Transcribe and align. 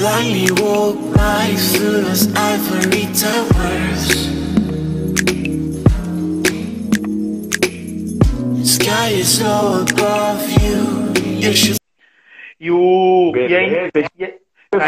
blindly 0.00 0.50
walk 0.62 0.96
right 1.14 1.58
through 1.58 2.00
those 2.00 2.34
ivory 2.34 3.06
towers. 3.12 3.49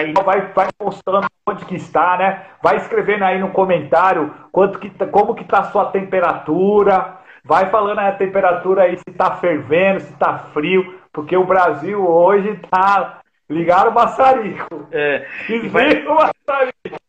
Aí- 0.03 0.13
vai, 0.25 0.41
vai 0.53 0.69
postando 0.77 1.27
onde 1.49 1.65
que 1.65 1.75
está, 1.77 2.17
né? 2.17 2.43
Vai 2.63 2.77
escrevendo 2.77 3.25
aí 3.25 3.39
no 3.39 3.51
comentário 3.51 4.33
quanto 4.51 4.79
que, 4.79 4.91
tá- 4.91 5.07
como 5.07 5.35
que 5.35 5.45
tá 5.45 5.61
a 5.61 5.65
sua 5.71 5.87
temperatura. 5.87 7.19
Vai 7.45 7.71
falando 7.71 7.99
aí 7.99 8.09
a 8.09 8.13
temperatura 8.17 8.83
aí, 8.83 8.97
se 8.97 9.13
tá 9.17 9.33
fervendo, 9.37 10.01
se 10.01 10.13
tá 10.15 10.39
frio, 10.53 11.01
porque 11.13 11.37
o 11.37 11.45
Brasil 11.45 12.01
hoje 12.09 12.59
tá 12.71 13.21
ligado 13.51 13.91
o 13.91 13.95
maçarico. 13.95 14.89
é, 14.93 15.27
e, 15.49 15.59
vai, 15.69 16.07
o 16.07 16.15
maçarico. 16.15 17.01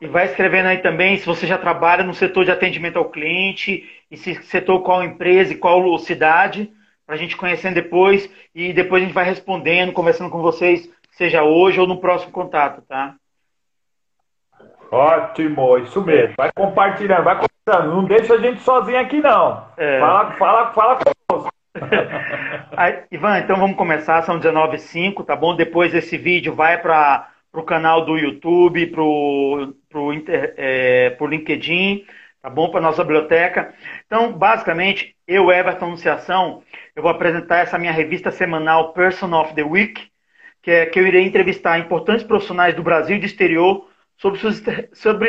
e 0.00 0.06
vai 0.06 0.26
escrevendo 0.26 0.66
aí 0.66 0.78
também 0.78 1.16
se 1.18 1.26
você 1.26 1.46
já 1.46 1.56
trabalha 1.56 2.02
no 2.02 2.12
setor 2.14 2.44
de 2.44 2.50
atendimento 2.50 2.98
ao 2.98 3.10
cliente, 3.10 3.88
e 4.10 4.16
se 4.16 4.34
setor 4.42 4.80
qual 4.80 5.02
empresa 5.04 5.52
e 5.52 5.56
qual 5.56 5.98
cidade, 5.98 6.70
para 7.06 7.14
a 7.14 7.18
gente 7.18 7.36
conhecendo 7.36 7.74
depois, 7.74 8.28
e 8.54 8.72
depois 8.72 9.02
a 9.02 9.06
gente 9.06 9.14
vai 9.14 9.24
respondendo, 9.24 9.92
conversando 9.92 10.30
com 10.30 10.42
vocês, 10.42 10.90
seja 11.20 11.42
hoje 11.42 11.78
ou 11.78 11.86
no 11.86 12.00
próximo 12.00 12.32
contato, 12.32 12.80
tá? 12.88 13.14
Ótimo, 14.90 15.76
isso 15.76 16.02
mesmo. 16.02 16.34
Vai 16.34 16.50
compartilhando, 16.50 17.24
vai 17.24 17.38
compartilhando. 17.38 17.94
Não 17.94 18.04
deixa 18.04 18.34
a 18.34 18.38
gente 18.38 18.62
sozinho 18.62 18.98
aqui, 18.98 19.20
não. 19.20 19.66
É. 19.76 20.00
Fala, 20.00 20.30
fala, 20.32 20.72
fala 20.72 20.98
conosco. 21.28 21.52
Aí, 22.74 23.02
Ivan, 23.12 23.38
então 23.38 23.56
vamos 23.56 23.76
começar, 23.76 24.22
são 24.22 24.40
19h05, 24.40 25.26
tá 25.26 25.36
bom? 25.36 25.54
Depois 25.54 25.94
esse 25.94 26.16
vídeo 26.16 26.54
vai 26.54 26.80
para 26.80 27.28
o 27.52 27.62
canal 27.62 28.06
do 28.06 28.16
YouTube, 28.16 28.86
para 28.86 29.02
o 29.02 29.74
é, 30.56 31.10
pro 31.10 31.26
LinkedIn, 31.26 32.06
tá 32.40 32.48
bom? 32.48 32.70
Para 32.70 32.80
nossa 32.80 33.04
biblioteca. 33.04 33.74
Então, 34.06 34.32
basicamente, 34.32 35.14
eu, 35.28 35.52
Everton 35.52 35.84
Anunciação, 35.84 36.62
eu 36.96 37.02
vou 37.02 37.10
apresentar 37.10 37.58
essa 37.58 37.78
minha 37.78 37.92
revista 37.92 38.30
semanal 38.30 38.94
Person 38.94 39.38
of 39.38 39.54
the 39.54 39.62
Week, 39.62 40.09
que 40.62 40.70
é 40.70 40.86
que 40.86 40.98
eu 40.98 41.06
irei 41.06 41.24
entrevistar 41.24 41.78
importantes 41.78 42.24
profissionais 42.24 42.74
do 42.74 42.82
Brasil 42.82 43.16
e 43.16 43.20
do 43.20 43.26
exterior 43.26 43.88
sobre, 44.16 44.38
suas, 44.38 44.62
sobre 44.92 45.28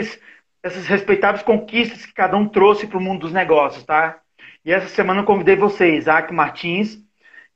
essas 0.61 0.85
respeitáveis 0.87 1.43
conquistas 1.43 2.05
que 2.05 2.13
cada 2.13 2.35
um 2.35 2.47
trouxe 2.47 2.87
para 2.87 2.97
o 2.97 3.01
mundo 3.01 3.21
dos 3.21 3.33
negócios, 3.33 3.83
tá? 3.83 4.19
E 4.63 4.71
essa 4.71 4.87
semana 4.87 5.21
eu 5.21 5.25
convidei 5.25 5.55
você, 5.55 5.95
Isaac 5.95 6.33
Martins, 6.33 6.99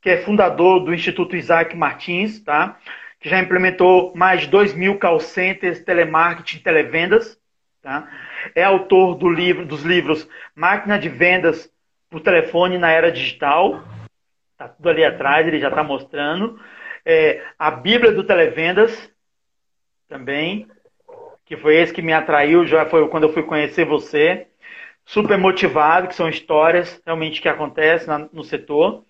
que 0.01 0.09
é 0.09 0.17
fundador 0.17 0.79
do 0.79 0.93
Instituto 0.93 1.35
Isaac 1.35 1.75
Martins, 1.75 2.39
tá? 2.39 2.77
Que 3.19 3.29
já 3.29 3.39
implementou 3.39 4.13
mais 4.15 4.41
de 4.41 4.47
2 4.47 4.73
mil 4.73 4.97
call 4.97 5.19
centers, 5.19 5.79
telemarketing, 5.81 6.59
televendas, 6.59 7.39
tá? 7.81 8.07
É 8.55 8.63
autor 8.63 9.15
do 9.15 9.29
livro, 9.29 9.65
dos 9.65 9.83
livros 9.83 10.27
Máquina 10.55 10.97
de 10.97 11.09
Vendas 11.09 11.69
por 12.09 12.21
Telefone 12.21 12.77
na 12.77 12.91
Era 12.91 13.11
Digital, 13.11 13.83
tá 14.57 14.67
tudo 14.67 14.89
ali 14.89 15.03
atrás, 15.03 15.45
ele 15.47 15.59
já 15.59 15.69
está 15.69 15.83
mostrando. 15.83 16.59
É, 17.05 17.43
a 17.57 17.69
Bíblia 17.69 18.11
do 18.11 18.23
Televendas, 18.23 19.11
também, 20.07 20.67
que 21.45 21.57
foi 21.57 21.77
esse 21.77 21.93
que 21.93 22.01
me 22.01 22.13
atraiu, 22.13 22.65
já 22.65 22.85
foi 22.85 23.07
quando 23.09 23.23
eu 23.23 23.33
fui 23.33 23.43
conhecer 23.43 23.85
você 23.85 24.47
super 25.05 25.37
motivado, 25.37 26.07
que 26.07 26.15
são 26.15 26.27
histórias 26.29 27.01
realmente 27.05 27.41
que 27.41 27.49
acontecem 27.49 28.07
na- 28.07 28.29
no 28.33 28.43
setor, 28.43 29.05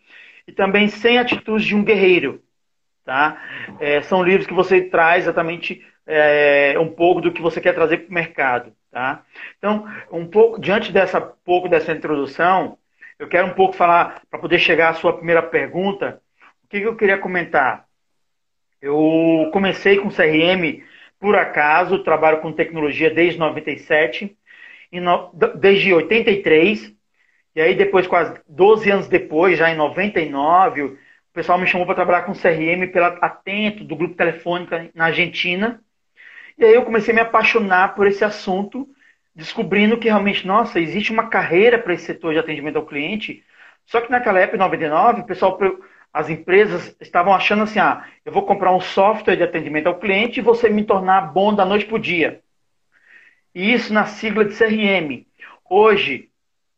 e 0.48 0.52
também 0.52 0.90
Sem 0.90 1.18
Atitudes 1.18 1.66
de 1.66 1.76
um 1.76 1.84
Guerreiro. 1.84 2.42
Tá? 3.06 3.42
É, 3.80 4.02
são 4.02 4.24
livros 4.24 4.48
que 4.48 4.54
você 4.54 4.82
traz 4.82 5.24
exatamente 5.24 5.86
é, 6.08 6.78
um 6.80 6.92
pouco 6.92 7.22
do 7.22 7.32
que 7.32 7.42
você 7.42 7.62
quer 7.62 7.74
trazer 7.74 8.00
para 8.00 8.12
o 8.12 8.14
mercado. 8.14 8.74
Tá? 8.92 9.24
Então, 9.58 9.88
um 10.12 10.28
pouco, 10.28 10.60
diante 10.60 10.92
dessa 10.92 11.20
pouco 11.22 11.68
dessa 11.70 11.92
introdução, 11.92 12.78
eu 13.20 13.28
quero 13.28 13.48
um 13.48 13.54
pouco 13.54 13.74
falar, 13.74 14.22
para 14.30 14.40
poder 14.40 14.60
chegar 14.60 14.90
à 14.90 14.94
sua 14.94 15.14
primeira 15.16 15.42
pergunta, 15.42 16.22
o 16.64 16.68
que, 16.68 16.82
que 16.82 16.88
eu 16.88 16.96
queria 16.96 17.18
comentar? 17.18 17.86
Eu 18.86 19.50
comecei 19.52 19.98
com 19.98 20.12
CRM 20.12 20.84
por 21.20 21.36
acaso, 21.36 22.04
trabalho 22.04 22.40
com 22.42 22.52
tecnologia 22.52 23.10
desde 23.10 23.40
97, 23.40 24.38
em 24.92 25.00
no- 25.00 25.32
desde 25.56 25.92
83, 25.92 26.94
e 27.56 27.62
aí 27.62 27.74
depois, 27.76 28.06
quase 28.06 28.40
12 28.48 28.92
anos 28.92 29.08
depois, 29.08 29.58
já 29.58 29.72
em 29.72 29.76
99, 29.76 30.84
o 30.84 30.98
pessoal 31.34 31.58
me 31.58 31.66
chamou 31.66 31.86
para 31.88 31.96
trabalhar 31.96 32.24
com 32.24 32.36
CRM 32.36 32.88
pela 32.88 33.08
Atento, 33.08 33.84
do 33.84 33.96
Grupo 33.96 34.16
Telefônica 34.16 34.92
na 34.94 35.06
Argentina. 35.06 35.82
E 36.58 36.66
aí 36.66 36.74
eu 36.74 36.86
comecei 36.86 37.12
a 37.14 37.16
me 37.16 37.22
apaixonar 37.22 37.96
por 37.96 38.08
esse 38.08 38.24
assunto, 38.24 38.88
descobrindo 39.36 39.98
que 39.98 40.08
realmente, 40.08 40.46
nossa, 40.48 40.80
existe 40.80 41.12
uma 41.12 41.30
carreira 41.30 41.78
para 41.80 41.94
esse 41.94 42.06
setor 42.06 42.34
de 42.34 42.40
atendimento 42.40 42.78
ao 42.78 42.86
cliente. 42.86 43.44
Só 43.86 44.02
que 44.02 44.12
naquela 44.12 44.40
época, 44.40 44.58
em 44.58 44.60
99, 44.60 45.22
o 45.22 45.26
pessoal, 45.26 45.58
as 46.16 46.30
empresas 46.30 46.96
estavam 47.02 47.34
achando 47.34 47.64
assim, 47.64 47.78
ah, 47.78 48.06
eu 48.24 48.32
vou 48.32 48.44
comprar 48.44 48.74
um 48.74 48.80
software 48.80 49.36
de 49.36 49.44
atendimento 49.44 49.88
ao 49.88 50.00
cliente 50.00 50.40
e 50.40 50.44
você 50.44 50.70
me 50.70 50.86
tornar 50.86 51.34
bom 51.34 51.54
da 51.54 51.66
noite 51.66 51.84
para 51.84 51.96
o 51.98 52.00
dia. 52.00 52.40
E 53.54 53.74
isso 53.74 53.94
na 53.94 54.06
sigla 54.06 54.46
de 54.46 54.56
CRM. 54.56 55.26
Hoje, 55.70 56.30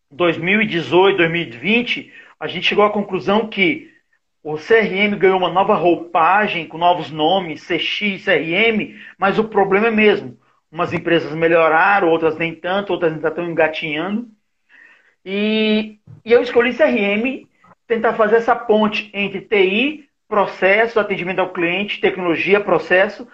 2018, 0.10 1.18
2020, 1.18 2.12
a 2.40 2.48
gente 2.48 2.66
chegou 2.66 2.84
à 2.84 2.90
conclusão 2.90 3.48
que 3.48 3.94
o 4.42 4.56
CRM 4.56 5.16
ganhou 5.16 5.38
uma 5.38 5.52
nova 5.52 5.76
roupagem, 5.76 6.68
com 6.68 6.80
novos 6.80 7.12
nomes, 7.12 7.62
CX, 7.62 8.26
CRM, 8.26 8.96
mas 9.20 9.38
o 9.38 9.44
problema 9.44 9.86
é 9.86 9.92
mesmo. 9.92 10.36
Umas 10.72 10.94
empresas 10.94 11.32
melhoraram, 11.36 12.10
outras 12.10 12.36
nem 12.40 12.56
tanto, 12.56 12.92
outras 12.92 13.14
ainda 13.14 13.28
estão 13.28 13.48
engatinhando. 13.48 14.28
E, 15.24 16.00
e 16.26 16.34
eu 16.34 16.42
escolhi 16.42 16.74
CRM, 16.74 17.47
tentar 17.88 18.14
fazer 18.14 18.36
essa 18.36 18.56
ponte 18.56 19.10
entre 19.14 19.42
TI, 19.42 20.10
processo, 20.28 21.00
atendimento 21.00 21.40
ao 21.40 21.54
cliente, 21.54 22.02
tecnologia, 22.02 22.60
processo, 22.60 23.28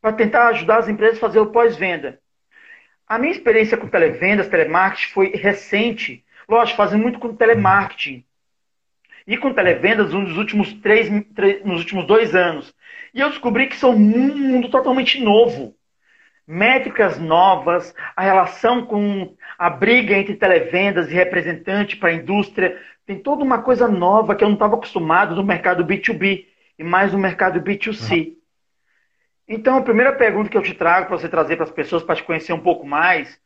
para 0.00 0.12
tentar 0.12 0.48
ajudar 0.48 0.78
as 0.78 0.88
empresas 0.88 1.18
a 1.18 1.20
fazer 1.20 1.38
o 1.38 1.52
pós-venda. 1.52 2.18
A 3.06 3.18
minha 3.18 3.32
experiência 3.32 3.76
com 3.76 3.86
televendas, 3.86 4.48
telemarketing 4.48 5.12
foi 5.12 5.30
recente. 5.36 6.24
Lógico, 6.48 6.78
fazendo 6.78 7.02
muito 7.02 7.18
com 7.18 7.36
telemarketing. 7.36 8.24
E 9.26 9.36
com 9.36 9.52
televendas 9.52 10.12
nos 10.12 10.36
últimos, 10.36 10.72
três, 10.72 11.08
três, 11.34 11.64
nos 11.64 11.80
últimos 11.80 12.06
dois 12.06 12.34
anos. 12.34 12.74
E 13.12 13.20
eu 13.20 13.28
descobri 13.28 13.66
que 13.66 13.76
são 13.76 13.90
um 13.90 13.98
mundo 13.98 14.70
totalmente 14.70 15.22
novo. 15.22 15.76
Métricas 16.46 17.18
novas, 17.18 17.94
a 18.16 18.22
relação 18.22 18.84
com 18.86 19.36
a 19.58 19.70
briga 19.70 20.16
entre 20.16 20.34
televendas 20.34 21.10
e 21.10 21.14
representante 21.14 21.96
para 21.96 22.08
a 22.08 22.14
indústria. 22.14 22.80
Tem 23.12 23.22
toda 23.22 23.44
uma 23.44 23.60
coisa 23.60 23.86
nova 23.86 24.34
que 24.34 24.42
eu 24.42 24.48
não 24.48 24.54
estava 24.54 24.74
acostumado 24.74 25.36
no 25.36 25.44
mercado 25.44 25.84
B2B 25.84 26.46
e 26.78 26.82
mais 26.82 27.12
no 27.12 27.18
mercado 27.18 27.60
B2C. 27.60 28.36
Então, 29.46 29.76
a 29.76 29.82
primeira 29.82 30.14
pergunta 30.14 30.48
que 30.48 30.56
eu 30.56 30.62
te 30.62 30.72
trago 30.72 31.08
para 31.08 31.18
você 31.18 31.28
trazer 31.28 31.56
para 31.56 31.64
as 31.64 31.70
pessoas, 31.70 32.02
para 32.02 32.16
te 32.16 32.22
conhecer 32.22 32.54
um 32.54 32.60
pouco 32.60 32.86
mais, 32.86 33.38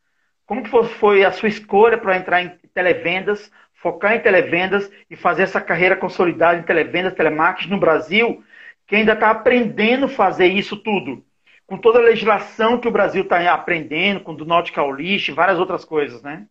como 0.47 0.62
que 0.62 0.71
foi 0.71 1.25
a 1.25 1.32
sua 1.32 1.49
escolha 1.49 1.99
para 1.99 2.16
entrar 2.16 2.43
em 2.43 2.50
televendas, 2.72 3.50
focar 3.75 4.15
em 4.15 4.21
televendas 4.21 4.88
e 5.10 5.16
fazer 5.16 5.43
essa 5.43 5.60
carreira 5.60 5.97
consolidada 5.97 6.60
em 6.60 6.62
televendas, 6.62 7.15
telemarketing 7.15 7.70
no 7.70 7.81
Brasil, 7.81 8.44
que 8.87 8.94
ainda 8.94 9.14
está 9.14 9.32
aprendendo 9.32 10.06
a 10.06 10.08
fazer 10.08 10.46
isso 10.46 10.76
tudo, 10.76 11.25
com 11.67 11.76
toda 11.76 11.99
a 11.99 12.02
legislação 12.02 12.79
que 12.79 12.87
o 12.87 12.93
Brasil 12.93 13.25
está 13.25 13.52
aprendendo, 13.52 14.20
com 14.20 14.31
o 14.31 14.37
do 14.37 14.46
Nautical 14.46 14.93
List 14.93 15.26
e 15.26 15.32
várias 15.32 15.58
outras 15.58 15.85
coisas, 15.85 16.23
né? 16.23 16.46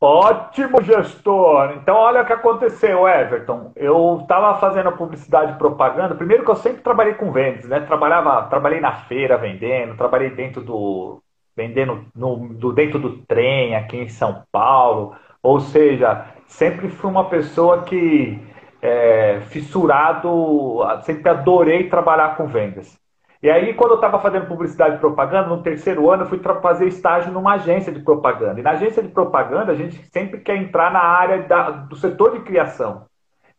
Ótimo, 0.00 0.82
gestor. 0.82 1.72
Então, 1.72 1.96
olha 1.96 2.22
o 2.22 2.26
que 2.26 2.32
aconteceu, 2.32 3.08
Everton. 3.08 3.72
Eu 3.74 4.18
estava 4.20 4.58
fazendo 4.60 4.92
publicidade 4.92 5.52
e 5.52 5.56
propaganda. 5.56 6.14
Primeiro 6.14 6.44
que 6.44 6.50
eu 6.50 6.56
sempre 6.56 6.82
trabalhei 6.82 7.14
com 7.14 7.32
vendas, 7.32 7.64
né? 7.64 7.80
Trabalhava, 7.80 8.46
trabalhei 8.48 8.78
na 8.78 8.92
feira 8.92 9.38
vendendo, 9.38 9.96
trabalhei 9.96 10.30
dentro 10.30 10.60
do 10.60 11.22
vendendo 11.56 12.04
no, 12.14 12.48
do, 12.50 12.72
dentro 12.72 12.98
do 12.98 13.16
trem 13.24 13.74
aqui 13.74 13.96
em 13.96 14.08
São 14.08 14.42
Paulo. 14.52 15.16
Ou 15.42 15.60
seja, 15.60 16.26
sempre 16.46 16.90
fui 16.90 17.10
uma 17.10 17.30
pessoa 17.30 17.82
que 17.82 18.38
é, 18.82 19.40
fissurado, 19.48 20.80
sempre 21.02 21.30
adorei 21.30 21.88
trabalhar 21.88 22.36
com 22.36 22.46
vendas. 22.46 22.98
E 23.46 23.48
aí, 23.48 23.74
quando 23.74 23.92
eu 23.92 23.94
estava 23.94 24.18
fazendo 24.18 24.46
publicidade 24.46 24.96
e 24.96 24.98
propaganda, 24.98 25.46
no 25.46 25.62
terceiro 25.62 26.10
ano, 26.10 26.24
eu 26.24 26.26
fui 26.26 26.40
fazer 26.60 26.88
estágio 26.88 27.30
numa 27.30 27.52
agência 27.52 27.92
de 27.92 28.00
propaganda. 28.00 28.58
E 28.58 28.62
na 28.64 28.72
agência 28.72 29.00
de 29.00 29.08
propaganda, 29.08 29.70
a 29.70 29.74
gente 29.76 30.04
sempre 30.06 30.40
quer 30.40 30.56
entrar 30.56 30.92
na 30.92 30.98
área 30.98 31.42
da, 31.44 31.70
do 31.70 31.94
setor 31.94 32.32
de 32.32 32.40
criação. 32.40 33.06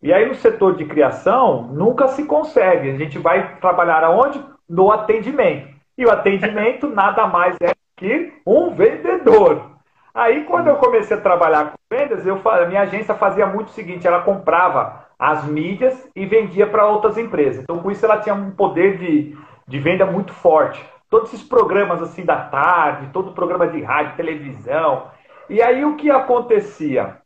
E 0.04 0.12
aí 0.12 0.28
no 0.28 0.36
setor 0.36 0.76
de 0.76 0.84
criação, 0.84 1.70
nunca 1.72 2.10
se 2.10 2.26
consegue. 2.26 2.92
A 2.92 2.98
gente 2.98 3.18
vai 3.18 3.56
trabalhar 3.62 4.04
aonde? 4.04 4.44
No 4.68 4.92
atendimento. 4.92 5.70
E 5.98 6.06
o 6.06 6.12
atendimento 6.12 6.90
nada 6.94 7.26
mais 7.26 7.56
é 7.62 7.72
que 7.96 8.34
um 8.46 8.72
vendedor. 8.72 9.72
Aí 10.14 10.44
quando 10.44 10.68
eu 10.68 10.76
comecei 10.76 11.16
a 11.16 11.22
trabalhar 11.22 11.72
com 11.72 11.78
vendas, 11.90 12.28
eu 12.28 12.42
a 12.44 12.66
minha 12.66 12.82
agência 12.82 13.16
fazia 13.16 13.46
muito 13.46 13.68
o 13.70 13.72
seguinte, 13.72 14.06
ela 14.06 14.20
comprava 14.20 15.08
as 15.18 15.46
mídias 15.46 16.10
e 16.14 16.26
vendia 16.26 16.68
para 16.68 16.86
outras 16.86 17.18
empresas. 17.18 17.64
Então 17.64 17.80
com 17.80 17.90
isso 17.90 18.06
ela 18.06 18.20
tinha 18.20 18.36
um 18.36 18.52
poder 18.52 18.98
de, 18.98 19.38
de 19.68 19.80
venda 19.80 20.06
muito 20.06 20.34
forte. 20.34 20.84
Todos 21.10 21.34
esses 21.34 21.48
programas 21.48 22.02
assim 22.02 22.24
da 22.24 22.38
tarde, 22.38 23.10
todo 23.12 23.34
programa 23.34 23.68
de 23.68 23.82
rádio, 23.82 24.16
televisão. 24.16 25.10
E 25.50 25.62
aí 25.62 25.84
o 25.86 25.96
que 25.96 26.10
acontecia? 26.10 27.18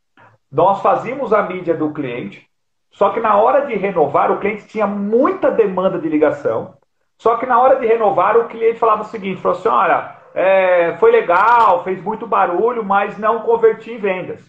Nós 0.51 0.81
fazíamos 0.81 1.33
a 1.33 1.43
mídia 1.43 1.73
do 1.73 1.91
cliente, 1.91 2.47
só 2.91 3.09
que 3.11 3.19
na 3.19 3.38
hora 3.38 3.65
de 3.65 3.75
renovar, 3.75 4.31
o 4.31 4.39
cliente 4.39 4.67
tinha 4.67 4.85
muita 4.85 5.49
demanda 5.49 5.97
de 5.97 6.09
ligação. 6.09 6.75
Só 7.17 7.38
que 7.38 7.45
na 7.45 7.59
hora 7.59 7.79
de 7.79 7.85
renovar, 7.85 8.38
o 8.38 8.47
cliente 8.47 8.79
falava 8.79 9.03
o 9.03 9.05
seguinte: 9.05 9.41
falou 9.41 9.57
assim, 9.57 9.69
olha, 9.69 10.17
é, 10.33 10.97
foi 10.97 11.11
legal, 11.11 11.83
fez 11.83 12.01
muito 12.01 12.27
barulho, 12.27 12.83
mas 12.83 13.17
não 13.17 13.41
converti 13.41 13.91
em 13.91 13.97
vendas. 13.97 14.43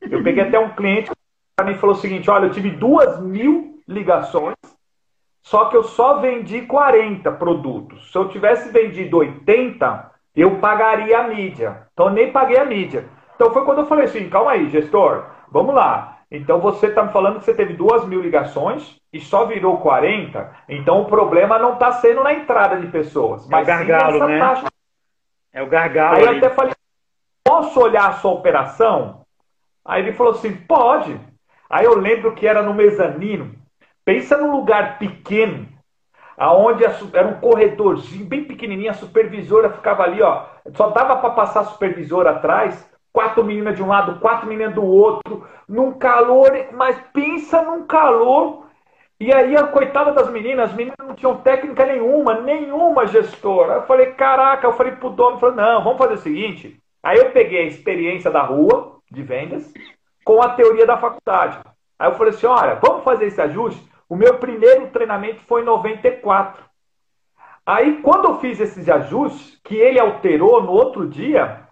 Eu 0.00 0.22
peguei 0.22 0.42
até 0.42 0.58
um 0.58 0.70
cliente 0.70 1.10
que 1.10 1.64
mim 1.64 1.74
falou 1.74 1.94
o 1.94 1.98
seguinte: 1.98 2.30
olha, 2.30 2.46
eu 2.46 2.50
tive 2.50 2.70
duas 2.70 3.20
mil 3.20 3.80
ligações, 3.86 4.56
só 5.44 5.66
que 5.66 5.76
eu 5.76 5.84
só 5.84 6.20
vendi 6.20 6.62
40 6.62 7.30
produtos. 7.32 8.10
Se 8.10 8.16
eu 8.16 8.28
tivesse 8.28 8.72
vendido 8.72 9.18
80, 9.18 10.10
eu 10.34 10.58
pagaria 10.58 11.18
a 11.18 11.28
mídia. 11.28 11.86
Então 11.92 12.06
eu 12.06 12.12
nem 12.12 12.32
paguei 12.32 12.56
a 12.56 12.64
mídia. 12.64 13.04
Então 13.34 13.52
foi 13.52 13.62
quando 13.64 13.80
eu 13.80 13.86
falei 13.86 14.06
assim: 14.06 14.30
calma 14.30 14.52
aí, 14.52 14.70
gestor, 14.70 15.26
vamos 15.50 15.74
lá. 15.74 16.20
Então 16.30 16.60
você 16.60 16.86
está 16.86 17.02
me 17.04 17.12
falando 17.12 17.38
que 17.38 17.44
você 17.44 17.52
teve 17.52 17.74
duas 17.74 18.06
mil 18.06 18.22
ligações 18.22 18.96
e 19.12 19.20
só 19.20 19.44
virou 19.44 19.76
40. 19.76 20.50
Então 20.66 21.02
o 21.02 21.04
problema 21.04 21.58
não 21.58 21.74
está 21.74 21.92
sendo 21.92 22.22
na 22.22 22.32
entrada 22.32 22.80
de 22.80 22.86
pessoas, 22.86 23.46
mas 23.46 23.68
é 23.68 23.74
o 23.74 23.86
gargalo, 23.86 24.26
né? 24.26 24.38
Taxa. 24.38 24.66
É 25.52 25.62
o 25.62 25.66
gargalo. 25.66 26.16
Aí 26.16 26.24
eu 26.24 26.38
até 26.38 26.48
falei, 26.48 26.72
posso 27.44 27.78
olhar 27.80 28.08
a 28.08 28.12
sua 28.14 28.32
operação? 28.32 29.20
Aí 29.84 30.02
ele 30.02 30.14
falou 30.14 30.32
assim, 30.32 30.56
pode. 30.56 31.20
Aí 31.68 31.84
eu 31.84 31.96
lembro 31.96 32.34
que 32.34 32.46
era 32.46 32.62
no 32.62 32.72
mezanino. 32.72 33.62
Pensa 34.04 34.36
num 34.36 34.52
lugar 34.52 34.98
pequeno, 34.98 35.66
aonde 36.36 36.84
era 36.84 37.28
um 37.28 37.40
corredorzinho 37.40 38.26
bem 38.26 38.44
pequenininho, 38.44 38.90
a 38.90 38.94
supervisora 38.94 39.70
ficava 39.70 40.02
ali, 40.02 40.20
ó, 40.20 40.46
só 40.74 40.90
dava 40.90 41.16
para 41.16 41.30
passar 41.30 41.60
a 41.60 41.64
supervisora 41.64 42.30
atrás 42.30 42.92
quatro 43.14 43.44
meninas 43.44 43.76
de 43.76 43.82
um 43.82 43.86
lado, 43.86 44.18
quatro 44.18 44.48
meninas 44.48 44.74
do 44.74 44.84
outro, 44.84 45.46
num 45.68 45.92
calor, 45.92 46.50
mas 46.72 47.00
pensa 47.12 47.62
num 47.62 47.86
calor. 47.86 48.66
E 49.20 49.32
aí 49.32 49.56
a 49.56 49.68
coitada 49.68 50.10
das 50.10 50.28
meninas, 50.28 50.70
as 50.70 50.76
meninas 50.76 50.96
não 50.98 51.14
tinham 51.14 51.36
técnica 51.36 51.86
nenhuma, 51.86 52.40
nenhuma 52.40 53.06
gestora. 53.06 53.74
Eu 53.74 53.82
falei, 53.82 54.06
caraca, 54.14 54.66
eu 54.66 54.72
falei 54.72 54.96
pro 54.96 55.10
dono, 55.10 55.38
falei, 55.38 55.54
não, 55.54 55.84
vamos 55.84 55.98
fazer 55.98 56.14
o 56.14 56.18
seguinte. 56.18 56.76
Aí 57.00 57.16
eu 57.18 57.30
peguei 57.30 57.60
a 57.60 57.66
experiência 57.68 58.32
da 58.32 58.42
rua, 58.42 58.96
de 59.08 59.22
vendas, 59.22 59.72
com 60.24 60.42
a 60.42 60.48
teoria 60.48 60.84
da 60.84 60.96
faculdade. 60.96 61.60
Aí 61.96 62.08
eu 62.08 62.14
falei 62.14 62.34
assim, 62.34 62.46
olha, 62.46 62.74
vamos 62.82 63.04
fazer 63.04 63.26
esse 63.26 63.40
ajuste? 63.40 63.93
O 64.08 64.16
meu 64.16 64.38
primeiro 64.38 64.88
treinamento 64.88 65.40
foi 65.42 65.62
em 65.62 65.64
94. 65.64 66.62
Aí, 67.66 68.02
quando 68.02 68.26
eu 68.26 68.38
fiz 68.40 68.60
esses 68.60 68.88
ajustes, 68.88 69.58
que 69.64 69.74
ele 69.74 69.98
alterou 69.98 70.62
no 70.62 70.72
outro 70.72 71.08
dia, 71.08 71.66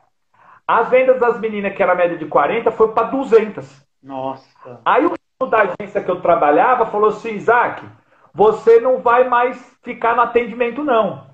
as 0.67 0.89
vendas 0.89 1.21
das 1.21 1.39
meninas, 1.39 1.75
que 1.75 1.83
era 1.83 1.95
média 1.95 2.17
de 2.17 2.27
40, 2.27 2.71
foi 2.71 2.93
para 2.93 3.09
200. 3.09 3.87
Nossa. 4.03 4.81
Aí 4.85 5.05
o 5.07 5.47
da 5.47 5.63
agência 5.63 6.03
que 6.03 6.11
eu 6.11 6.21
trabalhava 6.21 6.87
falou 6.87 7.09
assim: 7.09 7.35
Isaac, 7.35 7.85
você 8.33 8.81
não 8.81 9.01
vai 9.01 9.29
mais 9.29 9.59
ficar 9.83 10.17
no 10.17 10.23
atendimento, 10.23 10.83
não. 10.83 11.27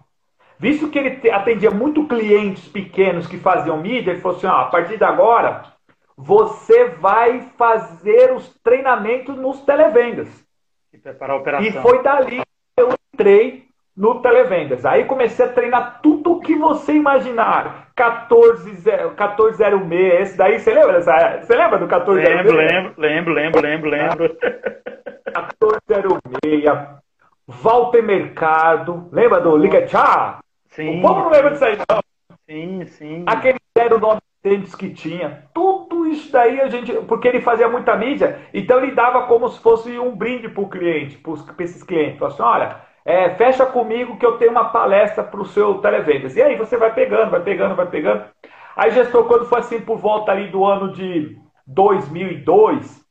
Visto 0.59 0.89
que 0.89 0.99
ele 0.99 1.31
atendia 1.31 1.71
muito 1.71 2.07
clientes 2.07 2.67
pequenos 2.67 3.27
que 3.27 3.39
faziam 3.39 3.77
mídia, 3.77 4.11
ele 4.11 4.21
falou 4.21 4.37
assim: 4.37 4.47
ah, 4.47 4.63
a 4.63 4.67
partir 4.67 4.97
de 4.97 5.05
agora, 5.05 5.63
você 6.17 6.87
vai 6.87 7.43
fazer 7.57 8.33
os 8.33 8.49
treinamentos 8.61 9.37
nos 9.37 9.61
televendas. 9.61 10.29
E 10.99 11.01
preparar 11.01 11.37
a 11.37 11.39
operação. 11.39 11.69
E 11.69 11.73
foi 11.73 12.03
dali 12.03 12.41
que 12.41 12.83
eu 12.83 12.93
entrei 13.15 13.69
no 13.97 14.21
Televendas. 14.21 14.85
Aí 14.85 15.05
comecei 15.05 15.47
a 15.47 15.53
treinar 15.53 16.01
tudo 16.03 16.33
o 16.33 16.41
que 16.41 16.57
você 16.57 16.93
imaginar. 16.93 17.93
1406, 17.97 20.21
esse 20.21 20.37
daí, 20.37 20.59
você 20.59 20.75
lembra? 20.75 21.01
Você 21.01 21.55
lembra 21.55 21.79
do 21.79 21.87
1406? 21.87 22.29
Lembro, 22.29 22.57
lembro, 22.57 23.01
lembro, 23.01 23.33
lembro, 23.33 23.61
lembro, 23.61 23.89
lembro. 23.91 24.37
1406, 25.65 26.65
Walter 27.47 28.03
Mercado, 28.03 29.09
lembra 29.13 29.41
do 29.41 29.57
Liga 29.57 29.87
Tchá? 29.87 30.41
Sim. 30.71 30.99
O 30.99 31.03
povo 31.03 31.21
não 31.23 31.31
lembra 31.31 31.53
disso 31.53 31.65
aí, 31.65 31.77
não. 31.77 32.01
Sim, 32.49 32.85
sim. 32.87 33.23
Aquele 33.27 33.61
0900 34.45 34.75
que 34.75 34.91
tinha. 34.91 35.45
Tudo 35.53 36.07
isso 36.07 36.31
daí 36.33 36.61
a 36.61 36.69
gente. 36.69 36.93
Porque 37.07 37.29
ele 37.29 37.41
fazia 37.41 37.69
muita 37.69 37.97
mídia, 37.97 38.41
então 38.53 38.79
ele 38.79 38.93
dava 38.93 39.27
como 39.27 39.49
se 39.49 39.61
fosse 39.61 39.99
um 39.99 40.15
brinde 40.15 40.49
para 40.49 40.63
o 40.63 40.69
cliente, 40.69 41.19
para 41.19 41.65
esses 41.65 41.83
clientes. 41.83 42.19
Falou 42.19 42.35
assim: 42.35 42.43
olha 42.43 42.89
é, 43.09 43.31
fecha 43.37 43.65
comigo 43.65 44.19
que 44.19 44.27
eu 44.27 44.37
tenho 44.37 44.51
uma 44.51 44.67
palestra 44.67 45.25
para 45.25 45.41
o 45.41 45.47
seu 45.47 45.79
televendas. 45.79 46.37
E 46.37 46.43
aí 46.43 46.57
você 46.57 46.77
vai 46.77 46.93
pegando, 46.93 47.31
vai 47.31 47.41
pegando, 47.41 47.75
vai 47.75 47.87
pegando. 47.87 48.25
Aí 48.77 48.91
gestor, 48.91 49.25
quando 49.25 49.47
foi 49.47 49.61
assim 49.61 49.81
por 49.81 49.97
volta 49.97 50.31
ali 50.31 50.49
do 50.51 50.63
ano 50.63 50.93
de 50.93 51.35
2002, 51.67 53.03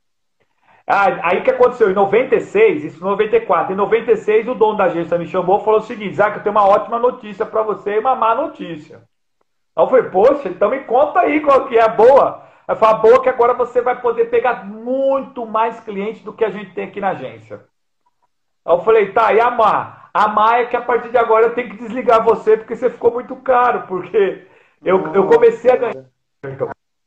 aí 0.85 1.39
o 1.39 1.43
que 1.43 1.49
aconteceu? 1.49 1.89
Em 1.89 1.95
96, 1.95 2.83
isso 2.83 2.97
em 2.99 3.09
94, 3.09 3.73
em 3.73 3.75
96 3.75 4.47
o 4.49 4.53
dono 4.53 4.77
da 4.77 4.83
agência 4.83 5.17
me 5.17 5.25
chamou 5.25 5.61
e 5.61 5.65
falou 5.65 5.79
o 5.79 5.83
seguinte, 5.83 6.11
Isaac, 6.11 6.37
eu 6.37 6.43
tenho 6.43 6.55
uma 6.55 6.67
ótima 6.67 6.99
notícia 6.99 7.43
para 7.43 7.63
você 7.63 7.95
e 7.95 7.99
uma 7.99 8.15
má 8.15 8.35
notícia. 8.35 9.01
Aí 9.77 9.83
eu 9.83 9.87
falei, 9.89 10.09
poxa, 10.09 10.49
então 10.49 10.71
me 10.71 10.79
conta 10.79 11.19
aí 11.19 11.39
qual 11.39 11.67
que 11.67 11.77
é 11.77 11.83
a 11.83 11.87
boa. 11.87 12.43
Aí 12.67 12.75
falei, 12.75 12.95
a 12.95 12.97
boa 12.97 13.15
é 13.17 13.19
que 13.19 13.29
agora 13.29 13.53
você 13.53 13.79
vai 13.79 14.01
poder 14.01 14.25
pegar 14.25 14.65
muito 14.65 15.45
mais 15.45 15.79
clientes 15.81 16.23
do 16.23 16.33
que 16.33 16.43
a 16.43 16.49
gente 16.49 16.73
tem 16.73 16.85
aqui 16.85 16.99
na 16.99 17.09
agência. 17.09 17.61
Aí 18.65 18.73
eu 18.73 18.79
falei, 18.79 19.11
tá, 19.11 19.31
e 19.33 19.39
a 19.39 19.51
Má? 19.51 20.09
A 20.11 20.27
Má 20.27 20.57
é 20.57 20.65
que 20.65 20.75
a 20.75 20.81
partir 20.81 21.09
de 21.09 21.17
agora 21.17 21.45
eu 21.45 21.53
tenho 21.53 21.69
que 21.69 21.77
desligar 21.77 22.23
você 22.23 22.57
porque 22.57 22.75
você 22.75 22.89
ficou 22.89 23.11
muito 23.11 23.35
caro, 23.35 23.83
porque 23.87 24.47
eu, 24.83 25.13
eu 25.13 25.27
comecei 25.27 25.69
a 25.69 25.75
ganhar 25.75 26.05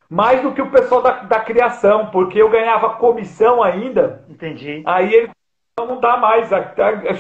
mais 0.09 0.41
do 0.41 0.53
que 0.53 0.63
o 0.63 0.71
pessoal 0.71 1.03
da, 1.03 1.11
da 1.23 1.41
criação, 1.41 2.07
porque 2.07 2.41
eu 2.41 2.49
ganhava 2.49 2.95
comissão 2.95 3.63
ainda. 3.65 4.25
Entendi. 4.29 4.83
Aí 4.87 5.13
ele 5.13 5.31
não 5.77 5.99
dá 5.99 6.17
mais, 6.17 6.49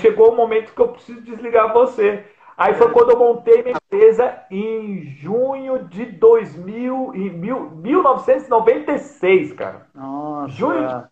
chegou 0.00 0.33
o 0.33 0.37
momento 0.37 0.73
que 0.73 0.80
eu 0.80 0.88
preciso 0.88 1.21
desligar 1.23 1.73
você. 1.73 2.25
Aí 2.61 2.75
foi 2.75 2.90
quando 2.90 3.12
eu 3.12 3.19
montei 3.19 3.62
minha 3.62 3.75
empresa 3.75 4.38
em 4.50 5.02
junho 5.02 5.88
de 5.88 6.05
2000, 6.05 7.14
em 7.14 7.31
mil, 7.31 7.71
1996, 7.71 9.55
cara. 9.55 9.87
Nossa. 9.95 10.52
Junho 10.52 11.05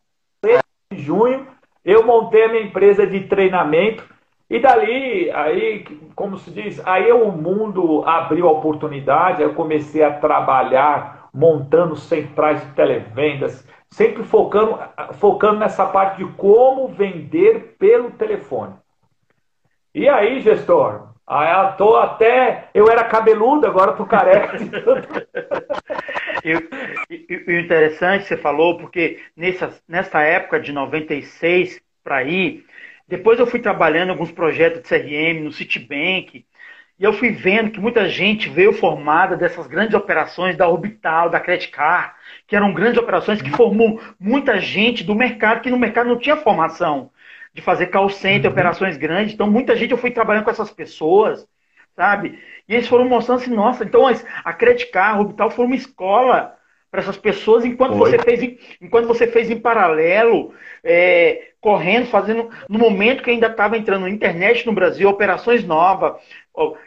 de 0.92 0.98
junho 1.02 1.46
eu 1.82 2.04
montei 2.04 2.44
a 2.44 2.48
minha 2.48 2.64
empresa 2.64 3.06
de 3.06 3.20
treinamento 3.20 4.04
e 4.50 4.58
dali, 4.60 5.30
aí, 5.30 5.84
como 6.14 6.36
se 6.36 6.50
diz, 6.50 6.86
aí 6.86 7.10
o 7.12 7.32
mundo 7.32 8.04
abriu 8.04 8.46
a 8.46 8.52
oportunidade, 8.52 9.40
eu 9.40 9.54
comecei 9.54 10.04
a 10.04 10.18
trabalhar 10.18 11.30
montando 11.32 11.96
centrais 11.96 12.60
de 12.60 12.72
televendas, 12.74 13.66
sempre 13.88 14.22
focando, 14.22 14.78
focando 15.14 15.60
nessa 15.60 15.86
parte 15.86 16.18
de 16.18 16.30
como 16.32 16.88
vender 16.88 17.74
pelo 17.78 18.10
telefone. 18.10 18.74
E 19.94 20.06
aí, 20.10 20.40
gestor, 20.40 21.08
eu 21.28 21.76
tô 21.76 21.96
até. 21.96 22.68
Eu 22.72 22.90
era 22.90 23.04
cabeludo, 23.04 23.66
agora 23.66 23.92
tô 23.92 24.06
careca. 24.06 24.56
e, 26.44 26.54
o 27.46 27.58
interessante 27.58 28.24
você 28.24 28.36
falou, 28.36 28.78
porque 28.78 29.20
nessa, 29.36 29.72
nessa 29.88 30.20
época 30.22 30.60
de 30.60 30.72
96 30.72 31.80
para 32.02 32.16
aí, 32.16 32.64
depois 33.06 33.38
eu 33.38 33.46
fui 33.46 33.60
trabalhando 33.60 34.08
em 34.08 34.12
alguns 34.12 34.32
projetos 34.32 34.82
de 34.82 34.88
CRM 34.88 35.44
no 35.44 35.52
Citibank, 35.52 36.44
e 36.98 37.04
eu 37.04 37.12
fui 37.12 37.30
vendo 37.30 37.70
que 37.70 37.80
muita 37.80 38.08
gente 38.08 38.48
veio 38.48 38.72
formada 38.72 39.36
dessas 39.36 39.68
grandes 39.68 39.94
operações 39.94 40.56
da 40.56 40.68
Orbital, 40.68 41.30
da 41.30 41.38
Credit 41.38 41.70
Card, 41.70 42.12
que 42.46 42.56
eram 42.56 42.72
grandes 42.72 42.98
operações 42.98 43.40
que 43.40 43.50
formou 43.50 44.00
muita 44.18 44.58
gente 44.58 45.04
do 45.04 45.14
mercado 45.14 45.60
que 45.60 45.70
no 45.70 45.78
mercado 45.78 46.08
não 46.08 46.18
tinha 46.18 46.36
formação 46.36 47.10
de 47.58 47.62
fazer 47.62 47.88
call 47.88 48.08
center, 48.08 48.48
uhum. 48.48 48.52
operações 48.52 48.96
grandes. 48.96 49.34
Então, 49.34 49.50
muita 49.50 49.74
gente 49.74 49.90
eu 49.90 49.98
fui 49.98 50.12
trabalhando 50.12 50.44
com 50.44 50.50
essas 50.50 50.70
pessoas, 50.70 51.44
sabe? 51.96 52.38
E 52.68 52.74
eles 52.74 52.86
foram 52.86 53.08
mostrando 53.08 53.40
assim, 53.40 53.52
nossa, 53.52 53.82
então 53.82 54.06
a 54.44 54.52
Credit 54.52 54.86
Card, 54.92 55.18
a 55.18 55.20
Orbital 55.20 55.50
foi 55.50 55.64
uma 55.64 55.74
escola 55.74 56.54
para 56.88 57.00
essas 57.00 57.18
pessoas, 57.18 57.64
enquanto 57.64 57.96
você 57.96 58.16
fez, 58.18 58.56
enquanto 58.80 59.08
você 59.08 59.26
fez 59.26 59.50
em 59.50 59.58
paralelo, 59.58 60.54
é, 60.82 61.48
correndo, 61.60 62.06
fazendo, 62.06 62.48
no 62.68 62.78
momento 62.78 63.22
que 63.24 63.30
ainda 63.30 63.48
estava 63.48 63.76
entrando 63.76 64.08
internet 64.08 64.64
no 64.64 64.72
Brasil, 64.72 65.08
operações 65.08 65.64
novas, 65.64 66.14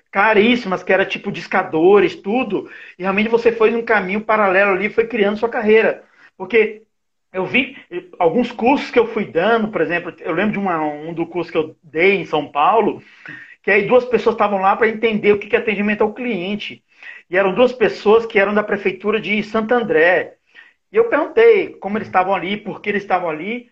caríssimas, 0.09 0.81
que 0.81 0.93
era 0.93 1.05
tipo 1.05 1.31
discadores, 1.31 2.15
tudo, 2.15 2.71
e 2.97 3.03
realmente 3.03 3.29
você 3.29 3.51
foi 3.51 3.71
num 3.71 3.83
caminho 3.83 4.21
paralelo 4.21 4.71
ali, 4.71 4.89
foi 4.89 5.05
criando 5.05 5.37
sua 5.37 5.49
carreira. 5.49 6.03
Porque 6.37 6.83
eu 7.33 7.45
vi 7.45 7.77
alguns 8.19 8.51
cursos 8.51 8.91
que 8.91 8.99
eu 8.99 9.07
fui 9.07 9.25
dando, 9.25 9.69
por 9.69 9.81
exemplo, 9.81 10.13
eu 10.19 10.33
lembro 10.33 10.53
de 10.53 10.59
uma, 10.59 10.81
um 10.81 11.13
do 11.13 11.25
curso 11.25 11.51
que 11.51 11.57
eu 11.57 11.75
dei 11.81 12.15
em 12.17 12.25
São 12.25 12.51
Paulo, 12.51 13.01
que 13.63 13.71
aí 13.71 13.87
duas 13.87 14.03
pessoas 14.05 14.35
estavam 14.35 14.59
lá 14.59 14.75
para 14.75 14.89
entender 14.89 15.31
o 15.31 15.39
que 15.39 15.55
é 15.55 15.59
atendimento 15.59 16.01
ao 16.01 16.13
cliente. 16.13 16.83
E 17.29 17.37
eram 17.37 17.53
duas 17.53 17.71
pessoas 17.71 18.25
que 18.25 18.37
eram 18.37 18.53
da 18.53 18.63
prefeitura 18.63 19.19
de 19.19 19.41
Santo 19.43 19.73
André. 19.73 20.35
E 20.91 20.97
eu 20.97 21.07
perguntei 21.07 21.69
como 21.75 21.97
eles 21.97 22.07
estavam 22.07 22.35
ali, 22.35 22.57
por 22.57 22.81
que 22.81 22.89
eles 22.89 23.03
estavam 23.03 23.29
ali. 23.29 23.69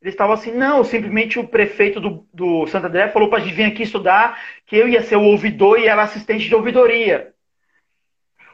Eles 0.00 0.14
estavam 0.14 0.34
assim, 0.34 0.50
não, 0.50 0.82
simplesmente 0.82 1.38
o 1.38 1.46
prefeito 1.46 2.00
do, 2.00 2.26
do 2.32 2.66
Santo 2.66 2.86
André 2.86 3.08
falou 3.08 3.28
para 3.28 3.38
a 3.38 3.42
gente 3.42 3.54
vir 3.54 3.64
aqui 3.64 3.82
estudar, 3.82 4.40
que 4.66 4.76
eu 4.76 4.88
ia 4.88 5.02
ser 5.02 5.16
o 5.16 5.22
ouvidor 5.22 5.78
e 5.78 5.86
ela 5.86 6.02
assistente 6.02 6.48
de 6.48 6.54
ouvidoria. 6.54 7.34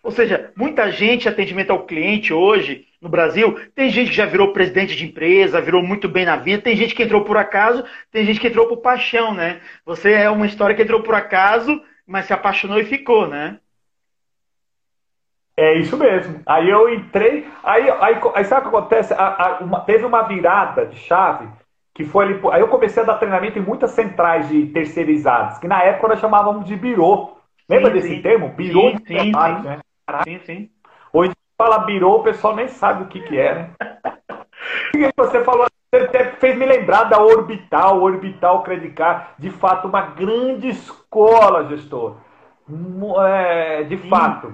Ou 0.03 0.11
seja, 0.11 0.53
muita 0.57 0.91
gente, 0.91 1.29
atendimento 1.29 1.71
ao 1.71 1.87
cliente 1.87 2.33
hoje, 2.33 2.88
no 3.01 3.09
Brasil, 3.09 3.57
tem 3.75 3.91
gente 3.91 4.11
que 4.11 4.17
já 4.17 4.27
virou 4.27 4.53
presidente 4.53 4.97
de 4.97 5.07
empresa, 5.07 5.61
virou 5.61 5.83
muito 5.83 6.09
bem 6.09 6.25
na 6.25 6.37
vida, 6.37 6.63
tem 6.63 6.77
gente 6.77 6.95
que 6.95 7.03
entrou 7.03 7.25
por 7.25 7.37
acaso, 7.37 7.85
tem 8.11 8.25
gente 8.25 8.41
que 8.41 8.49
entrou 8.49 8.67
por 8.67 8.79
paixão, 8.79 9.33
né? 9.33 9.61
Você 9.87 10.13
é 10.13 10.29
uma 10.29 10.47
história 10.47 10.75
que 10.75 10.83
entrou 10.83 11.03
por 11.03 11.15
acaso, 11.15 11.81
mas 12.07 12.27
se 12.27 12.33
apaixonou 12.33 12.79
e 12.81 12.85
ficou, 12.85 13.29
né? 13.29 13.59
É 15.57 15.77
isso 15.77 15.97
mesmo. 15.97 16.41
Aí 16.47 16.71
eu 16.71 16.93
entrei, 16.93 17.47
aí, 17.65 17.91
aí, 17.91 18.21
aí 18.35 18.45
sabe 18.45 18.67
o 18.67 18.71
que 18.71 18.77
acontece? 18.77 19.13
A, 19.13 19.27
a, 19.27 19.59
uma, 19.59 19.81
teve 19.81 20.05
uma 20.05 20.23
virada 20.23 20.87
de 20.87 20.97
chave 20.97 21.49
que 21.93 22.05
foi 22.05 22.27
ali. 22.27 22.41
Aí 22.53 22.61
eu 22.61 22.69
comecei 22.69 23.03
a 23.03 23.07
dar 23.07 23.19
treinamento 23.19 23.59
em 23.59 23.63
muitas 23.63 23.91
centrais 23.91 24.49
de 24.49 24.67
terceirizadas, 24.67 25.59
que 25.59 25.67
na 25.67 25.83
época 25.83 26.09
nós 26.09 26.21
chamávamos 26.21 26.65
de 26.65 26.77
birô. 26.77 27.37
Lembra 27.69 27.89
sim, 27.89 27.95
desse 27.95 28.09
sim. 28.09 28.23
termo? 28.23 28.51
Birô 28.51 28.91
sim, 28.91 28.97
de 28.99 29.33
trabalho, 29.33 29.63
né? 29.65 29.79
Sim, 30.23 30.39
sim. 30.45 30.71
Fala 31.61 31.79
birô, 31.81 32.19
o 32.19 32.23
pessoal 32.23 32.55
nem 32.55 32.69
sabe 32.69 33.03
o 33.03 33.07
que, 33.09 33.21
que 33.21 33.37
é, 33.37 33.55
né? 33.55 33.71
Você 35.17 35.43
falou, 35.43 35.67
você 35.91 36.05
até 36.05 36.25
fez 36.33 36.57
me 36.57 36.65
lembrar 36.65 37.05
da 37.05 37.21
Orbital, 37.21 38.01
Orbital 38.01 38.63
Credicar, 38.63 39.35
de 39.39 39.51
fato, 39.51 39.89
uma 39.89 40.03
grande 40.03 40.69
escola, 40.69 41.67
gestor. 41.69 42.17
É, 43.27 43.85
de 43.85 43.97
fato. 43.97 44.53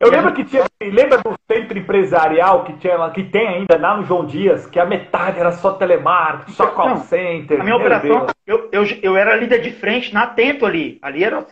Eu 0.00 0.10
lembro 0.10 0.34
que 0.34 0.44
tinha, 0.44 0.64
lembra 0.82 1.18
do 1.18 1.34
centro 1.50 1.78
empresarial 1.78 2.64
que, 2.64 2.74
tinha, 2.74 3.10
que 3.10 3.24
tem 3.24 3.46
ainda 3.46 3.78
lá 3.78 3.96
no 3.96 4.04
João 4.04 4.26
Dias, 4.26 4.66
que 4.66 4.78
a 4.78 4.84
metade 4.84 5.38
era 5.38 5.52
só 5.52 5.72
telemarketing, 5.72 6.52
só 6.52 6.66
call 6.68 6.90
Não, 6.90 6.96
center. 6.98 7.60
A 7.60 7.64
minha 7.64 7.76
operação, 7.76 8.26
eu, 8.46 8.68
eu, 8.72 8.84
eu 9.02 9.16
era 9.16 9.36
líder 9.36 9.60
de 9.60 9.70
frente 9.72 10.12
na 10.12 10.24
Atento 10.24 10.66
ali. 10.66 10.98
Ali 11.00 11.24
era 11.24 11.46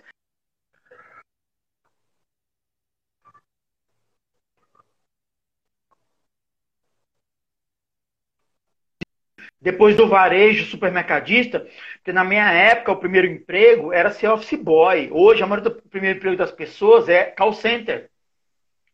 Depois 9.63 9.95
do 9.95 10.09
varejo 10.09 10.65
supermercadista, 10.67 11.65
porque 11.95 12.13
na 12.13 12.25
minha 12.25 12.51
época 12.51 12.91
o 12.91 12.97
primeiro 12.97 13.29
emprego 13.29 13.93
era 13.93 14.11
ser 14.11 14.27
office 14.27 14.59
boy. 14.59 15.09
Hoje 15.13 15.41
a 15.41 15.47
maioria 15.47 15.71
do 15.71 15.83
primeiro 15.89 16.19
emprego 16.19 16.37
das 16.37 16.51
pessoas 16.51 17.09
é 17.09 17.27
call 17.27 17.53
center. 17.53 18.11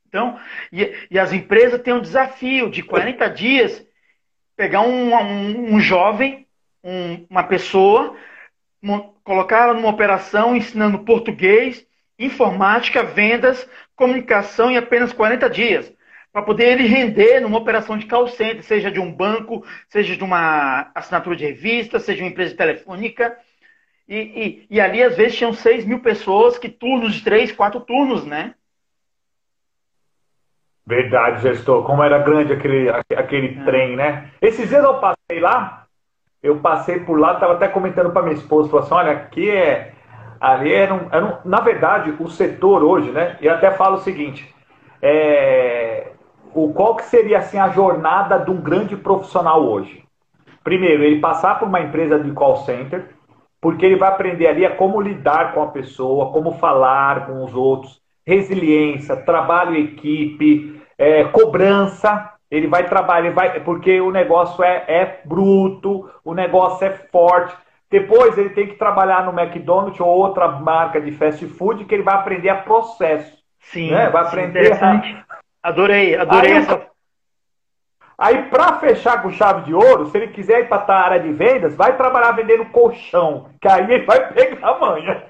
Então, 0.07 0.39
e, 0.71 0.93
e 1.11 1.19
as 1.19 1.33
empresas 1.33 1.81
têm 1.81 1.95
um 1.95 2.03
desafio 2.03 2.71
de 2.71 2.83
40 2.83 3.29
dias 3.31 3.83
pegar 4.55 4.83
um, 4.83 5.15
um, 5.15 5.75
um 5.75 5.81
jovem, 5.81 6.47
um, 6.85 7.27
uma 7.31 7.45
pessoa, 7.45 8.15
colocar 9.25 9.63
ela 9.63 9.75
numa 9.75 9.89
operação 9.89 10.55
ensinando 10.55 10.99
português, 10.99 11.87
informática, 12.19 13.03
vendas, 13.03 13.67
comunicação 13.97 14.71
em 14.71 14.77
apenas 14.77 15.15
40 15.15 15.49
dias 15.49 15.98
para 16.33 16.43
poder 16.43 16.73
ele 16.73 16.87
render 16.87 17.41
numa 17.41 17.59
operação 17.59 17.97
de 17.97 18.07
call 18.07 18.29
center, 18.29 18.63
seja 18.63 18.91
de 18.91 19.01
um 19.01 19.13
banco, 19.13 19.65
seja 19.89 20.17
de 20.17 20.23
uma 20.23 20.91
assinatura 20.95 21.37
de 21.37 21.47
revista, 21.47 21.99
seja 21.99 22.23
uma 22.23 22.31
empresa 22.31 22.57
telefônica. 22.57 23.37
E, 24.09 24.17
e, 24.17 24.67
e 24.77 24.81
ali, 24.81 25.03
às 25.03 25.17
vezes, 25.17 25.37
tinham 25.37 25.53
6 25.53 25.85
mil 25.85 26.01
pessoas 26.01 26.59
que 26.59 26.69
turnos 26.69 27.15
de 27.15 27.25
3, 27.25 27.53
4 27.53 27.81
turnos, 27.81 28.25
né? 28.25 28.55
Verdade, 30.87 31.43
gestor. 31.43 31.85
Como 31.85 32.03
era 32.03 32.19
grande 32.19 32.53
aquele, 32.53 32.89
aquele 32.89 33.61
é. 33.61 33.65
trem, 33.65 33.97
né? 33.97 34.31
Esses 34.41 34.71
dias 34.71 34.83
eu 34.83 34.95
passei 34.95 35.39
lá, 35.39 35.87
eu 36.43 36.59
passei 36.61 37.01
por 37.01 37.19
lá, 37.19 37.35
estava 37.35 37.55
até 37.55 37.69
comentando 37.69 38.11
para 38.11 38.23
minha 38.23 38.35
esposa, 38.35 38.71
falou 38.71 38.85
assim, 38.85 38.95
olha, 38.95 39.13
aqui 39.13 39.51
é... 39.51 39.93
Ali 40.41 40.73
era 40.73 40.95
um, 40.95 41.09
era 41.11 41.25
um, 41.25 41.49
na 41.49 41.61
verdade, 41.61 42.15
o 42.19 42.29
setor 42.31 42.83
hoje, 42.83 43.11
né? 43.11 43.37
E 43.41 43.49
até 43.49 43.73
falo 43.73 43.97
o 43.97 44.03
seguinte, 44.03 44.55
é, 45.03 46.13
o 46.55 46.73
qual 46.73 46.97
que 46.97 47.05
seria 47.05 47.39
assim 47.39 47.59
a 47.59 47.69
jornada 47.69 48.39
de 48.39 48.51
um 48.51 48.61
grande 48.61 48.97
profissional 48.97 49.65
hoje? 49.65 50.05
Primeiro, 50.63 51.03
ele 51.03 51.21
passar 51.21 51.59
por 51.59 51.69
uma 51.69 51.81
empresa 51.81 52.19
de 52.19 52.31
call 52.33 52.57
center, 52.59 53.09
porque 53.61 53.87
ele 53.87 53.97
vai 53.97 54.09
aprender 54.09 54.47
ali 54.47 54.67
a 54.67 54.77
como 54.77 55.01
lidar 55.01 55.55
com 55.55 55.63
a 55.63 55.69
pessoa, 55.69 56.33
como 56.33 56.53
falar 56.59 57.27
com 57.27 57.45
os 57.45 57.55
outros, 57.55 58.01
resiliência, 58.27 59.17
trabalho 59.17 59.75
em 59.75 59.85
equipe, 59.85 60.81
é, 60.97 61.25
cobrança. 61.25 62.33
Ele 62.51 62.67
vai 62.67 62.87
trabalhar, 62.87 63.27
ele 63.27 63.35
vai, 63.35 63.61
porque 63.61 64.01
o 64.01 64.11
negócio 64.11 64.63
é, 64.63 64.85
é 64.89 65.21
bruto, 65.25 66.09
o 66.25 66.35
negócio 66.35 66.87
é 66.87 66.91
forte. 66.91 67.55
Depois 67.91 68.37
ele 68.37 68.51
tem 68.51 68.67
que 68.67 68.77
trabalhar 68.77 69.25
no 69.25 69.39
McDonald's 69.39 70.01
ou 70.01 70.09
outra 70.09 70.49
marca 70.49 71.01
de 71.01 71.13
fast 71.13 71.47
food 71.47 71.85
que 71.85 71.95
ele 71.95 72.03
vai 72.03 72.15
aprender 72.15 72.51
a 72.51 72.57
processo. 72.57 73.39
Sim, 73.61 73.91
né? 73.91 74.09
vai 74.09 74.23
aprender 74.23 74.73
a, 74.73 75.03
Adorei, 75.63 76.17
adorei 76.17 76.53
aí, 76.53 76.59
essa. 76.59 76.87
Aí, 78.17 78.43
para 78.45 78.81
fechar 78.81 79.23
com 79.23 79.31
chave 79.31 79.67
de 79.67 79.75
ouro, 79.75 80.07
se 80.07 80.17
ele 80.17 80.29
quiser 80.29 80.61
ir 80.61 80.69
para 80.69 80.83
a 80.93 81.05
área 81.05 81.21
de 81.21 81.33
vendas, 81.33 81.77
vai 81.77 81.97
trabalhar 81.97 82.33
vendendo 82.33 82.67
colchão, 82.67 83.51
que 83.61 83.69
aí 83.69 83.85
ele 83.93 84.05
vai 84.05 84.33
pegar 84.33 84.69
a 84.69 84.79
manha. 84.79 85.25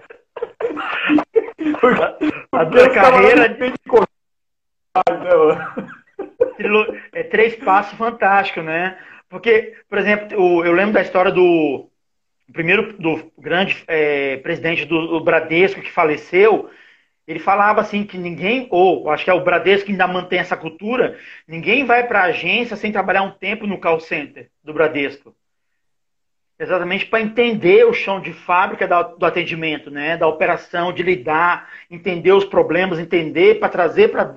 a 2.52 2.66
tua 2.66 2.90
carreira. 2.90 3.48
De 3.48 3.68
é 7.12 7.22
três 7.22 7.54
passos 7.56 7.96
fantástico, 7.96 8.62
né? 8.62 8.98
Porque, 9.28 9.76
por 9.88 9.98
exemplo, 9.98 10.64
eu 10.64 10.72
lembro 10.72 10.94
da 10.94 11.02
história 11.02 11.30
do 11.30 11.88
primeiro 12.52 12.94
do 12.94 13.30
grande 13.38 13.84
é, 13.86 14.38
presidente 14.38 14.84
do, 14.86 15.06
do 15.06 15.20
Bradesco 15.20 15.82
que 15.82 15.92
faleceu, 15.92 16.70
ele 17.28 17.38
falava 17.38 17.82
assim 17.82 18.04
que 18.04 18.16
ninguém, 18.16 18.66
ou 18.70 19.10
acho 19.10 19.22
que 19.22 19.30
é 19.30 19.34
o 19.34 19.44
Bradesco 19.44 19.84
que 19.84 19.92
ainda 19.92 20.08
mantém 20.08 20.38
essa 20.38 20.56
cultura, 20.56 21.18
ninguém 21.46 21.84
vai 21.84 22.06
para 22.06 22.20
a 22.20 22.24
agência 22.24 22.74
sem 22.74 22.90
trabalhar 22.90 23.22
um 23.22 23.30
tempo 23.30 23.66
no 23.66 23.78
call 23.78 24.00
center 24.00 24.50
do 24.64 24.72
Bradesco. 24.72 25.36
Exatamente 26.58 27.04
para 27.04 27.20
entender 27.20 27.84
o 27.84 27.92
chão 27.92 28.18
de 28.18 28.32
fábrica 28.32 28.88
do 28.88 29.26
atendimento, 29.26 29.90
né? 29.90 30.16
da 30.16 30.26
operação, 30.26 30.90
de 30.90 31.02
lidar, 31.02 31.68
entender 31.90 32.32
os 32.32 32.46
problemas, 32.46 32.98
entender 32.98 33.60
para 33.60 33.68
trazer 33.68 34.08
para. 34.08 34.34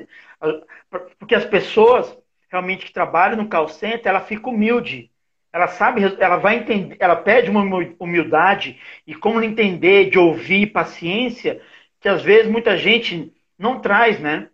Porque 1.18 1.34
as 1.34 1.46
pessoas 1.46 2.16
realmente 2.52 2.86
que 2.86 2.92
trabalham 2.92 3.38
no 3.38 3.48
call 3.48 3.70
center, 3.70 4.10
ela 4.10 4.20
fica 4.20 4.50
humilde. 4.50 5.10
Ela 5.54 5.68
sabe, 5.68 6.02
ela 6.20 6.38
vai 6.38 6.58
entender, 6.58 6.98
ela 7.00 7.16
pede 7.16 7.50
uma 7.50 7.64
humildade 8.00 8.80
e 9.08 9.16
como 9.16 9.42
entender, 9.42 10.10
de 10.10 10.20
ouvir, 10.20 10.68
paciência, 10.68 11.62
que 12.02 12.10
às 12.10 12.24
vezes 12.24 12.52
muita 12.52 12.76
gente 12.76 13.32
não 13.58 13.80
traz, 13.80 14.20
né? 14.20 14.48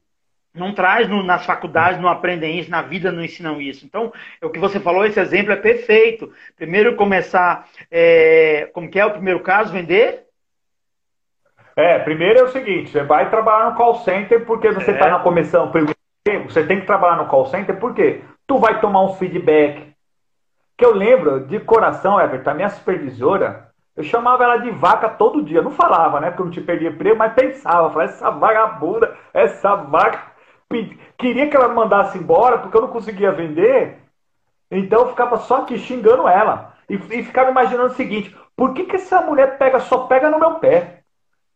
Não 0.54 0.74
traz 0.74 1.08
no, 1.08 1.24
nas 1.24 1.46
faculdades, 1.46 2.00
não 2.00 2.10
aprendem 2.10 2.60
isso, 2.60 2.70
na 2.70 2.82
vida 2.82 3.12
não 3.12 3.24
ensinam 3.24 3.62
isso. 3.62 3.86
Então, 3.86 4.12
é 4.42 4.46
o 4.46 4.50
que 4.50 4.60
você 4.60 4.80
falou, 4.80 5.06
esse 5.06 5.20
exemplo 5.20 5.54
é 5.54 5.56
perfeito. 5.56 6.34
Primeiro 6.56 6.96
começar, 6.96 7.68
é, 7.90 8.70
como 8.74 8.90
que 8.90 9.00
é 9.00 9.06
o 9.06 9.12
primeiro 9.12 9.40
caso, 9.40 9.72
vender? 9.72 10.26
É, 11.76 12.00
primeiro 12.00 12.40
é 12.40 12.44
o 12.44 12.52
seguinte, 12.52 12.90
você 12.90 13.04
vai 13.04 13.30
trabalhar 13.30 13.70
no 13.70 13.78
call 13.78 14.00
center 14.00 14.44
porque 14.46 14.72
você 14.72 14.92
está 14.92 15.08
é. 15.08 15.12
na 15.12 15.20
comissão, 15.20 15.72
você 16.46 16.66
tem 16.66 16.80
que 16.80 16.88
trabalhar 16.88 17.18
no 17.18 17.30
call 17.30 17.46
center 17.46 17.80
porque 17.80 18.22
tu 18.48 18.58
vai 18.58 18.82
tomar 18.82 19.04
um 19.04 19.14
feedback. 19.14 19.94
Que 20.76 20.86
eu 20.86 20.94
lembro 20.94 21.46
de 21.46 21.60
coração, 21.60 22.20
Everton, 22.20 22.50
a 22.50 22.54
minha 22.54 22.70
supervisora, 22.70 23.67
eu 23.98 24.04
chamava 24.04 24.44
ela 24.44 24.58
de 24.58 24.70
vaca 24.70 25.10
todo 25.10 25.42
dia. 25.42 25.64
Não 25.64 25.72
falava, 25.72 26.20
né? 26.20 26.30
Porque 26.30 26.42
eu 26.44 26.46
não 26.46 26.54
te 26.54 26.62
perdia 26.62 26.90
emprego, 26.90 27.18
mas 27.18 27.34
pensava. 27.34 27.90
Falava, 27.90 28.04
essa 28.04 28.30
vagabunda, 28.30 29.18
essa 29.34 29.76
vaca. 29.76 30.22
Queria 31.18 31.50
que 31.50 31.56
ela 31.56 31.70
me 31.70 31.74
mandasse 31.76 32.16
embora 32.18 32.60
porque 32.60 32.78
eu 32.78 32.82
não 32.82 32.90
conseguia 32.90 33.32
vender. 33.32 33.98
Então 34.70 35.00
eu 35.00 35.10
ficava 35.10 35.38
só 35.38 35.64
aqui 35.64 35.80
xingando 35.80 36.28
ela. 36.28 36.76
E, 36.88 36.94
e 36.94 37.24
ficava 37.24 37.50
imaginando 37.50 37.88
o 37.88 37.96
seguinte: 37.96 38.38
por 38.56 38.74
que, 38.76 38.84
que 38.84 38.98
essa 38.98 39.22
mulher 39.22 39.58
pega, 39.58 39.80
só 39.80 40.06
pega 40.06 40.30
no 40.30 40.40
meu 40.40 40.56
pé? 40.56 41.00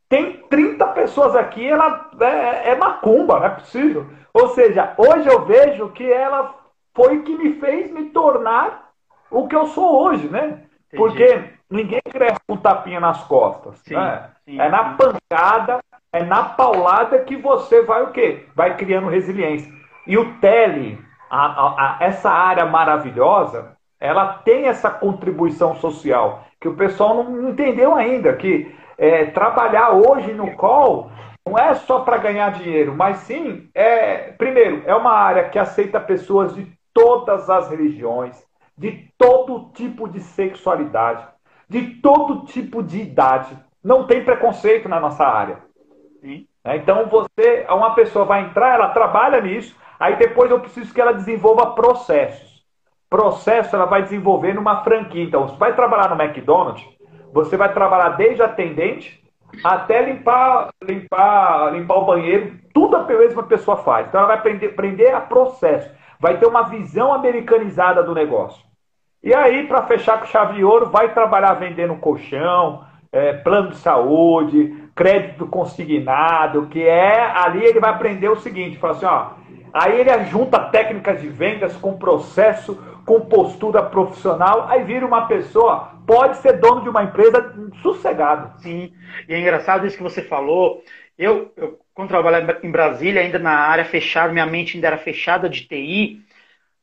Tem 0.10 0.41
30 0.50 0.88
pessoas 0.88 1.36
aqui, 1.36 1.65
ela 1.65 2.10
é, 2.19 2.71
é 2.71 2.75
macumba, 2.75 3.39
não 3.39 3.45
é 3.45 3.50
possível. 3.50 4.07
Ou 4.33 4.50
seja, 4.50 4.93
hoje 4.98 5.29
eu 5.29 5.45
vejo 5.45 5.89
que 5.89 6.12
ela 6.12 6.55
foi 6.95 7.21
que 7.21 7.38
me 7.38 7.53
fez 7.60 7.91
me 7.91 8.10
tornar 8.10 8.91
o 9.29 9.48
que 9.48 9.55
eu 9.55 9.67
sou 9.67 10.03
hoje, 10.03 10.27
né? 10.27 10.63
Entendi. 10.91 10.98
Porque 10.98 11.61
ninguém 11.72 12.01
cresce 12.01 12.40
com 12.46 12.58
tapinha 12.58 13.00
nas 13.00 13.24
costas. 13.24 13.80
Sim, 13.80 13.96
né? 13.96 14.30
sim, 14.46 14.60
é 14.60 14.70
na 14.70 14.96
pancada, 14.96 15.80
é 16.12 16.24
na 16.24 16.44
paulada 16.44 17.20
que 17.20 17.38
você 17.38 17.82
vai 17.82 18.04
o 18.04 18.12
quê? 18.12 18.46
Vai 18.54 18.75
criando 18.75 19.08
resiliência. 19.08 19.72
E 20.06 20.18
o 20.18 20.34
tele, 20.40 21.00
a, 21.30 21.46
a, 21.46 21.68
a, 21.70 21.98
essa 22.01 22.30
área 22.30 22.66
maravilhosa, 22.66 23.78
ela 24.00 24.34
tem 24.34 24.68
essa 24.68 24.90
contribuição 24.90 25.75
social, 25.75 26.44
que 26.60 26.68
o 26.68 26.75
pessoal 26.75 27.24
não 27.24 27.50
entendeu 27.50 27.96
ainda, 27.96 28.34
que 28.34 28.75
é, 28.98 29.25
trabalhar 29.25 29.92
hoje 29.92 30.34
no 30.34 30.56
call 30.56 31.12
não 31.46 31.58
é 31.58 31.74
só 31.74 32.01
para 32.01 32.18
ganhar 32.18 32.51
dinheiro, 32.51 32.96
mas 32.96 33.18
sim, 33.18 33.70
é, 33.74 34.32
primeiro, 34.34 34.84
é 34.86 34.94
uma 34.94 35.12
área 35.12 35.50
que 35.50 35.58
aceita 35.58 36.00
pessoas 36.00 36.54
de 36.54 36.72
todas 36.94 37.50
as 37.50 37.70
religiões, 37.70 38.44
de 38.78 39.10
todo 39.18 39.72
tipo 39.74 40.08
de 40.08 40.20
sexualidade, 40.20 41.25
de 41.72 42.01
todo 42.01 42.46
tipo 42.48 42.84
de 42.84 43.00
idade. 43.00 43.58
Não 43.82 44.06
tem 44.06 44.25
preconceito 44.25 44.90
na 44.90 45.00
nossa 45.00 45.24
área. 45.24 45.60
Sim. 46.20 46.46
É, 46.66 46.75
então 46.75 47.08
você, 47.08 47.66
uma 47.70 47.96
pessoa 47.96 48.25
vai 48.25 48.42
entrar, 48.42 48.75
ela 48.75 48.90
trabalha 48.90 49.40
nisso, 49.40 49.74
aí 49.98 50.18
depois 50.18 50.51
eu 50.51 50.60
preciso 50.60 50.94
que 50.94 51.00
ela 51.00 51.13
desenvolva 51.13 51.68
processos. 51.68 52.62
Processo 53.10 53.74
ela 53.74 53.86
vai 53.86 54.04
desenvolver 54.04 54.54
numa 54.54 54.84
franquia. 54.84 55.24
Então, 55.24 55.48
você 55.48 55.56
vai 55.56 55.74
trabalhar 55.74 56.13
no 56.13 56.22
McDonald's, 56.22 56.86
você 57.32 57.56
vai 57.56 57.74
trabalhar 57.74 58.10
desde 58.10 58.44
atendente 58.44 59.24
até 59.63 60.01
limpar, 60.01 60.72
limpar, 60.84 61.72
limpar 61.72 61.96
o 61.96 62.06
banheiro, 62.06 62.60
tudo 62.74 62.98
a 62.98 63.04
mesma 63.04 63.44
pessoa 63.44 63.78
faz. 63.78 64.08
Então 64.08 64.20
ela 64.20 64.28
vai 64.28 64.38
aprender, 64.40 64.68
aprender 64.68 65.13
a 65.13 65.22
processo, 65.22 65.90
vai 66.20 66.38
ter 66.38 66.48
uma 66.48 66.63
visão 66.63 67.13
americanizada 67.13 68.04
do 68.04 68.13
negócio. 68.13 68.62
E 69.24 69.34
aí, 69.34 69.68
para 69.68 69.84
fechar 69.86 70.20
com 70.20 70.25
chave 70.25 70.56
de 70.56 70.63
ouro, 70.63 70.88
vai 70.90 71.13
trabalhar 71.13 71.54
vendendo 71.54 71.96
colchão, 71.98 72.84
é, 73.12 73.34
plano 73.34 73.70
de 73.70 73.78
saúde, 73.78 74.74
crédito 74.96 75.46
consignado, 75.46 76.68
que 76.68 76.82
é 76.82 77.22
ali 77.22 77.63
ele 77.63 77.80
vai 77.80 77.92
aprender 77.92 78.30
o 78.30 78.38
seguinte, 78.40 78.78
fala 78.80 78.94
assim, 78.94 79.06
ó, 79.06 79.32
aí 79.74 80.00
ele 80.00 80.24
junta 80.25 80.60
técnicas 80.60 81.22
de 81.22 81.28
vendas 81.28 81.75
com 81.78 81.98
processo, 81.98 82.75
com 83.06 83.22
postura 83.22 83.84
profissional, 83.84 84.68
aí 84.70 84.84
vira 84.84 85.06
uma 85.06 85.28
pessoa, 85.28 85.92
pode 86.08 86.38
ser 86.38 86.54
dono 86.60 86.82
de 86.82 86.90
uma 86.90 87.04
empresa 87.04 87.54
sossegado. 87.82 88.60
Sim, 88.62 88.94
e 89.28 89.34
é 89.34 89.40
engraçado 89.40 89.86
isso 89.86 89.98
que 89.98 90.04
você 90.04 90.22
falou. 90.22 90.84
Eu, 91.18 91.51
eu 91.58 91.80
quando 91.94 92.10
trabalhava 92.10 92.58
em 92.63 92.72
Brasília, 92.72 93.22
ainda 93.22 93.38
na 93.38 93.51
área 93.51 93.86
fechada, 93.86 94.32
minha 94.34 94.46
mente 94.46 94.75
ainda 94.78 94.88
era 94.88 94.98
fechada 94.98 95.50
de 95.50 95.68
TI, 95.68 96.22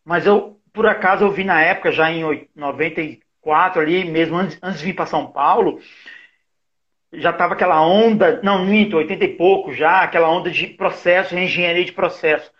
mas 0.04 0.26
eu, 0.26 0.57
por 0.78 0.87
acaso, 0.87 1.25
eu 1.25 1.32
vi 1.32 1.44
na 1.44 1.61
época, 1.61 1.92
já 1.92 2.11
em 2.11 2.49
94 2.54 3.82
ali, 3.82 4.04
mesmo 4.04 4.37
antes, 4.37 4.58
antes 4.62 4.78
de 4.78 4.87
vir 4.87 4.94
para 4.94 5.06
São 5.06 5.26
Paulo, 5.26 5.80
já 7.12 7.30
estava 7.30 7.54
aquela 7.54 7.85
onda, 7.85 8.40
não, 8.42 8.64
minto, 8.64 8.97
80 8.97 9.25
e 9.25 9.37
pouco 9.37 9.73
já, 9.73 10.02
aquela 10.02 10.30
onda 10.30 10.50
de 10.50 10.66
processo, 10.68 11.37
engenharia 11.37 11.85
de 11.85 11.92
processo 11.92 12.50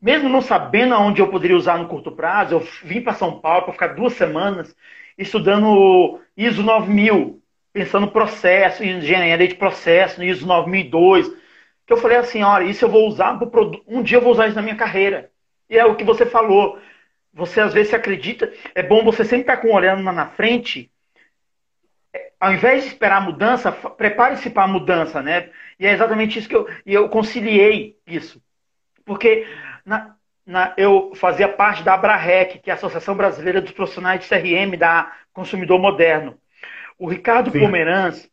mesmo 0.00 0.28
não 0.28 0.40
sabendo 0.40 0.94
aonde 0.94 1.20
eu 1.20 1.28
poderia 1.28 1.56
usar 1.56 1.78
no 1.78 1.88
curto 1.88 2.12
prazo, 2.12 2.54
eu 2.54 2.60
vim 2.84 3.00
para 3.00 3.14
São 3.14 3.40
Paulo 3.40 3.64
para 3.64 3.72
ficar 3.72 3.88
duas 3.88 4.12
semanas 4.14 4.74
estudando 5.16 6.20
ISO 6.36 6.62
9000, 6.62 7.42
pensando 7.72 8.08
processo, 8.08 8.84
engenharia 8.84 9.48
de 9.48 9.56
processo, 9.56 10.22
ISO 10.22 10.46
9002. 10.46 11.28
Que 11.86 11.92
eu 11.92 11.96
falei 11.96 12.18
assim, 12.18 12.42
olha, 12.42 12.64
isso 12.64 12.84
eu 12.84 12.88
vou 12.88 13.08
usar 13.08 13.38
um 13.86 14.02
dia 14.02 14.18
eu 14.18 14.22
vou 14.22 14.32
usar 14.32 14.46
isso 14.46 14.56
na 14.56 14.62
minha 14.62 14.76
carreira. 14.76 15.30
E 15.68 15.76
é 15.76 15.84
o 15.84 15.96
que 15.96 16.04
você 16.04 16.24
falou. 16.24 16.78
Você 17.38 17.60
às 17.60 17.72
vezes 17.72 17.94
acredita, 17.94 18.52
é 18.74 18.82
bom 18.82 19.04
você 19.04 19.24
sempre 19.24 19.42
estar 19.42 19.58
com 19.58 19.72
olhando 19.72 20.02
na 20.02 20.26
frente. 20.26 20.90
É, 22.12 22.32
ao 22.40 22.52
invés 22.52 22.82
de 22.82 22.88
esperar 22.88 23.18
a 23.18 23.20
mudança, 23.20 23.70
prepare-se 23.70 24.50
para 24.50 24.64
a 24.64 24.68
mudança, 24.68 25.22
né? 25.22 25.48
E 25.78 25.86
é 25.86 25.92
exatamente 25.92 26.36
isso 26.36 26.48
que 26.48 26.56
eu, 26.56 26.68
e 26.84 26.92
eu 26.92 27.08
conciliei 27.08 27.96
isso. 28.04 28.42
Porque 29.04 29.46
na, 29.86 30.16
na, 30.44 30.74
eu 30.76 31.12
fazia 31.14 31.48
parte 31.48 31.84
da 31.84 31.94
Abrarec, 31.94 32.58
que 32.58 32.70
é 32.70 32.72
a 32.72 32.76
Associação 32.76 33.14
Brasileira 33.14 33.60
dos 33.60 33.70
Profissionais 33.70 34.20
de 34.20 34.28
CRM 34.28 34.76
da 34.76 35.12
Consumidor 35.32 35.78
Moderno. 35.78 36.36
O 36.98 37.08
Ricardo 37.08 37.52
Sim. 37.52 37.60
Pomeranz, 37.60 38.28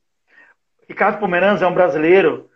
Ricardo 0.89 1.19
Pomeranz 1.19 1.61
é 1.61 1.67
um 1.67 1.75
brasileiro 1.75 2.49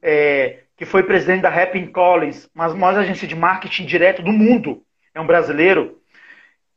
é, 0.00 0.60
que 0.78 0.86
foi 0.86 1.02
presidente 1.02 1.42
da 1.42 1.50
Rapping 1.50 1.92
Collins, 1.92 2.48
uma 2.54 2.68
das 2.68 2.74
maiores 2.74 3.00
agências 3.00 3.28
de 3.28 3.36
marketing 3.36 3.84
direto 3.84 4.22
do 4.22 4.32
mundo. 4.32 4.82
É 5.14 5.20
um 5.20 5.26
brasileiro. 5.26 6.00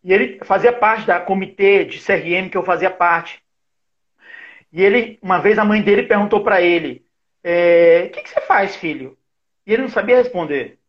E 0.03 0.11
ele 0.11 0.39
fazia 0.43 0.73
parte 0.73 1.07
da 1.07 1.19
comitê 1.19 1.85
de 1.85 1.99
CRM 1.99 2.49
que 2.49 2.57
eu 2.57 2.63
fazia 2.63 2.89
parte. 2.89 3.41
E 4.71 4.81
ele, 4.81 5.19
uma 5.21 5.39
vez 5.39 5.57
a 5.57 5.65
mãe 5.65 5.81
dele 5.81 6.03
perguntou 6.03 6.43
para 6.43 6.61
ele: 6.61 7.05
é, 7.43 8.05
O 8.07 8.11
que, 8.11 8.23
que 8.23 8.29
você 8.29 8.41
faz, 8.41 8.75
filho? 8.75 9.17
E 9.65 9.73
ele 9.73 9.83
não 9.83 9.89
sabia 9.89 10.17
responder. 10.17 10.79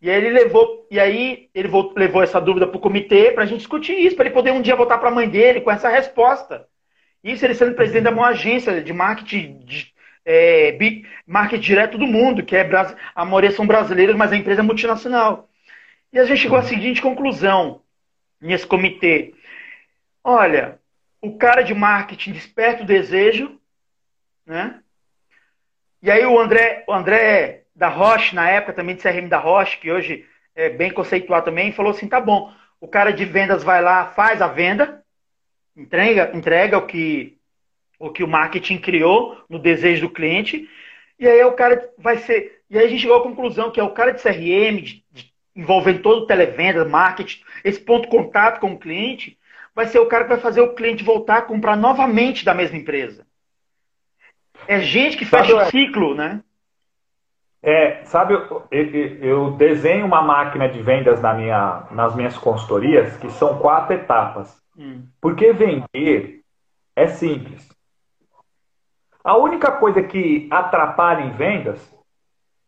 E 0.00 0.10
aí 0.10 0.16
ele 0.16 0.30
levou, 0.30 0.86
e 0.90 0.98
aí 0.98 1.48
ele 1.54 1.70
levou 1.96 2.22
essa 2.22 2.40
dúvida 2.40 2.66
para 2.66 2.76
o 2.76 2.80
comitê 2.80 3.30
para 3.30 3.44
a 3.44 3.46
gente 3.46 3.58
discutir 3.58 3.94
isso, 3.94 4.16
para 4.16 4.26
ele 4.26 4.34
poder 4.34 4.50
um 4.50 4.60
dia 4.60 4.74
voltar 4.74 4.98
para 4.98 5.08
a 5.08 5.14
mãe 5.14 5.28
dele 5.28 5.60
com 5.60 5.70
essa 5.70 5.88
resposta. 5.88 6.66
Isso 7.22 7.44
ele 7.44 7.54
sendo 7.54 7.76
presidente 7.76 8.04
da 8.04 8.10
maior 8.10 8.30
agência 8.30 8.82
de 8.82 8.92
marketing, 8.92 9.60
de, 9.60 9.92
é, 10.24 10.76
marketing 11.24 11.62
direto 11.62 11.98
do 11.98 12.06
mundo, 12.06 12.44
que 12.44 12.56
é 12.56 12.68
a 13.14 13.24
maioria 13.24 13.52
são 13.52 13.64
brasileiros, 13.64 14.16
mas 14.16 14.32
a 14.32 14.36
empresa 14.36 14.60
é 14.60 14.64
multinacional. 14.64 15.48
E 16.12 16.18
a 16.18 16.24
gente 16.24 16.40
chegou 16.40 16.58
à 16.58 16.62
seguinte 16.62 17.00
conclusão 17.00 17.82
nesse 18.40 18.66
comitê. 18.66 19.34
Olha, 20.22 20.78
o 21.20 21.36
cara 21.38 21.62
de 21.62 21.72
marketing 21.72 22.32
desperta 22.32 22.82
o 22.82 22.86
desejo, 22.86 23.58
né? 24.44 24.82
E 26.02 26.10
aí 26.10 26.26
o 26.26 26.38
André, 26.38 26.84
o 26.86 26.92
André 26.92 27.64
da 27.74 27.88
Roche, 27.88 28.34
na 28.34 28.50
época 28.50 28.72
também 28.74 28.94
de 28.94 29.02
CRM 29.02 29.28
da 29.28 29.38
Roche, 29.38 29.78
que 29.78 29.90
hoje 29.90 30.26
é 30.54 30.68
bem 30.68 30.92
conceitual 30.92 31.42
também, 31.42 31.72
falou 31.72 31.92
assim: 31.92 32.08
tá 32.08 32.20
bom, 32.20 32.52
o 32.80 32.88
cara 32.88 33.12
de 33.12 33.24
vendas 33.24 33.62
vai 33.62 33.80
lá, 33.80 34.06
faz 34.08 34.42
a 34.42 34.48
venda, 34.48 35.02
entrega, 35.76 36.36
entrega 36.36 36.76
o 36.78 36.86
que 36.86 37.38
o 37.98 38.10
que 38.10 38.24
o 38.24 38.28
marketing 38.28 38.78
criou 38.78 39.44
no 39.48 39.60
desejo 39.60 40.08
do 40.08 40.12
cliente, 40.12 40.68
e 41.20 41.28
aí 41.28 41.42
o 41.44 41.52
cara 41.52 41.88
vai 41.96 42.18
ser. 42.18 42.60
E 42.68 42.76
aí 42.76 42.86
a 42.86 42.88
gente 42.88 43.02
chegou 43.02 43.16
à 43.16 43.22
conclusão 43.22 43.70
que 43.70 43.78
é 43.78 43.82
o 43.82 43.94
cara 43.94 44.10
de 44.10 44.20
CRM, 44.20 44.82
de, 44.82 45.01
envolvendo 45.54 46.02
todo 46.02 46.22
o 46.22 46.26
televenda, 46.26 46.84
marketing, 46.84 47.42
esse 47.64 47.80
ponto 47.80 48.02
de 48.02 48.16
contato 48.16 48.60
com 48.60 48.72
o 48.72 48.78
cliente, 48.78 49.38
vai 49.74 49.86
ser 49.86 49.98
o 49.98 50.06
cara 50.06 50.24
que 50.24 50.30
vai 50.30 50.40
fazer 50.40 50.60
o 50.60 50.74
cliente 50.74 51.04
voltar 51.04 51.38
a 51.38 51.42
comprar 51.42 51.76
novamente 51.76 52.44
da 52.44 52.54
mesma 52.54 52.76
empresa. 52.76 53.26
É 54.66 54.80
gente 54.80 55.16
que 55.16 55.24
fecha 55.24 55.54
o 55.54 55.64
ciclo, 55.66 56.14
né? 56.14 56.42
É, 57.62 58.04
sabe, 58.04 58.34
eu, 58.34 58.66
eu, 58.70 59.50
desenho 59.52 60.04
uma 60.04 60.20
máquina 60.20 60.68
de 60.68 60.82
vendas 60.82 61.20
na 61.20 61.32
minha, 61.32 61.86
nas 61.92 62.14
minhas 62.14 62.36
consultorias 62.36 63.16
que 63.18 63.30
são 63.30 63.58
quatro 63.58 63.94
etapas. 63.94 64.60
Hum. 64.76 65.06
Porque 65.20 65.52
vender 65.52 66.42
é 66.96 67.06
simples. 67.06 67.68
A 69.22 69.36
única 69.36 69.70
coisa 69.70 70.02
que 70.02 70.48
atrapalha 70.50 71.22
em 71.22 71.30
vendas 71.30 71.80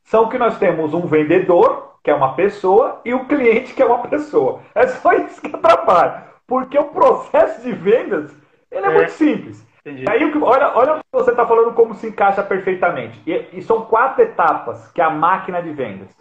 são 0.05 0.29
que 0.29 0.39
nós 0.39 0.59
temos 0.59 0.95
um 0.95 1.07
vendedor, 1.07 1.94
que 2.05 2.11
é 2.11 2.15
uma 2.15 2.35
pessoa, 2.35 3.01
e 3.03 3.15
o 3.15 3.25
cliente, 3.25 3.73
que 3.73 3.83
é 3.83 3.87
uma 3.87 4.07
pessoa. 4.07 4.61
É 4.75 4.87
só 4.87 5.15
isso 5.15 5.41
que 5.41 5.57
atrapalha. 5.57 6.25
Porque 6.47 6.79
o 6.79 6.85
processo 6.85 7.63
de 7.63 7.73
vendas 7.73 8.31
ele 8.71 8.85
é, 8.85 8.91
é. 8.91 8.95
muito 8.95 9.13
simples. 9.13 9.67
Entendi. 9.81 10.05
Aí, 10.09 10.33
olha, 10.43 10.73
olha 10.77 10.93
o 10.95 10.99
que 10.99 11.05
você 11.11 11.31
está 11.31 11.47
falando 11.47 11.73
como 11.73 11.95
se 11.95 12.07
encaixa 12.07 12.43
perfeitamente. 12.43 13.21
E, 13.27 13.59
e, 13.59 13.63
são 13.63 13.87
quatro 13.87 14.23
etapas 14.23 14.91
que 14.93 15.01
a 15.01 15.09
máquina 15.09 15.63
de 15.63 15.71
vendas. 15.71 16.15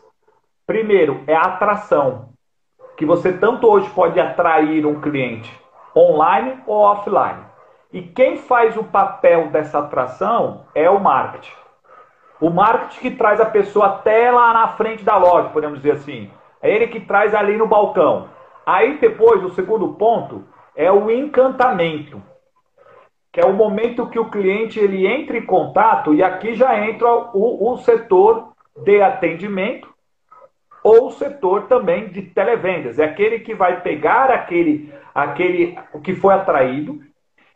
Primeiro 0.66 1.22
é 1.28 1.36
a 1.36 1.42
atração, 1.42 2.30
que 2.96 3.06
você 3.06 3.34
tanto 3.34 3.68
hoje 3.68 3.90
pode 3.90 4.18
atrair 4.20 4.86
um 4.86 5.02
cliente 5.02 5.52
online 5.94 6.62
ou 6.66 6.78
offline. 6.78 7.44
E 7.92 8.02
quem 8.02 8.38
faz 8.38 8.78
o 8.78 8.86
papel 8.86 9.50
dessa 9.50 9.80
atração 9.80 10.66
é 10.74 10.90
o 10.90 11.00
marketing. 11.00 11.63
O 12.44 12.50
marketing 12.50 13.00
que 13.00 13.12
traz 13.12 13.40
a 13.40 13.46
pessoa 13.46 13.86
até 13.86 14.30
lá 14.30 14.54
na 14.54 14.68
frente 14.68 15.02
da 15.02 15.16
loja, 15.16 15.48
podemos 15.48 15.78
dizer 15.78 15.94
assim. 15.94 16.30
É 16.62 16.70
ele 16.70 16.88
que 16.88 17.00
traz 17.00 17.34
ali 17.34 17.56
no 17.56 17.68
balcão. 17.68 18.28
Aí 18.66 18.98
depois, 18.98 19.42
o 19.46 19.54
segundo 19.54 19.94
ponto 19.94 20.44
é 20.76 20.92
o 20.92 21.10
encantamento 21.10 22.22
que 23.32 23.40
é 23.40 23.46
o 23.46 23.54
momento 23.54 24.10
que 24.10 24.20
o 24.20 24.30
cliente 24.30 24.78
ele 24.78 25.08
entra 25.08 25.36
em 25.36 25.46
contato, 25.46 26.14
e 26.14 26.22
aqui 26.22 26.54
já 26.54 26.86
entra 26.88 27.08
o, 27.34 27.72
o 27.72 27.78
setor 27.78 28.50
de 28.84 29.02
atendimento 29.02 29.88
ou 30.84 31.08
o 31.08 31.12
setor 31.12 31.64
também 31.64 32.10
de 32.10 32.22
televendas. 32.24 33.00
É 33.00 33.06
aquele 33.06 33.40
que 33.40 33.56
vai 33.56 33.82
pegar 33.82 34.30
aquele, 34.30 34.94
aquele 35.16 35.76
que 36.04 36.14
foi 36.14 36.34
atraído 36.36 37.02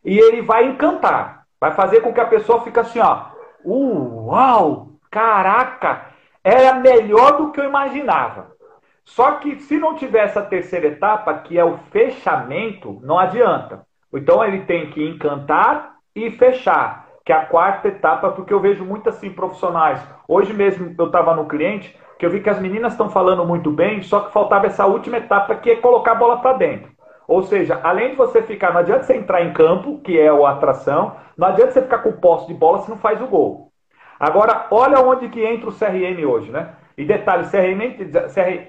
e 0.03 0.17
ele 0.17 0.41
vai 0.41 0.65
encantar. 0.65 1.43
Vai 1.59 1.73
fazer 1.73 1.99
com 1.99 2.13
que 2.13 2.21
a 2.21 2.25
pessoa 2.25 2.63
fique 2.63 2.79
assim, 2.79 2.99
ó. 2.99 3.36
Uau! 3.65 4.89
Caraca! 5.09 6.07
Era 6.43 6.75
melhor 6.75 7.37
do 7.37 7.51
que 7.51 7.59
eu 7.59 7.65
imaginava. 7.65 8.55
Só 9.03 9.33
que 9.33 9.59
se 9.61 9.77
não 9.77 9.95
tiver 9.95 10.25
essa 10.25 10.41
terceira 10.41 10.87
etapa, 10.87 11.33
que 11.33 11.57
é 11.57 11.63
o 11.63 11.77
fechamento, 11.91 12.99
não 13.03 13.17
adianta. 13.17 13.85
Então 14.13 14.43
ele 14.43 14.65
tem 14.65 14.89
que 14.89 15.03
encantar 15.03 15.95
e 16.15 16.31
fechar, 16.31 17.07
que 17.25 17.31
é 17.31 17.35
a 17.35 17.45
quarta 17.45 17.87
etapa, 17.87 18.31
porque 18.31 18.53
eu 18.53 18.59
vejo 18.59 18.83
muito 18.83 19.09
assim 19.09 19.31
profissionais. 19.31 20.01
Hoje 20.27 20.53
mesmo 20.53 20.93
eu 20.97 21.05
estava 21.05 21.35
no 21.35 21.47
cliente, 21.47 21.97
que 22.19 22.25
eu 22.25 22.29
vi 22.29 22.41
que 22.41 22.49
as 22.49 22.59
meninas 22.59 22.93
estão 22.93 23.09
falando 23.09 23.45
muito 23.45 23.71
bem, 23.71 24.01
só 24.01 24.21
que 24.21 24.33
faltava 24.33 24.65
essa 24.65 24.85
última 24.85 25.17
etapa 25.17 25.55
que 25.55 25.71
é 25.71 25.75
colocar 25.77 26.13
a 26.13 26.15
bola 26.15 26.41
para 26.41 26.53
dentro. 26.53 26.96
Ou 27.27 27.43
seja, 27.43 27.79
além 27.83 28.11
de 28.11 28.15
você 28.15 28.41
ficar, 28.41 28.71
não 28.71 28.79
adianta 28.79 29.03
você 29.03 29.17
entrar 29.17 29.43
em 29.43 29.53
campo, 29.53 29.99
que 29.99 30.17
é 30.17 30.29
a 30.29 30.49
atração, 30.49 31.15
não 31.37 31.47
adianta 31.47 31.71
você 31.71 31.81
ficar 31.81 31.99
com 31.99 32.09
o 32.09 32.17
posse 32.17 32.47
de 32.47 32.53
bola 32.53 32.79
se 32.79 32.89
não 32.89 32.97
faz 32.97 33.21
o 33.21 33.27
gol. 33.27 33.71
Agora, 34.19 34.67
olha 34.71 34.99
onde 35.01 35.29
que 35.29 35.43
entra 35.43 35.69
o 35.69 35.73
CRM 35.73 36.25
hoje, 36.25 36.51
né? 36.51 36.69
E 36.97 37.05
detalhe, 37.05 37.47
CRM, 37.47 37.95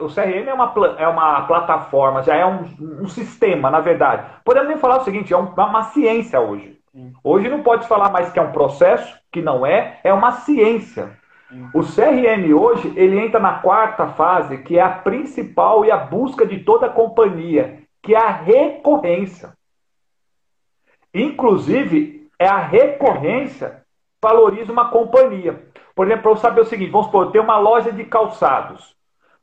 o 0.01 0.09
CRM 0.09 0.49
é 0.49 0.53
uma, 0.53 0.75
é 0.99 1.09
uma 1.09 1.43
plataforma, 1.47 2.23
já 2.23 2.37
é 2.37 2.45
um, 2.45 2.65
um 3.01 3.09
sistema, 3.09 3.71
na 3.71 3.81
verdade. 3.81 4.27
Podemos 4.45 4.69
nem 4.69 4.77
falar 4.77 4.99
o 4.99 5.05
seguinte, 5.05 5.33
é 5.33 5.37
uma, 5.37 5.65
uma 5.65 5.83
ciência 5.85 6.39
hoje. 6.39 6.77
Hoje 7.25 7.49
não 7.49 7.63
pode 7.63 7.87
falar 7.87 8.11
mais 8.11 8.31
que 8.31 8.39
é 8.39 8.43
um 8.43 8.53
processo, 8.53 9.17
que 9.33 9.41
não 9.41 9.65
é, 9.65 10.01
é 10.05 10.13
uma 10.13 10.33
ciência. 10.33 11.17
O 11.73 11.81
CRM 11.81 12.53
hoje, 12.53 12.93
ele 12.97 13.19
entra 13.19 13.41
na 13.41 13.55
quarta 13.61 14.09
fase, 14.09 14.59
que 14.59 14.79
é 14.79 14.83
a 14.83 14.91
principal 14.91 15.85
e 15.85 15.91
a 15.91 15.97
busca 15.97 16.45
de 16.45 16.59
toda 16.59 16.87
a 16.87 16.91
companhia, 16.91 17.79
que 18.03 18.15
é 18.15 18.19
a 18.19 18.31
recorrência. 18.31 19.53
Inclusive, 21.13 22.29
é 22.39 22.47
a 22.47 22.59
recorrência 22.59 23.71
que 23.71 24.29
valoriza 24.29 24.73
uma 24.73 24.91
companhia. 24.91 25.67
Por 25.95 26.07
exemplo, 26.07 26.23
para 26.23 26.31
eu 26.33 26.37
saber 26.37 26.61
o 26.61 26.65
seguinte, 26.65 26.91
vamos 26.91 27.07
supor, 27.07 27.27
eu 27.27 27.31
tenho 27.33 27.45
uma 27.45 27.59
loja 27.59 27.91
de 27.91 28.05
calçados. 28.05 28.95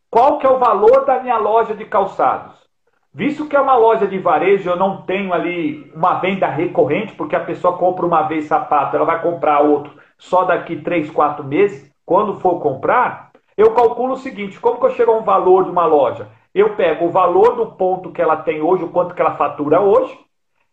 Qual 0.10 0.40
que 0.40 0.46
é 0.48 0.50
o 0.50 0.60
valor 0.60 1.06
da 1.06 1.20
minha 1.20 1.38
loja 1.38 1.76
de 1.76 1.86
calçados? 1.86 2.66
Visto 3.14 3.48
que 3.48 3.56
é 3.56 3.60
uma 3.60 3.76
loja 3.76 4.08
de 4.08 4.18
varejo, 4.20 4.70
eu 4.70 4.76
não 4.76 5.02
tenho 5.04 5.34
ali 5.34 5.92
uma 5.96 6.16
venda 6.16 6.48
recorrente, 6.48 7.14
porque 7.14 7.36
a 7.36 7.44
pessoa 7.44 7.78
compra 7.78 8.06
uma 8.06 8.24
vez 8.24 8.46
sapato, 8.46 8.96
ela 8.96 9.06
vai 9.06 9.22
comprar 9.22 9.62
outro 9.62 9.94
só 10.18 10.44
daqui 10.46 10.78
3, 10.78 11.10
4 11.12 11.44
meses 11.44 11.92
quando 12.06 12.40
for 12.40 12.60
comprar, 12.60 13.32
eu 13.58 13.74
calculo 13.74 14.14
o 14.14 14.18
seguinte: 14.18 14.60
como 14.60 14.80
que 14.80 14.86
eu 14.86 14.92
chego 14.92 15.12
a 15.12 15.18
um 15.18 15.24
valor 15.24 15.64
de 15.64 15.72
uma 15.72 15.86
loja? 15.86 16.30
Eu 16.56 16.74
pego 16.78 17.08
o 17.08 17.12
valor 17.12 17.58
do 17.58 17.74
ponto 17.74 18.14
que 18.14 18.22
ela 18.22 18.38
tem 18.38 18.62
hoje, 18.62 18.86
o 18.86 18.90
quanto 18.90 19.14
que 19.14 19.22
ela 19.22 19.36
fatura 19.36 19.82
hoje, 19.82 20.18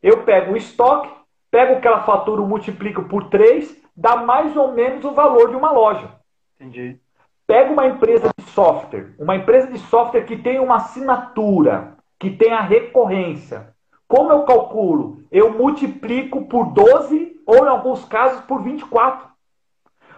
eu 0.01 0.23
pego 0.23 0.53
o 0.53 0.57
estoque, 0.57 1.11
pego 1.51 1.75
o 1.75 1.81
que 1.81 1.89
ela 1.89 2.05
fatura, 2.05 2.41
multiplico 2.41 3.03
por 3.03 3.25
3, 3.25 3.83
dá 3.97 4.19
mais 4.19 4.57
ou 4.57 4.71
menos 4.71 5.05
o 5.05 5.11
valor 5.11 5.51
de 5.51 5.57
uma 5.57 5.73
loja. 5.73 6.09
Entendi. 6.55 7.01
Pega 7.49 7.73
uma 7.73 7.89
empresa 7.89 8.31
de 8.39 8.45
software, 8.45 9.13
uma 9.19 9.35
empresa 9.35 9.67
de 9.73 9.79
software 9.81 10.23
que 10.23 10.37
tem 10.37 10.61
uma 10.61 10.77
assinatura, 10.77 11.97
que 12.17 12.31
tem 12.31 12.53
a 12.53 12.61
recorrência. 12.61 13.75
Como 14.07 14.31
eu 14.31 14.45
calculo? 14.45 15.25
Eu 15.33 15.51
multiplico 15.51 16.45
por 16.45 16.67
12 16.67 17.43
ou, 17.45 17.67
em 17.67 17.69
alguns 17.69 18.05
casos, 18.05 18.41
por 18.43 18.63
24. 18.63 19.27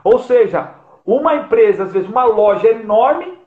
Ou 0.05 0.19
seja, 0.19 0.75
uma 1.07 1.37
empresa, 1.37 1.85
às 1.85 1.93
vezes, 1.93 2.07
uma 2.07 2.25
loja 2.25 2.69
enorme, 2.69 3.44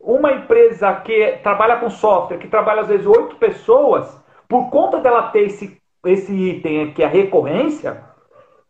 uma 0.00 0.32
empresa 0.32 0.92
que 1.00 1.38
trabalha 1.42 1.76
com 1.76 1.90
software, 1.90 2.38
que 2.38 2.48
trabalha, 2.48 2.82
às 2.82 2.88
vezes, 2.88 3.06
oito 3.06 3.36
pessoas, 3.36 4.22
por 4.48 4.70
conta 4.70 4.98
dela 5.00 5.28
ter 5.30 5.46
esse, 5.46 5.80
esse 6.06 6.32
item 6.32 6.92
que 6.92 7.02
é 7.02 7.06
a 7.06 7.10
recorrência, 7.10 8.02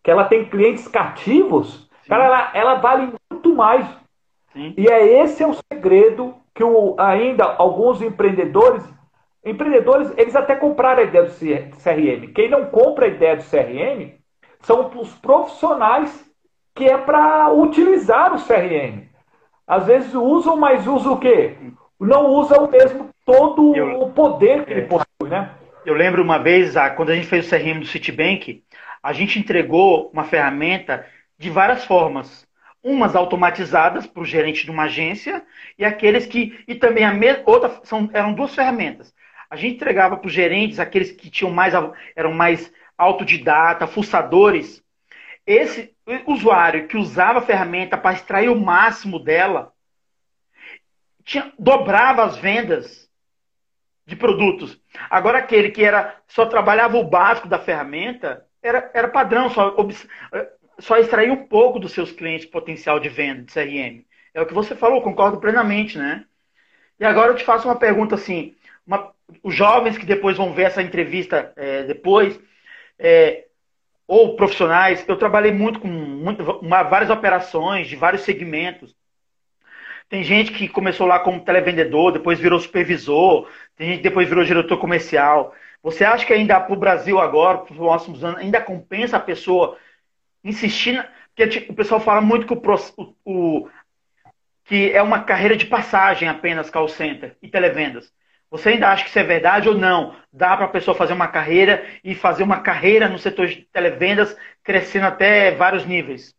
que 0.02 0.10
ela 0.10 0.24
tem 0.24 0.46
clientes 0.46 0.88
cativos, 0.88 1.88
cara, 2.08 2.24
ela, 2.24 2.50
ela 2.54 2.74
vale 2.76 3.12
muito 3.30 3.54
mais. 3.54 3.86
Sim. 4.52 4.74
E 4.76 4.88
é 4.88 5.22
esse 5.22 5.42
é 5.42 5.46
o 5.46 5.56
segredo 5.72 6.34
que 6.54 6.64
o, 6.64 6.96
ainda 6.98 7.44
alguns 7.44 8.02
empreendedores, 8.02 8.82
empreendedores, 9.44 10.12
eles 10.16 10.34
até 10.34 10.56
compraram 10.56 11.02
a 11.02 11.04
ideia 11.04 11.24
do 11.24 11.30
CRM. 11.30 12.32
Quem 12.34 12.48
não 12.48 12.66
compra 12.66 13.06
a 13.06 13.08
ideia 13.08 13.36
do 13.36 13.44
CRM 13.44 14.18
são 14.62 14.90
os 14.98 15.14
profissionais 15.14 16.28
que 16.74 16.84
é 16.84 16.96
para 16.96 17.50
utilizar 17.52 18.34
o 18.34 18.42
CRM. 18.42 19.07
Às 19.68 19.86
vezes 19.86 20.14
usam, 20.14 20.56
mas 20.56 20.86
usam 20.86 21.12
o 21.12 21.20
quê? 21.20 21.54
Não 22.00 22.26
usa 22.30 22.58
o 22.58 22.70
mesmo 22.70 23.10
todo 23.26 23.76
eu, 23.76 24.00
o 24.00 24.10
poder 24.10 24.64
que 24.64 24.72
é, 24.72 24.78
ele 24.78 24.86
possui, 24.86 25.28
né? 25.28 25.50
Eu 25.84 25.92
lembro 25.92 26.22
uma 26.22 26.38
vez, 26.38 26.74
quando 26.96 27.10
a 27.10 27.14
gente 27.14 27.26
fez 27.26 27.46
o 27.46 27.50
CRM 27.50 27.80
do 27.80 27.86
Citibank, 27.86 28.64
a 29.02 29.12
gente 29.12 29.38
entregou 29.38 30.10
uma 30.12 30.24
ferramenta 30.24 31.04
de 31.38 31.50
várias 31.50 31.84
formas. 31.84 32.46
Umas 32.82 33.14
automatizadas 33.14 34.06
para 34.06 34.22
o 34.22 34.24
gerente 34.24 34.64
de 34.64 34.70
uma 34.70 34.84
agência 34.84 35.42
e 35.76 35.84
aqueles 35.84 36.24
que. 36.24 36.58
E 36.66 36.74
também 36.74 37.04
a 37.04 37.12
mesma. 37.12 37.42
Outra, 37.44 37.80
são, 37.82 38.08
eram 38.14 38.32
duas 38.32 38.54
ferramentas. 38.54 39.12
A 39.50 39.56
gente 39.56 39.74
entregava 39.74 40.16
para 40.16 40.26
os 40.26 40.32
gerentes, 40.32 40.78
aqueles 40.78 41.10
que 41.10 41.28
tinham 41.28 41.52
mais, 41.52 41.74
eram 42.14 42.32
mais 42.32 42.72
autodidata, 42.96 43.86
fuçadores, 43.86 44.82
esse 45.46 45.92
usuário 46.26 46.88
que 46.88 46.96
usava 46.96 47.40
a 47.40 47.42
ferramenta 47.42 47.96
para 47.96 48.14
extrair 48.14 48.48
o 48.48 48.58
máximo 48.58 49.18
dela, 49.18 49.72
tinha, 51.24 51.52
dobrava 51.58 52.24
as 52.24 52.36
vendas 52.36 53.08
de 54.06 54.16
produtos. 54.16 54.80
Agora 55.10 55.38
aquele 55.38 55.70
que 55.70 55.84
era 55.84 56.16
só 56.26 56.46
trabalhava 56.46 56.96
o 56.96 57.04
básico 57.04 57.46
da 57.46 57.58
ferramenta, 57.58 58.46
era, 58.62 58.90
era 58.94 59.08
padrão, 59.08 59.50
só, 59.50 59.76
só 60.78 60.96
extrair 60.96 61.30
um 61.30 61.46
pouco 61.46 61.78
dos 61.78 61.92
seus 61.92 62.10
clientes 62.10 62.46
potencial 62.46 62.98
de 62.98 63.08
venda 63.08 63.42
de 63.42 63.52
CRM. 63.52 64.04
É 64.32 64.40
o 64.40 64.46
que 64.46 64.54
você 64.54 64.74
falou, 64.74 65.02
concordo 65.02 65.38
plenamente, 65.38 65.98
né? 65.98 66.24
E 66.98 67.04
agora 67.04 67.32
eu 67.32 67.36
te 67.36 67.44
faço 67.44 67.68
uma 67.68 67.76
pergunta 67.76 68.14
assim, 68.14 68.56
uma, 68.86 69.12
os 69.42 69.54
jovens 69.54 69.98
que 69.98 70.06
depois 70.06 70.36
vão 70.36 70.54
ver 70.54 70.64
essa 70.64 70.82
entrevista 70.82 71.52
é, 71.56 71.84
depois, 71.84 72.40
é, 72.98 73.47
ou 74.08 74.34
profissionais. 74.34 75.04
Eu 75.06 75.16
trabalhei 75.16 75.52
muito 75.52 75.78
com 75.78 75.86
muito, 75.86 76.42
uma, 76.62 76.82
várias 76.82 77.10
operações 77.10 77.86
de 77.86 77.94
vários 77.94 78.22
segmentos. 78.22 78.96
Tem 80.08 80.24
gente 80.24 80.50
que 80.52 80.66
começou 80.66 81.06
lá 81.06 81.20
como 81.20 81.44
televendedor, 81.44 82.12
depois 82.12 82.40
virou 82.40 82.58
supervisor, 82.58 83.46
tem 83.76 83.88
gente 83.88 83.98
que 83.98 84.08
depois 84.08 84.26
virou 84.26 84.42
diretor 84.42 84.78
comercial. 84.78 85.54
Você 85.82 86.02
acha 86.02 86.24
que 86.24 86.32
ainda 86.32 86.58
para 86.58 86.72
o 86.72 86.78
Brasil 86.78 87.20
agora, 87.20 87.58
para 87.58 87.72
os 87.72 87.78
próximos 87.78 88.24
anos, 88.24 88.40
ainda 88.40 88.60
compensa 88.60 89.18
a 89.18 89.20
pessoa 89.20 89.76
insistir? 90.42 90.92
Na... 90.92 91.06
Porque 91.36 91.66
o 91.70 91.74
pessoal 91.74 92.00
fala 92.00 92.20
muito 92.20 92.46
que, 92.46 92.54
o, 92.54 93.14
o, 93.24 93.68
que 94.64 94.90
é 94.90 95.02
uma 95.02 95.22
carreira 95.22 95.56
de 95.56 95.66
passagem 95.66 96.28
apenas 96.28 96.70
call 96.70 96.88
center 96.88 97.36
e 97.42 97.48
televendas. 97.48 98.10
Você 98.50 98.70
ainda 98.70 98.88
acha 98.88 99.04
que 99.04 99.10
isso 99.10 99.18
é 99.18 99.24
verdade 99.24 99.68
ou 99.68 99.74
não? 99.74 100.14
Dá 100.32 100.56
para 100.56 100.66
a 100.66 100.70
pessoa 100.70 100.96
fazer 100.96 101.12
uma 101.12 101.28
carreira 101.28 101.84
e 102.02 102.14
fazer 102.14 102.42
uma 102.42 102.60
carreira 102.60 103.08
no 103.08 103.18
setor 103.18 103.46
de 103.46 103.68
televendas, 103.70 104.36
crescendo 104.62 105.06
até 105.06 105.50
vários 105.50 105.84
níveis? 105.84 106.34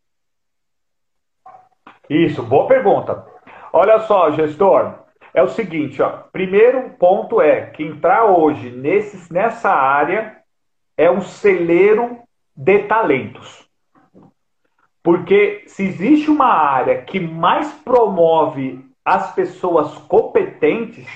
Isso, 2.08 2.42
boa 2.42 2.66
pergunta. 2.66 3.24
Olha 3.72 4.00
só, 4.00 4.32
gestor, 4.32 5.04
é 5.32 5.40
o 5.42 5.48
seguinte, 5.48 6.02
ó. 6.02 6.24
Primeiro 6.32 6.90
ponto 6.98 7.40
é 7.40 7.66
que 7.66 7.84
entrar 7.84 8.24
hoje 8.24 8.70
nesse, 8.70 9.32
nessa 9.32 9.70
área 9.70 10.38
é 10.96 11.08
um 11.08 11.20
celeiro 11.20 12.18
de 12.56 12.80
talentos. 12.80 13.68
Porque 15.02 15.62
se 15.66 15.84
existe 15.84 16.28
uma 16.28 16.52
área 16.52 17.02
que 17.02 17.20
mais 17.20 17.72
promove 17.84 18.84
as 19.04 19.32
pessoas 19.32 19.96
competentes, 19.98 21.06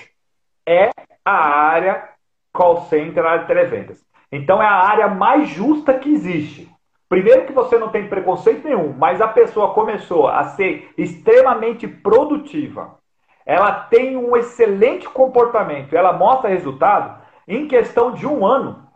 é 0.66 0.90
a 1.24 1.33
área 1.33 2.09
call 2.53 2.83
center, 2.83 3.24
a 3.24 3.31
área 3.31 3.40
de 3.42 3.46
televendas. 3.46 4.05
Então 4.31 4.62
é 4.62 4.66
a 4.66 4.74
área 4.74 5.09
mais 5.09 5.48
justa 5.48 5.94
que 5.94 6.12
existe. 6.12 6.72
Primeiro 7.09 7.46
que 7.46 7.53
você 7.53 7.79
não 7.79 7.90
tem 7.90 8.09
preconceito 8.09 8.66
nenhum, 8.66 8.92
mas 8.92 9.20
a 9.20 9.29
pessoa 9.29 9.74
começou 9.74 10.27
a 10.27 10.44
ser 10.44 10.92
extremamente 10.96 11.87
produtiva. 11.87 12.98
Ela 13.46 13.72
tem 13.72 14.16
um 14.16 14.37
excelente 14.37 15.09
comportamento, 15.09 15.94
ela 15.94 16.12
mostra 16.12 16.48
resultado 16.48 17.22
em 17.46 17.68
questão 17.68 18.12
de 18.12 18.27
um 18.27 18.44
ano. 18.44 18.88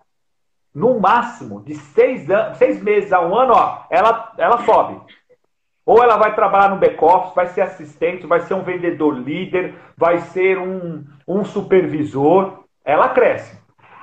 No 0.74 0.98
máximo, 0.98 1.60
de 1.62 1.74
seis, 1.74 2.30
anos, 2.30 2.56
seis 2.56 2.82
meses 2.82 3.12
a 3.12 3.20
um 3.20 3.34
ano, 3.36 3.52
ó, 3.52 3.84
ela, 3.90 4.32
ela 4.38 4.58
sobe. 4.64 5.00
Ou 5.88 6.02
ela 6.02 6.18
vai 6.18 6.34
trabalhar 6.34 6.68
no 6.68 6.76
back-office, 6.76 7.34
vai 7.34 7.46
ser 7.46 7.62
assistente, 7.62 8.26
vai 8.26 8.40
ser 8.40 8.52
um 8.52 8.62
vendedor 8.62 9.14
líder, 9.14 9.74
vai 9.96 10.18
ser 10.18 10.58
um, 10.58 11.02
um 11.26 11.42
supervisor. 11.46 12.64
Ela 12.84 13.08
cresce. 13.08 13.58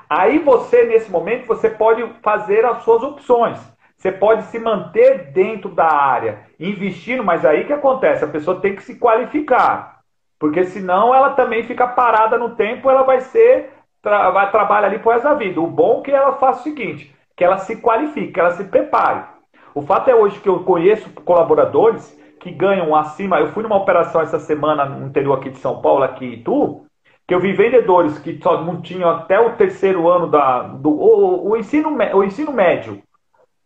Aí 0.09 0.39
você, 0.39 0.85
nesse 0.85 1.11
momento, 1.11 1.45
você 1.45 1.69
pode 1.69 2.03
fazer 2.23 2.65
as 2.65 2.79
suas 2.79 3.03
opções. 3.03 3.59
Você 3.95 4.11
pode 4.11 4.45
se 4.45 4.57
manter 4.57 5.31
dentro 5.31 5.69
da 5.69 5.85
área, 5.85 6.39
investindo, 6.59 7.23
mas 7.23 7.45
aí 7.45 7.65
que 7.65 7.73
acontece? 7.73 8.25
A 8.25 8.29
pessoa 8.29 8.59
tem 8.59 8.75
que 8.75 8.81
se 8.81 8.97
qualificar. 8.97 9.99
Porque 10.39 10.63
senão 10.63 11.13
ela 11.13 11.33
também 11.33 11.65
fica 11.65 11.85
parada 11.85 12.35
no 12.35 12.55
tempo, 12.55 12.89
ela 12.89 13.03
vai 13.03 13.21
ser, 13.21 13.73
vai 14.01 14.49
trabalhar 14.49 14.87
ali 14.87 14.97
por 14.97 15.13
essa 15.13 15.35
vida. 15.35 15.61
O 15.61 15.67
bom 15.67 15.99
é 15.99 16.05
que 16.05 16.11
ela 16.11 16.33
faça 16.33 16.61
o 16.61 16.63
seguinte, 16.63 17.15
que 17.37 17.43
ela 17.43 17.59
se 17.59 17.75
qualifique, 17.75 18.31
que 18.31 18.39
ela 18.39 18.51
se 18.53 18.63
prepare. 18.63 19.34
O 19.75 19.81
fato 19.81 20.09
é 20.09 20.15
hoje 20.15 20.39
que 20.39 20.47
eu 20.47 20.63
conheço 20.63 21.09
colaboradores 21.25 22.17
que 22.39 22.49
ganham 22.49 22.95
acima. 22.95 23.41
Eu 23.41 23.49
fui 23.49 23.61
numa 23.61 23.75
operação 23.75 24.21
essa 24.21 24.39
semana 24.39 24.85
no 24.85 25.05
interior 25.05 25.37
aqui 25.37 25.49
de 25.49 25.57
São 25.57 25.81
Paulo, 25.81 26.01
aqui 26.01 26.25
em 26.25 26.33
Itu, 26.35 26.85
que 27.27 27.35
eu 27.35 27.41
vi 27.41 27.51
vendedores 27.51 28.17
que 28.17 28.39
só 28.41 28.63
não 28.63 28.81
tinham 28.81 29.09
até 29.09 29.37
o 29.37 29.57
terceiro 29.57 30.07
ano 30.07 30.27
da, 30.27 30.61
do 30.61 30.89
o, 30.89 31.49
o, 31.49 31.57
ensino, 31.57 31.89
o 31.89 32.23
ensino 32.23 32.53
médio, 32.53 33.03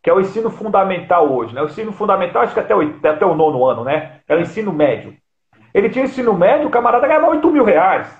que 0.02 0.10
é 0.10 0.14
o 0.14 0.20
ensino 0.20 0.50
fundamental 0.50 1.32
hoje. 1.32 1.54
Né? 1.54 1.62
O 1.62 1.66
ensino 1.66 1.92
fundamental, 1.92 2.42
acho 2.42 2.56
que 2.56 2.60
até 2.60 2.76
o, 2.76 2.82
até 2.82 3.26
o 3.26 3.36
nono 3.36 3.64
ano, 3.64 3.84
né? 3.84 4.22
É 4.28 4.36
o 4.36 4.42
ensino 4.42 4.74
médio. 4.74 5.16
Ele 5.76 5.92
tinha 5.92 6.06
ensino 6.06 6.34
médio, 6.34 6.70
o 6.70 6.72
camarada 6.72 7.08
ganhava 7.08 7.30
8 7.30 7.52
mil 7.52 7.64
reais. 7.64 8.20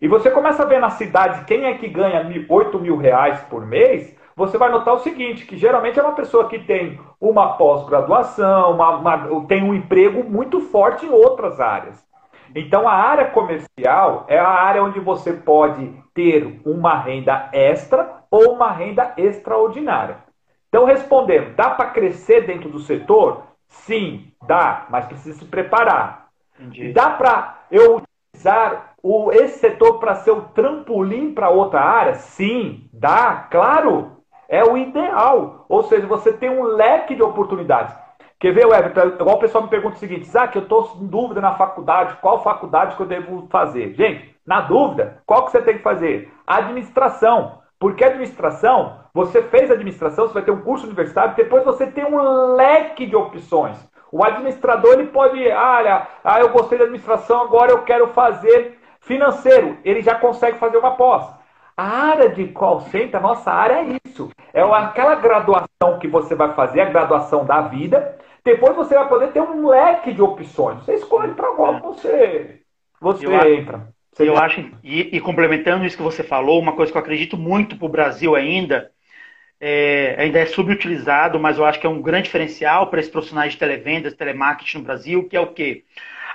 E 0.00 0.06
você 0.06 0.30
começa 0.30 0.62
a 0.62 0.66
ver 0.66 0.78
na 0.78 0.90
cidade 0.90 1.46
quem 1.46 1.64
é 1.64 1.74
que 1.74 1.88
ganha 1.88 2.24
8 2.48 2.78
mil 2.78 2.96
reais 2.96 3.40
por 3.50 3.66
mês, 3.66 4.15
você 4.36 4.58
vai 4.58 4.70
notar 4.70 4.94
o 4.94 4.98
seguinte, 4.98 5.46
que 5.46 5.56
geralmente 5.56 5.98
é 5.98 6.02
uma 6.02 6.14
pessoa 6.14 6.46
que 6.46 6.58
tem 6.58 7.00
uma 7.18 7.54
pós-graduação, 7.54 8.72
uma, 8.72 8.96
uma, 8.96 9.46
tem 9.46 9.62
um 9.62 9.74
emprego 9.74 10.22
muito 10.22 10.60
forte 10.60 11.06
em 11.06 11.10
outras 11.10 11.58
áreas. 11.58 12.06
Então 12.54 12.86
a 12.86 12.92
área 12.92 13.30
comercial 13.30 14.26
é 14.28 14.38
a 14.38 14.48
área 14.48 14.82
onde 14.84 15.00
você 15.00 15.32
pode 15.32 15.90
ter 16.12 16.60
uma 16.66 16.98
renda 16.98 17.48
extra 17.52 18.22
ou 18.30 18.52
uma 18.52 18.70
renda 18.70 19.14
extraordinária. 19.16 20.18
Então 20.68 20.84
respondendo, 20.84 21.54
dá 21.56 21.70
para 21.70 21.90
crescer 21.90 22.46
dentro 22.46 22.68
do 22.68 22.78
setor? 22.78 23.42
Sim, 23.68 24.32
dá, 24.46 24.86
mas 24.90 25.06
precisa 25.06 25.38
se 25.38 25.44
preparar. 25.46 26.28
Entendi. 26.60 26.92
Dá 26.92 27.10
para 27.10 27.62
eu 27.70 28.02
utilizar 28.32 28.94
o, 29.02 29.32
esse 29.32 29.58
setor 29.58 29.98
para 29.98 30.14
ser 30.16 30.30
o 30.30 30.42
trampolim 30.42 31.32
para 31.32 31.48
outra 31.50 31.80
área? 31.80 32.14
Sim, 32.14 32.88
dá, 32.92 33.46
claro. 33.50 34.15
É 34.48 34.64
o 34.64 34.76
ideal. 34.76 35.66
Ou 35.68 35.82
seja, 35.84 36.06
você 36.06 36.32
tem 36.32 36.50
um 36.50 36.62
leque 36.62 37.14
de 37.14 37.22
oportunidades. 37.22 37.94
Quer 38.38 38.52
ver, 38.52 38.66
Everton? 38.66 39.08
Igual 39.20 39.36
o 39.36 39.40
pessoal 39.40 39.64
me 39.64 39.70
pergunta 39.70 39.96
o 39.96 39.98
seguinte: 39.98 40.30
que 40.52 40.58
eu 40.58 40.62
estou 40.62 40.92
em 41.00 41.06
dúvida 41.06 41.40
na 41.40 41.54
faculdade, 41.54 42.16
qual 42.20 42.42
faculdade 42.42 42.94
que 42.94 43.02
eu 43.02 43.06
devo 43.06 43.46
fazer? 43.50 43.94
Gente, 43.94 44.36
na 44.46 44.60
dúvida, 44.60 45.22
qual 45.26 45.44
que 45.44 45.50
você 45.50 45.62
tem 45.62 45.78
que 45.78 45.82
fazer? 45.82 46.32
Administração. 46.46 47.62
Porque 47.78 48.04
administração, 48.04 49.00
você 49.12 49.42
fez 49.42 49.70
administração, 49.70 50.26
você 50.26 50.34
vai 50.34 50.42
ter 50.42 50.50
um 50.50 50.62
curso 50.62 50.86
universitário, 50.86 51.34
depois 51.34 51.64
você 51.64 51.86
tem 51.86 52.04
um 52.04 52.54
leque 52.54 53.06
de 53.06 53.14
opções. 53.14 53.76
O 54.10 54.24
administrador 54.24 54.94
ele 54.94 55.08
pode, 55.08 55.38
olha, 55.48 56.06
ah, 56.24 56.40
eu 56.40 56.50
gostei 56.50 56.78
da 56.78 56.84
administração, 56.84 57.42
agora 57.42 57.72
eu 57.72 57.82
quero 57.82 58.08
fazer 58.08 58.78
financeiro. 59.00 59.76
Ele 59.84 60.00
já 60.00 60.14
consegue 60.14 60.58
fazer 60.58 60.78
uma 60.78 60.92
pós. 60.92 61.26
A 61.76 61.84
área 61.84 62.30
de 62.30 62.48
call 62.48 62.80
center, 62.80 63.16
a 63.16 63.22
nossa 63.22 63.52
área 63.52 63.74
é 63.74 63.98
isso. 64.06 64.30
É 64.54 64.62
aquela 64.62 65.14
graduação 65.16 65.98
que 66.00 66.08
você 66.08 66.34
vai 66.34 66.54
fazer, 66.54 66.80
a 66.80 66.86
graduação 66.86 67.44
da 67.44 67.60
vida. 67.60 68.16
Depois 68.42 68.74
você 68.74 68.94
vai 68.94 69.08
poder 69.08 69.32
ter 69.32 69.40
um 69.40 69.68
leque 69.68 70.12
de 70.12 70.22
opções. 70.22 70.84
Você 70.84 70.94
escolhe 70.94 71.34
para 71.34 71.52
qual 71.52 71.78
você, 71.80 72.62
você 73.00 73.26
eu 73.26 73.32
entra. 73.52 73.88
Você 74.12 74.26
eu 74.26 74.38
acho, 74.38 74.60
e, 74.82 75.16
e, 75.16 75.20
complementando 75.20 75.84
isso 75.84 75.96
que 75.96 76.02
você 76.02 76.22
falou, 76.22 76.58
uma 76.58 76.72
coisa 76.72 76.90
que 76.90 76.96
eu 76.96 77.02
acredito 77.02 77.36
muito 77.36 77.76
para 77.76 77.84
o 77.84 77.90
Brasil 77.90 78.34
ainda, 78.34 78.90
é, 79.60 80.16
ainda 80.18 80.38
é 80.38 80.46
subutilizado, 80.46 81.38
mas 81.38 81.58
eu 81.58 81.66
acho 81.66 81.78
que 81.78 81.86
é 81.86 81.90
um 81.90 82.00
grande 82.00 82.24
diferencial 82.24 82.86
para 82.86 83.00
esses 83.00 83.12
profissionais 83.12 83.52
de 83.52 83.58
televendas, 83.58 84.14
telemarketing 84.14 84.78
no 84.78 84.84
Brasil, 84.84 85.28
que 85.28 85.36
é 85.36 85.40
o 85.40 85.52
quê? 85.52 85.84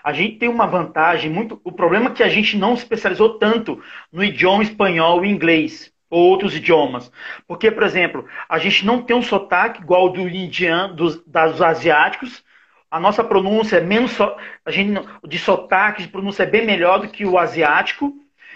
A 0.03 0.13
gente 0.13 0.37
tem 0.37 0.49
uma 0.49 0.67
vantagem 0.67 1.29
muito. 1.29 1.59
O 1.63 1.71
problema 1.71 2.09
é 2.09 2.13
que 2.13 2.23
a 2.23 2.29
gente 2.29 2.57
não 2.57 2.75
se 2.75 2.83
especializou 2.83 3.37
tanto 3.37 3.81
no 4.11 4.23
idioma 4.23 4.63
espanhol 4.63 5.23
e 5.23 5.29
inglês 5.29 5.91
ou 6.09 6.29
outros 6.29 6.55
idiomas. 6.55 7.11
Porque, 7.47 7.71
por 7.71 7.83
exemplo, 7.83 8.25
a 8.49 8.59
gente 8.59 8.85
não 8.85 9.01
tem 9.01 9.15
um 9.15 9.21
sotaque 9.21 9.81
igual 9.81 10.09
do 10.09 10.27
indiano, 10.27 10.93
dos, 10.93 11.23
dos 11.25 11.61
asiáticos. 11.61 12.43
A 12.89 12.99
nossa 12.99 13.23
pronúncia 13.23 13.77
é 13.77 13.81
menos. 13.81 14.17
A 14.65 14.71
gente, 14.71 15.01
de 15.25 15.39
sotaque, 15.39 16.03
de 16.03 16.09
pronúncia 16.09 16.43
é 16.43 16.47
bem 16.47 16.65
melhor 16.65 16.99
do 16.99 17.07
que 17.07 17.25
o 17.25 17.37
asiático. 17.37 18.13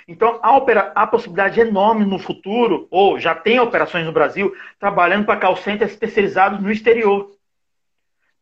Então, 0.07 0.39
há, 0.43 0.55
opera, 0.55 0.91
há 0.93 1.07
possibilidade 1.07 1.59
enorme 1.59 2.05
no 2.05 2.19
futuro, 2.19 2.87
ou 2.91 3.17
já 3.19 3.33
tem 3.33 3.59
operações 3.59 4.05
no 4.05 4.11
Brasil, 4.11 4.53
trabalhando 4.79 5.25
para 5.25 5.39
call 5.39 5.55
centers 5.55 5.95
terceirizados 5.95 6.61
no 6.61 6.71
exterior 6.71 7.34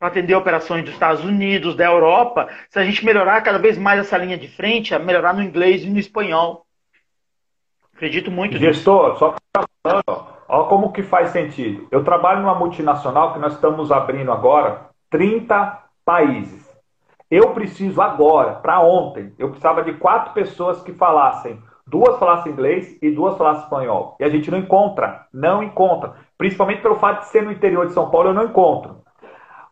para 0.04 0.10
atender 0.10 0.36
operações 0.36 0.84
dos 0.84 0.92
Estados 0.92 1.24
Unidos, 1.24 1.78
da 1.78 1.86
Europa, 1.86 2.50
se 2.70 2.78
a 2.78 2.84
gente 2.84 3.06
melhorar 3.06 3.40
cada 3.40 3.58
vez 3.58 3.78
mais 3.78 4.02
essa 4.02 4.18
linha 4.18 4.38
de 4.38 4.50
frente, 4.50 4.94
a 4.94 5.00
melhorar 5.00 5.34
no 5.34 5.42
inglês 5.42 5.86
e 5.86 5.90
no 5.90 5.98
espanhol. 5.98 6.66
Acredito 7.96 8.30
muito 8.30 8.58
Gestor, 8.58 9.14
nisso. 9.14 9.20
só 9.20 9.36
falando, 9.82 10.28
olha 10.50 10.68
como 10.68 10.92
que 10.92 11.04
faz 11.04 11.30
sentido. 11.30 11.88
Eu 11.90 12.04
trabalho 12.04 12.42
numa 12.42 12.54
multinacional 12.54 13.32
que 13.32 13.40
nós 13.40 13.54
estamos 13.54 13.94
abrindo 13.94 14.30
agora 14.30 14.90
30 15.10 15.80
países. 16.04 16.70
Eu 17.32 17.52
preciso 17.52 18.02
agora, 18.02 18.56
para 18.56 18.82
ontem, 18.82 19.34
eu 19.40 19.52
precisava 19.52 19.84
de 19.84 19.94
quatro 19.94 20.34
pessoas 20.34 20.84
que 20.84 20.92
falassem, 20.92 21.58
duas 21.88 22.20
falassem 22.20 22.52
inglês 22.52 22.98
e 23.02 23.10
duas 23.10 23.38
falassem 23.38 23.64
espanhol. 23.64 24.18
E 24.20 24.26
a 24.26 24.30
gente 24.30 24.52
não 24.52 24.58
encontra, 24.58 25.28
não 25.32 25.64
encontra. 25.64 26.16
Principalmente 26.38 26.82
pelo 26.82 26.96
fato 26.96 27.22
de 27.22 27.28
ser 27.28 27.44
no 27.44 27.54
interior 27.54 27.88
de 27.88 27.94
São 27.94 28.12
Paulo, 28.12 28.32
eu 28.32 28.34
não 28.34 28.44
encontro. 28.44 29.03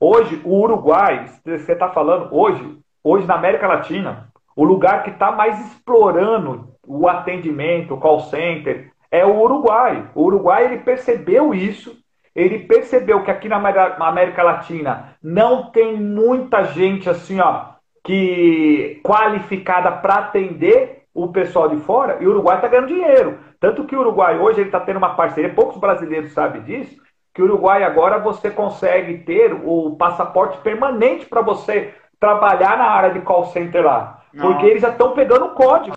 Hoje, 0.04 0.42
o 0.44 0.60
Uruguai, 0.60 1.28
você 1.46 1.74
está 1.74 1.90
falando, 1.90 2.36
hoje, 2.36 2.80
hoje 3.04 3.28
na 3.28 3.36
América 3.36 3.68
Latina, 3.68 4.30
o 4.56 4.64
lugar 4.64 5.04
que 5.04 5.12
está 5.12 5.32
mais 5.32 5.64
explorando 5.68 6.70
o 6.88 7.08
atendimento, 7.08 7.94
o 7.94 8.00
call 8.00 8.22
center, 8.22 8.92
é 9.12 9.24
o 9.24 9.40
Uruguai. 9.40 10.10
O 10.16 10.24
Uruguai 10.24 10.66
ele 10.66 10.80
percebeu 10.80 11.54
isso, 11.54 11.96
ele 12.34 12.66
percebeu 12.66 13.24
que 13.24 13.30
aqui 13.30 13.48
na 13.48 13.58
América 14.00 14.42
Latina 14.42 15.16
não 15.22 15.70
tem 15.70 16.02
muita 16.02 16.64
gente 16.64 17.08
assim, 17.08 17.40
ó, 17.40 17.66
que 18.04 19.00
qualificada 19.04 19.92
para 19.92 20.16
atender 20.16 21.04
o 21.14 21.28
pessoal 21.28 21.70
de 21.70 21.78
fora, 21.78 22.18
e 22.20 22.26
o 22.26 22.32
Uruguai 22.32 22.56
está 22.56 22.68
ganhando 22.68 22.88
dinheiro. 22.88 23.38
Tanto 23.60 23.86
que 23.86 23.96
o 23.96 24.00
Uruguai 24.00 24.40
hoje 24.40 24.62
ele 24.62 24.70
está 24.70 24.80
tendo 24.80 24.98
uma 24.98 25.14
parceria, 25.14 25.54
poucos 25.54 25.78
brasileiros 25.78 26.34
sabem 26.34 26.64
disso, 26.64 27.00
que 27.34 27.42
o 27.42 27.46
Uruguai 27.46 27.84
agora 27.84 28.20
você 28.20 28.50
consegue 28.50 29.20
ter 29.20 29.54
o 29.54 29.96
passaporte 29.96 30.58
permanente 30.60 31.26
para 31.26 31.42
você 31.42 31.94
trabalhar 32.20 32.78
na 32.78 32.86
área 32.86 33.12
de 33.12 33.22
call 33.22 33.46
center 33.46 33.84
lá. 33.84 34.22
Não. 34.34 34.46
Porque 34.46 34.66
eles 34.66 34.82
já 34.82 34.90
estão 34.90 35.14
pegando 35.14 35.46
o 35.46 35.56
código. 35.56 35.96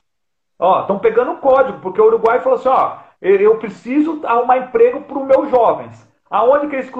Ó, 0.59 0.81
estão 0.81 0.99
pegando 0.99 1.33
o 1.33 1.39
código, 1.39 1.81
porque 1.81 2.01
o 2.01 2.07
Uruguai 2.07 2.41
falou 2.41 2.59
assim, 2.59 2.69
ó, 2.69 2.99
eu 3.21 3.59
preciso 3.59 4.21
arrumar 4.25 4.59
emprego 4.59 5.03
para 5.03 5.19
os 5.19 5.27
meus 5.27 5.51
jovens. 5.51 6.09
Aonde 6.31 6.69
que 6.69 6.77
eles 6.77 6.91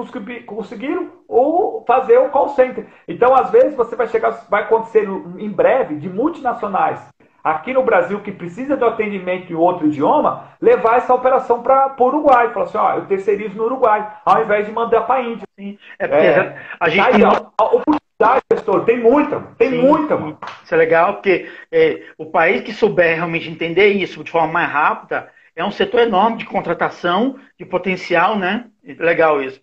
conseguiram? 0.45 1.11
Ou 1.27 1.83
fazer 1.85 2.17
o 2.19 2.29
call 2.29 2.49
center. 2.49 2.87
Então, 3.07 3.35
às 3.35 3.49
vezes, 3.49 3.75
você 3.75 3.95
vai 3.95 4.07
chegar, 4.07 4.31
vai 4.49 4.63
acontecer 4.63 5.07
em 5.37 5.49
breve 5.49 5.95
de 5.95 6.09
multinacionais 6.09 7.14
aqui 7.45 7.71
no 7.71 7.83
Brasil 7.83 8.19
que 8.21 8.31
precisa 8.31 8.75
de 8.75 8.83
atendimento 8.83 9.53
em 9.53 9.55
outro 9.55 9.85
idioma, 9.85 10.49
levar 10.59 10.97
essa 10.97 11.13
operação 11.13 11.61
para 11.61 11.95
o 11.95 12.03
Uruguai. 12.03 12.51
Falar 12.51 12.65
assim, 12.65 12.77
ó, 12.79 12.93
eu 12.95 13.05
terceirizo 13.05 13.55
no 13.55 13.65
Uruguai, 13.65 14.11
ao 14.25 14.41
invés 14.41 14.65
de 14.65 14.71
mandar 14.71 15.01
para 15.01 15.21
a 15.21 15.23
Índia. 15.23 15.47
Sim. 15.57 15.77
É 15.99 16.07
porque 16.07 16.25
é, 16.25 16.57
a 16.79 16.89
gente 16.89 17.11
tem... 17.11 17.23
A 17.23 17.63
oportunidade, 17.63 18.41
gestor, 18.51 18.83
tem 18.85 18.99
muita, 18.99 19.39
tem 19.59 19.69
Sim, 19.69 19.81
muita. 19.81 20.17
Mano. 20.17 20.39
Isso 20.63 20.73
é 20.73 20.77
legal, 20.77 21.13
porque 21.13 21.47
é, 21.71 22.01
o 22.17 22.25
país 22.25 22.61
que 22.63 22.73
souber 22.73 23.15
realmente 23.15 23.47
entender 23.47 23.89
isso 23.89 24.23
de 24.23 24.31
forma 24.31 24.51
mais 24.51 24.71
rápida, 24.71 25.29
é 25.55 25.63
um 25.63 25.71
setor 25.71 26.01
enorme 26.01 26.37
de 26.37 26.45
contratação, 26.45 27.37
de 27.59 27.65
potencial, 27.65 28.37
né? 28.37 28.65
Legal 28.83 29.41
isso. 29.41 29.61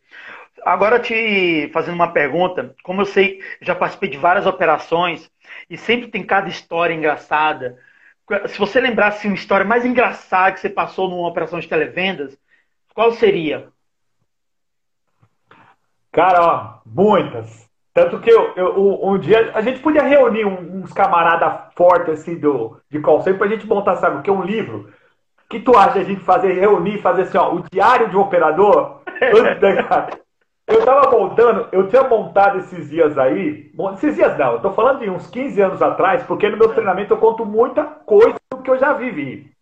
Agora 0.65 1.01
te 1.01 1.69
fazendo 1.73 1.95
uma 1.95 2.13
pergunta, 2.13 2.75
como 2.85 3.03
eu 3.03 3.07
sei, 3.07 3.41
já 3.61 3.75
participei 3.75 4.09
de 4.09 4.17
várias 4.17 4.47
operações, 4.47 5.31
e 5.69 5.77
sempre 5.77 6.09
tem 6.09 6.25
cada 6.25 6.49
história 6.49 6.95
engraçada. 6.95 7.79
Se 8.47 8.59
você 8.59 8.81
lembrasse 8.81 9.27
uma 9.27 9.35
história 9.35 9.67
mais 9.67 9.85
engraçada 9.85 10.53
que 10.53 10.61
você 10.61 10.71
passou 10.71 11.09
numa 11.09 11.29
operação 11.29 11.59
de 11.59 11.69
televendas, 11.69 12.39
qual 12.95 13.13
seria? 13.13 13.69
Cara, 16.13 16.41
ó, 16.41 16.81
muitas. 16.87 17.69
Tanto 17.93 18.21
que 18.21 18.31
eu, 18.31 18.55
eu, 18.55 19.05
um 19.05 19.19
dia 19.19 19.51
a 19.55 19.61
gente 19.61 19.81
podia 19.81 20.03
reunir 20.03 20.47
uns 20.47 20.93
camaradas 20.93 21.75
fortes 21.75 22.21
assim 22.21 22.39
do, 22.39 22.81
de 22.89 23.01
call 23.01 23.21
center 23.21 23.39
pra 23.39 23.49
gente 23.49 23.67
montar, 23.67 23.97
sabe 23.97 24.19
o 24.19 24.23
que? 24.23 24.31
Um 24.31 24.43
livro. 24.43 24.93
O 25.45 25.49
que 25.49 25.61
tu 25.61 25.77
acha 25.77 25.99
a 25.99 26.05
gente 26.05 26.21
fazer, 26.23 26.53
reunir, 26.55 27.03
fazer 27.03 27.23
assim, 27.23 27.37
ó, 27.37 27.53
o 27.53 27.65
diário 27.71 28.09
de 28.09 28.17
um 28.17 28.21
operador? 28.21 29.03
Eu 30.73 30.87
tava 30.87 31.11
montando, 31.11 31.69
eu 31.71 31.87
tinha 31.89 32.03
montado 32.03 32.59
esses 32.59 32.89
dias 32.89 33.19
aí, 33.19 33.71
esses 33.93 34.15
dias 34.15 34.39
não, 34.39 34.53
eu 34.53 34.61
tô 34.61 34.73
falando 34.73 35.01
de 35.01 35.11
uns 35.11 35.27
15 35.27 35.61
anos 35.61 35.83
atrás, 35.83 36.23
porque 36.23 36.49
no 36.49 36.57
meu 36.57 36.71
treinamento 36.71 37.13
eu 37.13 37.19
conto 37.19 37.45
muita 37.45 37.85
coisa 37.85 38.37
do 38.51 38.63
que 38.63 38.71
eu 38.71 38.79
já 38.79 38.95
vivi. 38.95 39.53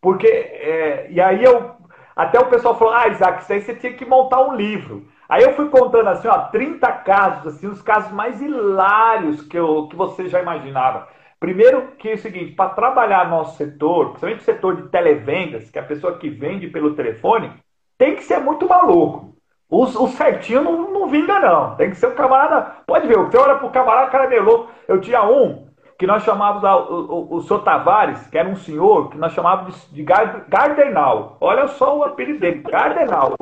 Porque, 0.00 0.28
é, 0.28 1.08
e 1.10 1.20
aí 1.20 1.42
eu, 1.42 1.72
até 2.14 2.38
o 2.38 2.48
pessoal 2.48 2.78
falou, 2.78 2.94
ah, 2.94 3.08
Isaac, 3.08 3.42
isso 3.42 3.52
aí 3.52 3.62
você 3.62 3.74
tinha 3.74 3.94
que 3.94 4.04
montar 4.04 4.46
um 4.46 4.54
livro. 4.54 5.08
Aí 5.28 5.42
eu 5.42 5.54
fui 5.54 5.68
contando 5.70 6.08
assim, 6.08 6.28
ó, 6.28 6.38
30 6.38 6.92
casos, 6.98 7.54
assim, 7.54 7.66
os 7.66 7.82
casos 7.82 8.12
mais 8.12 8.40
hilários 8.40 9.42
que, 9.42 9.58
eu, 9.58 9.88
que 9.88 9.96
você 9.96 10.28
já 10.28 10.40
imaginava. 10.40 11.08
Primeiro 11.40 11.96
que 11.98 12.10
é 12.10 12.14
o 12.14 12.18
seguinte, 12.18 12.52
para 12.52 12.70
trabalhar 12.70 13.28
nosso 13.28 13.56
setor, 13.56 14.10
principalmente 14.10 14.42
o 14.42 14.44
setor 14.44 14.76
de 14.76 14.88
televendas, 14.88 15.68
que 15.68 15.78
é 15.80 15.82
a 15.82 15.86
pessoa 15.86 16.16
que 16.16 16.30
vende 16.30 16.68
pelo 16.68 16.94
telefone, 16.94 17.52
tem 17.98 18.14
que 18.14 18.22
ser 18.22 18.38
muito 18.38 18.68
maluco. 18.68 19.33
O, 19.68 19.82
o 19.82 20.08
certinho 20.08 20.62
não, 20.62 20.90
não 20.90 21.08
vinga, 21.08 21.38
não. 21.40 21.74
Tem 21.76 21.90
que 21.90 21.96
ser 21.96 22.08
um 22.08 22.14
camarada. 22.14 22.76
Pode 22.86 23.06
ver, 23.06 23.16
você 23.16 23.36
olha 23.36 23.56
pro 23.56 23.70
camarada, 23.70 24.08
o 24.08 24.10
cara 24.10 24.24
é 24.24 24.28
meio 24.28 24.44
louco. 24.44 24.70
Eu 24.86 25.00
tinha 25.00 25.22
um 25.24 25.66
que 25.98 26.06
nós 26.06 26.22
chamávamos 26.24 26.62
o, 26.64 27.12
o, 27.12 27.36
o 27.36 27.42
senhor 27.42 27.60
Tavares, 27.60 28.26
que 28.26 28.36
era 28.36 28.48
um 28.48 28.56
senhor, 28.56 29.10
que 29.10 29.18
nós 29.18 29.32
chamávamos 29.32 29.88
de, 29.90 30.02
de 30.02 30.40
Gardenal. 30.48 31.36
Olha 31.40 31.68
só 31.68 31.96
o 31.96 32.04
apelido 32.04 32.40
dele, 32.40 32.62
Gardenal. 32.62 33.34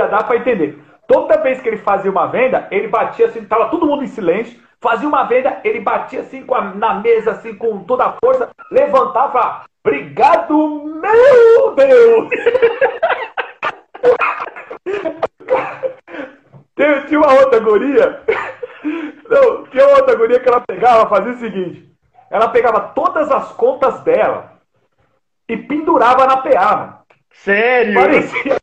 Já 0.00 0.06
dá 0.06 0.22
para 0.22 0.36
entender. 0.36 0.78
Toda 1.08 1.38
vez 1.38 1.60
que 1.60 1.68
ele 1.68 1.78
fazia 1.78 2.10
uma 2.10 2.26
venda, 2.26 2.66
ele 2.70 2.88
batia 2.88 3.26
assim, 3.26 3.44
tava 3.44 3.68
todo 3.68 3.86
mundo 3.86 4.02
em 4.04 4.08
silêncio. 4.08 4.60
fazia 4.80 5.08
uma 5.08 5.24
venda, 5.24 5.60
ele 5.64 5.80
batia 5.80 6.20
assim 6.20 6.44
a, 6.50 6.60
na 6.62 6.94
mesa, 6.94 7.30
assim, 7.32 7.54
com 7.54 7.84
toda 7.84 8.04
a 8.04 8.14
força, 8.22 8.50
levantava, 8.70 9.62
obrigado, 9.84 10.84
meu 10.84 11.74
Deus! 11.74 12.28
tinha 17.06 17.20
uma 17.20 17.32
outra 17.32 17.60
guria, 17.60 18.22
não, 19.28 19.64
tinha 19.66 19.86
uma 19.86 19.96
outra 19.98 20.14
guria 20.16 20.40
que 20.40 20.48
ela 20.48 20.60
pegava, 20.60 21.08
fazia 21.08 21.32
o 21.32 21.38
seguinte, 21.38 21.88
ela 22.30 22.48
pegava 22.48 22.80
todas 22.94 23.30
as 23.30 23.52
contas 23.52 24.00
dela 24.00 24.52
e 25.48 25.56
pendurava 25.56 26.26
na 26.26 26.36
PA. 26.38 27.02
Sério? 27.32 27.94
Parecia, 27.94 28.56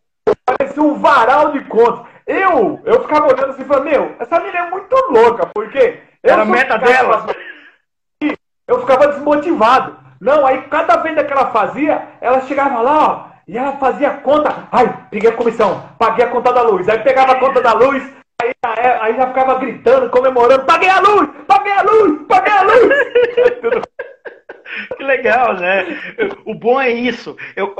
parecia 0.45 0.83
um 0.83 0.95
varal 0.95 1.51
de 1.51 1.63
contas. 1.65 2.05
Eu, 2.25 2.81
eu 2.85 3.01
ficava 3.01 3.27
olhando 3.27 3.51
assim 3.51 3.63
e 3.63 3.65
falando, 3.65 3.85
meu, 3.85 4.15
essa 4.19 4.39
menina 4.39 4.59
é 4.59 4.69
muito 4.69 4.95
louca, 5.09 5.49
porque. 5.53 6.01
Era 6.23 6.43
a 6.43 6.45
meta 6.45 6.77
dela. 6.77 7.27
Eu 8.65 8.79
ficava 8.79 9.07
desmotivado. 9.07 9.97
Não, 10.21 10.45
aí 10.45 10.61
cada 10.63 10.97
venda 10.97 11.23
que 11.23 11.33
ela 11.33 11.51
fazia, 11.51 12.07
ela 12.21 12.41
chegava 12.41 12.81
lá, 12.81 13.07
ó, 13.09 13.32
e 13.47 13.57
ela 13.57 13.73
fazia 13.73 14.11
conta. 14.11 14.67
Ai, 14.71 15.07
peguei 15.09 15.29
a 15.29 15.35
comissão, 15.35 15.89
paguei 15.97 16.25
a 16.25 16.29
conta 16.29 16.53
da 16.53 16.61
luz. 16.61 16.87
Aí 16.87 16.99
pegava 16.99 17.33
a 17.33 17.39
conta 17.39 17.61
da 17.61 17.73
luz, 17.73 18.03
aí, 18.41 18.53
aí 19.01 19.15
já 19.15 19.27
ficava 19.27 19.59
gritando, 19.59 20.09
comemorando, 20.09 20.65
paguei 20.65 20.89
a 20.89 20.99
luz, 20.99 21.29
paguei 21.47 21.73
a 21.73 21.81
luz, 21.81 22.27
paguei 22.27 22.53
a 22.53 22.61
luz. 22.63 23.83
Que 24.97 25.03
legal, 25.03 25.53
né? 25.55 25.85
O 26.45 26.55
bom 26.55 26.81
é 26.81 26.89
isso. 26.89 27.37
Eu, 27.55 27.75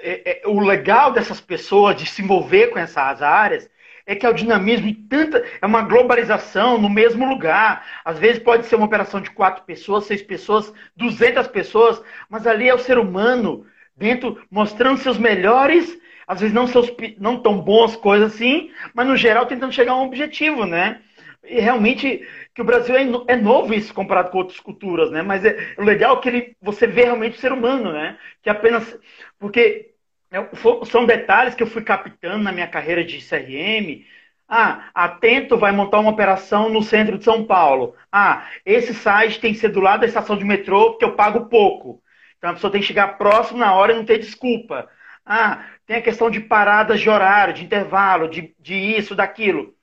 é, 0.00 0.42
é, 0.42 0.42
o 0.46 0.60
legal 0.60 1.10
dessas 1.10 1.40
pessoas 1.40 1.96
de 1.96 2.06
se 2.06 2.22
envolver 2.22 2.68
com 2.68 2.78
essas 2.78 3.22
áreas 3.22 3.68
é 4.06 4.14
que 4.14 4.24
é 4.24 4.28
o 4.28 4.34
dinamismo 4.34 4.86
e 4.86 4.94
tanta. 4.94 5.44
É 5.60 5.66
uma 5.66 5.82
globalização 5.82 6.78
no 6.78 6.88
mesmo 6.88 7.28
lugar. 7.28 7.84
Às 8.04 8.18
vezes 8.18 8.42
pode 8.42 8.66
ser 8.66 8.76
uma 8.76 8.86
operação 8.86 9.20
de 9.20 9.30
quatro 9.30 9.64
pessoas, 9.64 10.04
seis 10.04 10.22
pessoas, 10.22 10.72
duzentas 10.96 11.48
pessoas, 11.48 12.00
mas 12.28 12.46
ali 12.46 12.68
é 12.68 12.74
o 12.74 12.78
ser 12.78 12.98
humano 12.98 13.66
dentro 13.98 14.40
mostrando 14.50 14.98
seus 14.98 15.18
melhores, 15.18 15.98
às 16.26 16.40
vezes 16.40 16.54
não 16.54 16.66
seus 16.66 16.90
não 17.18 17.42
tão 17.42 17.60
boas 17.60 17.96
coisas 17.96 18.34
assim, 18.34 18.70
mas 18.94 19.06
no 19.06 19.16
geral 19.16 19.46
tentando 19.46 19.72
chegar 19.72 19.92
a 19.92 19.96
um 19.96 20.06
objetivo, 20.06 20.64
né? 20.64 21.00
E 21.44 21.60
realmente 21.60 22.26
que 22.54 22.60
o 22.62 22.64
Brasil 22.64 22.94
é, 22.96 23.32
é 23.32 23.36
novo 23.36 23.72
isso 23.74 23.94
comparado 23.94 24.30
com 24.30 24.38
outras 24.38 24.60
culturas, 24.60 25.10
né? 25.10 25.22
Mas 25.22 25.44
é 25.44 25.74
legal 25.78 26.20
que 26.20 26.28
ele, 26.28 26.56
você 26.60 26.86
vê 26.86 27.04
realmente 27.04 27.36
o 27.38 27.40
ser 27.40 27.52
humano, 27.52 27.92
né? 27.92 28.18
Que 28.42 28.50
apenas 28.50 28.98
porque 29.38 29.92
é, 30.30 30.38
são 30.86 31.06
detalhes 31.06 31.54
que 31.54 31.62
eu 31.62 31.66
fui 31.66 31.82
captando 31.82 32.42
na 32.44 32.52
minha 32.52 32.68
carreira 32.68 33.04
de 33.04 33.18
CRM. 33.20 34.04
Ah, 34.48 34.90
Atento 34.94 35.58
vai 35.58 35.72
montar 35.72 35.98
uma 36.00 36.10
operação 36.10 36.68
no 36.70 36.82
centro 36.82 37.18
de 37.18 37.24
São 37.24 37.44
Paulo. 37.44 37.94
Ah, 38.10 38.48
esse 38.64 38.94
site 38.94 39.40
tem 39.40 39.52
que 39.52 39.58
ser 39.58 39.68
do 39.68 39.80
lado 39.80 40.00
da 40.00 40.06
estação 40.06 40.36
de 40.36 40.44
metrô 40.44 40.90
porque 40.90 41.04
eu 41.04 41.14
pago 41.16 41.46
pouco. 41.48 42.02
Então 42.38 42.50
a 42.50 42.54
pessoa 42.54 42.70
tem 42.70 42.80
que 42.80 42.86
chegar 42.86 43.18
próximo 43.18 43.58
na 43.58 43.74
hora 43.74 43.92
e 43.92 43.96
não 43.96 44.04
ter 44.04 44.18
desculpa. 44.18 44.88
Ah, 45.26 45.66
tem 45.86 45.96
a 45.96 46.02
questão 46.02 46.30
de 46.30 46.40
paradas 46.40 47.00
de 47.00 47.10
horário, 47.10 47.52
de 47.52 47.64
intervalo, 47.64 48.28
de, 48.28 48.54
de 48.58 48.74
isso, 48.74 49.14
daquilo. 49.14 49.74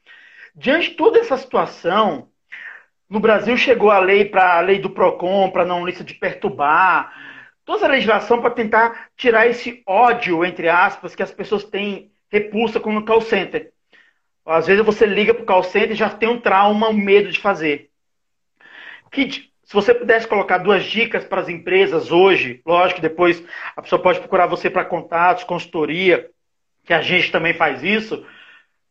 Diante 0.56 0.90
de 0.90 0.96
toda 0.96 1.20
essa 1.20 1.38
situação, 1.38 2.30
no 3.10 3.20
Brasil 3.20 3.56
chegou 3.58 3.92
a 3.92 4.00
lei 4.00 4.26
para 4.26 4.58
a 4.58 4.62
lei 4.62 4.80
do 4.80 4.90
PROCON, 4.90 5.52
para 5.52 5.66
não 5.66 5.86
lista 5.86 6.04
de 6.04 6.16
perturbar, 6.16 7.14
toda 7.64 7.86
a 7.86 7.90
legislação 7.90 8.42
para 8.42 8.52
tentar 8.52 9.10
tirar 9.16 9.48
esse 9.48 9.84
ódio, 9.86 10.46
entre 10.46 10.70
aspas, 10.70 11.16
que 11.16 11.24
as 11.24 11.32
pessoas 11.32 11.64
têm 11.64 12.12
repulsa 12.32 12.80
com 12.80 12.96
o 12.96 13.06
call 13.06 13.22
center. 13.22 13.72
Às 14.46 14.68
vezes 14.68 14.86
você 14.86 15.06
liga 15.06 15.34
para 15.34 15.44
o 15.44 15.46
call 15.46 15.64
center 15.64 15.92
e 15.92 15.96
já 15.96 16.10
tem 16.10 16.30
um 16.30 16.40
trauma, 16.40 16.90
um 16.90 16.94
medo 16.94 17.32
de 17.32 17.40
fazer. 17.40 17.90
Que, 19.12 19.52
se 19.66 19.74
você 19.74 19.94
pudesse 19.96 20.28
colocar 20.28 20.60
duas 20.60 20.84
dicas 20.86 21.26
para 21.26 21.42
as 21.42 21.50
empresas 21.50 22.12
hoje, 22.12 22.62
lógico 22.64 23.02
que 23.02 23.08
depois 23.08 23.44
a 23.76 23.82
pessoa 23.82 24.02
pode 24.02 24.20
procurar 24.20 24.46
você 24.46 24.70
para 24.70 24.86
contatos, 24.86 25.44
consultoria, 25.44 26.30
que 26.86 26.94
a 26.94 27.02
gente 27.02 27.32
também 27.32 27.54
faz 27.54 27.84
isso. 27.84 28.24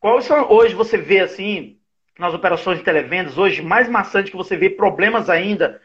Qual 0.01 0.21
são, 0.21 0.51
hoje 0.51 0.75
você 0.75 0.97
vê 0.97 1.21
assim, 1.21 1.77
nas 2.19 2.33
operações 2.33 2.79
de 2.79 2.83
televendas, 2.83 3.37
hoje 3.37 3.61
mais 3.61 3.87
maçante 3.87 4.29
que 4.29 4.37
você 4.37 4.57
vê 4.57 4.69
problemas 4.69 5.29
ainda, 5.29 5.81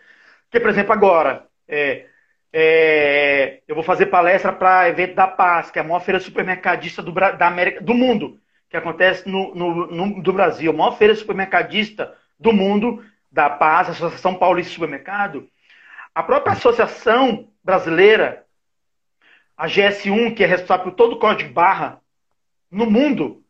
que, 0.50 0.58
por 0.58 0.68
exemplo, 0.68 0.92
agora, 0.92 1.46
é, 1.68 2.06
é, 2.52 3.60
eu 3.68 3.76
vou 3.76 3.84
fazer 3.84 4.06
palestra 4.06 4.52
para 4.52 4.88
evento 4.88 5.14
da 5.14 5.28
Paz, 5.28 5.70
que 5.70 5.78
é 5.78 5.82
a 5.82 5.84
maior 5.84 6.00
feira 6.00 6.18
supermercadista 6.18 7.00
do, 7.00 7.12
da 7.12 7.46
América, 7.46 7.80
do 7.80 7.94
mundo, 7.94 8.40
que 8.68 8.76
acontece 8.76 9.28
no, 9.28 9.54
no, 9.54 9.86
no, 9.86 10.22
do 10.22 10.32
Brasil, 10.32 10.72
a 10.72 10.74
maior 10.74 10.98
feira 10.98 11.14
supermercadista 11.14 12.12
do 12.38 12.52
mundo, 12.52 13.04
da 13.30 13.48
Paz, 13.50 13.88
Associação 13.88 14.34
Paulista 14.34 14.70
de 14.70 14.74
Supermercado. 14.74 15.48
A 16.14 16.22
própria 16.22 16.52
Associação 16.52 17.48
Brasileira, 17.62 18.44
a 19.56 19.66
GS1, 19.66 20.34
que 20.34 20.42
é 20.42 20.46
responsável 20.46 20.86
por 20.86 20.94
todo 20.94 21.14
o 21.14 21.18
código 21.18 21.52
barra 21.52 22.00
no 22.70 22.86
mundo, 22.86 23.42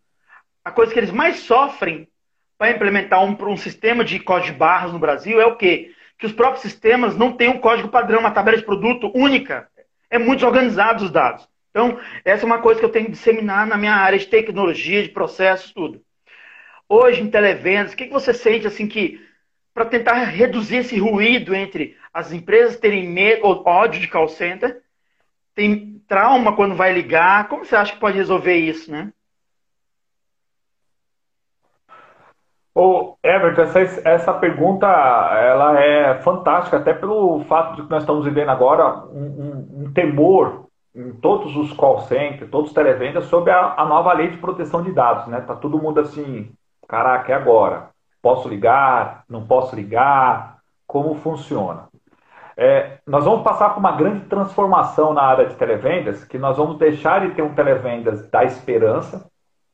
a 0.64 0.70
coisa 0.70 0.92
que 0.92 0.98
eles 0.98 1.10
mais 1.10 1.40
sofrem 1.40 2.08
para 2.58 2.70
implementar 2.70 3.24
um, 3.24 3.36
um 3.48 3.56
sistema 3.56 4.04
de 4.04 4.20
código 4.20 4.58
barras 4.58 4.92
no 4.92 4.98
Brasil 4.98 5.40
é 5.40 5.46
o 5.46 5.56
quê? 5.56 5.94
que 6.20 6.26
os 6.26 6.32
próprios 6.32 6.60
sistemas 6.60 7.16
não 7.16 7.32
têm 7.32 7.48
um 7.48 7.58
código 7.58 7.88
padrão, 7.88 8.20
uma 8.20 8.30
tabela 8.30 8.58
de 8.58 8.62
produto 8.62 9.10
única. 9.14 9.66
É 10.10 10.18
muito 10.18 10.40
desorganizado 10.40 11.04
os 11.04 11.10
dados. 11.10 11.48
Então, 11.70 11.98
essa 12.24 12.44
é 12.44 12.46
uma 12.46 12.58
coisa 12.58 12.78
que 12.78 12.84
eu 12.84 12.90
tenho 12.90 13.06
que 13.06 13.12
disseminar 13.12 13.66
na 13.66 13.78
minha 13.78 13.94
área 13.94 14.18
de 14.18 14.26
tecnologia, 14.26 15.02
de 15.02 15.08
processos, 15.08 15.72
tudo. 15.72 16.02
Hoje, 16.86 17.22
em 17.22 17.30
televendas, 17.30 17.94
o 17.94 17.96
que, 17.96 18.08
você 18.08 18.34
sente 18.34 18.66
assim 18.66 18.86
que, 18.86 19.18
para 19.72 19.84
tentar 19.84 20.14
reduzir 20.24 20.78
esse 20.78 20.98
ruído 20.98 21.54
entre 21.54 21.96
as 22.12 22.32
empresas 22.32 22.78
terem 22.78 23.08
medo 23.08 23.46
ou 23.46 23.62
ódio 23.66 24.00
de 24.00 24.08
call 24.08 24.28
center, 24.28 24.82
tem 25.54 26.02
trauma 26.08 26.54
quando 26.56 26.74
vai 26.74 26.92
ligar, 26.92 27.48
como 27.48 27.64
você 27.64 27.76
acha 27.76 27.92
que 27.92 28.00
pode 28.00 28.16
resolver 28.16 28.56
isso, 28.56 28.90
né? 28.90 29.12
Ô, 32.74 33.16
Everton, 33.22 33.62
essa, 33.62 34.08
essa 34.08 34.32
pergunta 34.32 34.86
ela 34.86 35.78
é 35.80 36.20
fantástica, 36.22 36.76
até 36.78 36.94
pelo 36.94 37.40
fato 37.44 37.76
de 37.76 37.82
que 37.82 37.90
nós 37.90 38.02
estamos 38.02 38.24
vivendo 38.24 38.48
agora 38.48 39.04
um, 39.08 39.24
um, 39.24 39.82
um 39.84 39.92
temor 39.92 40.66
em 40.94 41.12
todos 41.12 41.56
os 41.56 41.72
call 41.74 42.00
centers, 42.00 42.50
todos 42.50 42.70
os 42.70 42.74
televendas, 42.74 43.26
sobre 43.26 43.50
a, 43.50 43.74
a, 43.76 43.84
nova 43.84 44.12
lei 44.12 44.30
de 44.30 44.38
proteção 44.38 44.82
de 44.82 44.92
dados, 44.92 45.26
né? 45.26 45.40
Tá 45.40 45.54
todo 45.54 45.80
mundo 45.80 46.00
assim, 46.00 46.52
caraca, 46.88 47.32
é 47.32 47.34
agora. 47.34 47.89
Posso 48.22 48.48
ligar? 48.48 49.24
Não 49.28 49.46
posso 49.46 49.74
ligar? 49.74 50.58
Como 50.86 51.14
funciona? 51.16 51.88
É, 52.56 52.98
nós 53.06 53.24
vamos 53.24 53.42
passar 53.42 53.70
por 53.70 53.80
uma 53.80 53.92
grande 53.92 54.26
transformação 54.26 55.14
na 55.14 55.22
área 55.22 55.46
de 55.46 55.54
televendas, 55.54 56.24
que 56.24 56.36
nós 56.36 56.56
vamos 56.56 56.76
deixar 56.76 57.26
de 57.26 57.34
ter 57.34 57.42
um 57.42 57.54
televendas 57.54 58.28
da 58.28 58.44
esperança, 58.44 59.30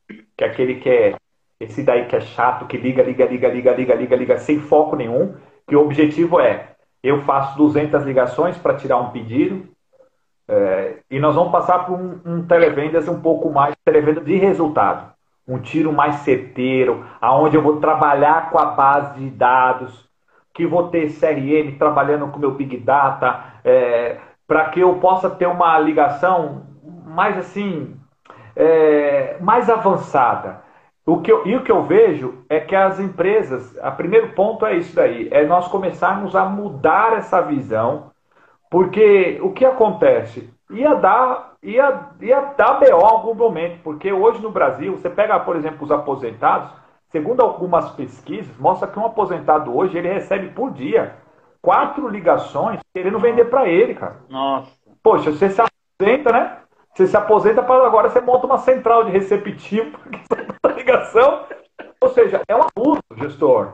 que 0.07 0.43
é 0.43 0.47
aquele 0.47 0.75
que 0.75 0.89
é 0.89 1.15
esse 1.59 1.83
daí 1.83 2.05
que 2.05 2.15
é 2.15 2.21
chato, 2.21 2.65
que 2.65 2.77
liga, 2.77 3.03
liga, 3.03 3.25
liga, 3.25 3.49
liga, 3.49 3.73
liga, 3.73 3.95
liga, 3.95 4.15
liga, 4.15 4.37
sem 4.37 4.59
foco 4.59 4.95
nenhum, 4.95 5.35
que 5.67 5.75
o 5.75 5.81
objetivo 5.81 6.39
é, 6.39 6.75
eu 7.03 7.23
faço 7.23 7.57
200 7.57 8.03
ligações 8.03 8.57
para 8.57 8.75
tirar 8.75 8.97
um 8.97 9.09
pedido, 9.09 9.67
é, 10.47 10.99
e 11.11 11.19
nós 11.19 11.35
vamos 11.35 11.51
passar 11.51 11.85
por 11.85 11.99
um, 11.99 12.21
um 12.25 12.47
televendas 12.47 13.07
um 13.07 13.19
pouco 13.19 13.49
mais, 13.51 13.75
televenda 13.83 14.21
de 14.21 14.35
resultado. 14.37 15.16
Um 15.47 15.59
tiro 15.59 15.93
mais 15.93 16.15
certeiro, 16.17 17.05
aonde 17.21 17.55
eu 17.55 17.61
vou 17.61 17.79
trabalhar 17.79 18.49
com 18.49 18.59
a 18.59 18.65
base 18.65 19.19
de 19.19 19.29
dados, 19.29 20.07
que 20.53 20.65
vou 20.65 20.89
ter 20.89 21.13
CRM 21.13 21.77
trabalhando 21.77 22.27
com 22.27 22.39
meu 22.39 22.51
Big 22.51 22.77
Data, 22.77 23.43
é, 23.63 24.17
para 24.47 24.69
que 24.69 24.79
eu 24.79 24.95
possa 24.95 25.29
ter 25.29 25.47
uma 25.47 25.77
ligação 25.79 26.63
mais 27.05 27.37
assim, 27.37 27.95
é, 28.55 29.37
mais 29.39 29.69
avançada. 29.69 30.61
O 31.05 31.21
que 31.21 31.31
eu, 31.31 31.47
e 31.47 31.55
o 31.55 31.63
que 31.63 31.71
eu 31.71 31.83
vejo 31.83 32.43
é 32.49 32.59
que 32.59 32.75
as 32.75 32.99
empresas, 32.99 33.77
a 33.79 33.91
primeiro 33.91 34.33
ponto 34.33 34.65
é 34.65 34.75
isso 34.75 34.95
daí, 34.95 35.29
é 35.31 35.45
nós 35.45 35.67
começarmos 35.69 36.35
a 36.35 36.43
mudar 36.43 37.13
essa 37.13 37.41
visão, 37.41 38.11
porque 38.69 39.39
o 39.41 39.51
que 39.51 39.63
acontece? 39.63 40.53
Ia 40.69 40.95
dar, 40.95 41.53
ia, 41.63 42.09
ia 42.19 42.41
dar 42.57 42.79
BO 42.79 42.85
em 42.85 42.91
algum 42.91 43.33
momento, 43.33 43.81
porque 43.83 44.11
hoje 44.11 44.41
no 44.41 44.51
Brasil, 44.51 44.97
você 44.97 45.09
pega, 45.09 45.39
por 45.39 45.55
exemplo, 45.55 45.83
os 45.83 45.91
aposentados, 45.91 46.71
segundo 47.09 47.41
algumas 47.41 47.89
pesquisas, 47.91 48.57
mostra 48.57 48.87
que 48.87 48.99
um 48.99 49.05
aposentado 49.05 49.75
hoje, 49.75 49.97
ele 49.97 50.11
recebe 50.11 50.49
por 50.49 50.71
dia 50.71 51.15
quatro 51.61 52.07
ligações 52.07 52.79
querendo 52.93 53.19
vender 53.19 53.45
para 53.45 53.67
ele, 53.67 53.93
cara. 53.95 54.17
Nossa. 54.29 54.71
Poxa, 55.01 55.31
você 55.31 55.49
se 55.49 55.61
aposenta, 55.61 56.31
né? 56.31 56.57
Você 56.93 57.07
se 57.07 57.15
aposenta 57.15 57.61
para 57.61 57.85
agora 57.85 58.09
você 58.09 58.19
monta 58.19 58.47
uma 58.47 58.57
central 58.57 59.03
de 59.03 59.11
receptivo, 59.11 59.97
porque 59.99 60.19
ligação. 60.75 61.45
Ou 62.01 62.09
seja, 62.09 62.41
é 62.47 62.55
um 62.55 62.61
abuso, 62.63 63.01
gestor. 63.17 63.73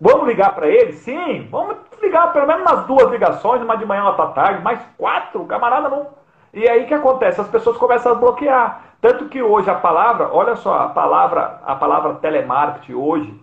Vamos 0.00 0.26
ligar 0.26 0.54
para 0.54 0.68
ele? 0.68 0.92
Sim, 0.92 1.48
vamos 1.50 1.76
ligar 2.00 2.32
pelo 2.32 2.46
menos 2.46 2.62
umas 2.62 2.86
duas 2.86 3.10
ligações, 3.10 3.62
uma 3.62 3.76
de 3.76 3.84
manhã 3.84 4.04
e 4.04 4.06
outra 4.06 4.28
tarde, 4.28 4.62
mais 4.62 4.80
quatro, 4.96 5.44
camarada 5.46 5.88
não. 5.88 6.08
E 6.54 6.68
aí 6.68 6.84
o 6.84 6.86
que 6.86 6.94
acontece? 6.94 7.40
As 7.40 7.48
pessoas 7.48 7.76
começam 7.76 8.12
a 8.12 8.14
bloquear. 8.14 8.84
Tanto 9.00 9.28
que 9.28 9.42
hoje 9.42 9.68
a 9.68 9.74
palavra, 9.74 10.30
olha 10.32 10.56
só, 10.56 10.78
a 10.78 10.88
palavra, 10.88 11.60
a 11.64 11.74
palavra 11.74 12.14
telemarketing 12.14 12.94
hoje, 12.94 13.40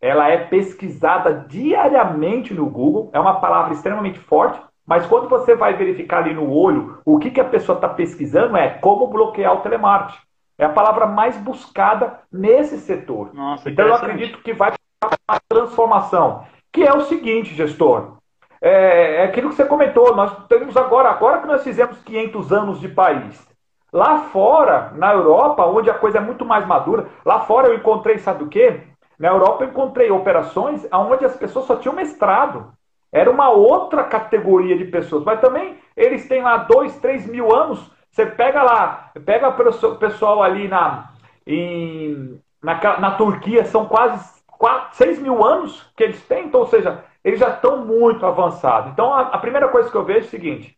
ela 0.00 0.28
é 0.28 0.36
pesquisada 0.36 1.46
diariamente 1.48 2.54
no 2.54 2.66
Google, 2.66 3.10
é 3.12 3.18
uma 3.18 3.40
palavra 3.40 3.72
extremamente 3.72 4.18
forte, 4.20 4.60
mas 4.86 5.04
quando 5.06 5.28
você 5.28 5.54
vai 5.54 5.74
verificar 5.74 6.18
ali 6.18 6.32
no 6.32 6.50
olho 6.50 6.98
o 7.04 7.18
que, 7.18 7.30
que 7.30 7.40
a 7.40 7.44
pessoa 7.44 7.76
está 7.76 7.88
pesquisando 7.88 8.56
é 8.56 8.68
como 8.70 9.08
bloquear 9.08 9.54
o 9.54 9.60
telemarketing. 9.60 10.20
É 10.56 10.64
a 10.64 10.70
palavra 10.70 11.06
mais 11.06 11.36
buscada 11.36 12.20
nesse 12.32 12.78
setor. 12.78 13.32
Nossa, 13.34 13.70
então 13.70 13.86
eu 13.86 13.94
acredito 13.94 14.38
que 14.42 14.52
vai 14.52 14.72
uma 15.04 15.40
transformação, 15.48 16.44
que 16.72 16.84
é 16.84 16.92
o 16.92 17.02
seguinte, 17.02 17.54
gestor. 17.54 18.18
É, 18.60 19.16
é 19.16 19.24
aquilo 19.24 19.50
que 19.50 19.54
você 19.54 19.64
comentou, 19.64 20.14
nós 20.16 20.46
temos 20.48 20.76
agora, 20.76 21.10
agora 21.10 21.40
que 21.40 21.46
nós 21.46 21.62
fizemos 21.62 21.98
500 22.02 22.52
anos 22.52 22.80
de 22.80 22.88
país. 22.88 23.46
Lá 23.92 24.18
fora, 24.24 24.92
na 24.96 25.12
Europa, 25.12 25.64
onde 25.64 25.88
a 25.88 25.94
coisa 25.94 26.18
é 26.18 26.20
muito 26.20 26.44
mais 26.44 26.66
madura, 26.66 27.06
lá 27.24 27.40
fora 27.40 27.68
eu 27.68 27.74
encontrei, 27.74 28.18
sabe 28.18 28.44
o 28.44 28.48
quê? 28.48 28.82
Na 29.18 29.28
Europa 29.28 29.64
eu 29.64 29.70
encontrei 29.70 30.10
operações 30.10 30.86
onde 30.92 31.24
as 31.24 31.36
pessoas 31.36 31.64
só 31.64 31.76
tinham 31.76 31.94
mestrado. 31.94 32.72
Era 33.10 33.30
uma 33.30 33.48
outra 33.48 34.04
categoria 34.04 34.76
de 34.76 34.84
pessoas. 34.84 35.24
Mas 35.24 35.40
também 35.40 35.78
eles 35.96 36.28
têm 36.28 36.42
lá 36.42 36.58
dois, 36.58 36.96
três 36.98 37.26
mil 37.26 37.54
anos. 37.54 37.90
Você 38.10 38.26
pega 38.26 38.62
lá, 38.62 39.10
pega 39.24 39.48
o 39.48 39.96
pessoal 39.96 40.42
ali 40.42 40.68
na, 40.68 41.10
em, 41.46 42.40
na, 42.62 43.00
na 43.00 43.10
Turquia, 43.12 43.64
são 43.64 43.86
quase 43.86 44.37
quatro, 44.58 44.96
seis 44.96 45.18
mil 45.18 45.44
anos 45.44 45.90
que 45.96 46.02
eles 46.02 46.20
têm. 46.26 46.46
Então, 46.46 46.60
ou 46.60 46.66
seja, 46.66 47.04
eles 47.24 47.38
já 47.38 47.50
estão 47.50 47.84
muito 47.86 48.26
avançados. 48.26 48.92
Então, 48.92 49.14
a, 49.14 49.20
a 49.20 49.38
primeira 49.38 49.68
coisa 49.68 49.90
que 49.90 49.96
eu 49.96 50.04
vejo 50.04 50.20
é 50.20 50.22
o 50.22 50.30
seguinte: 50.30 50.76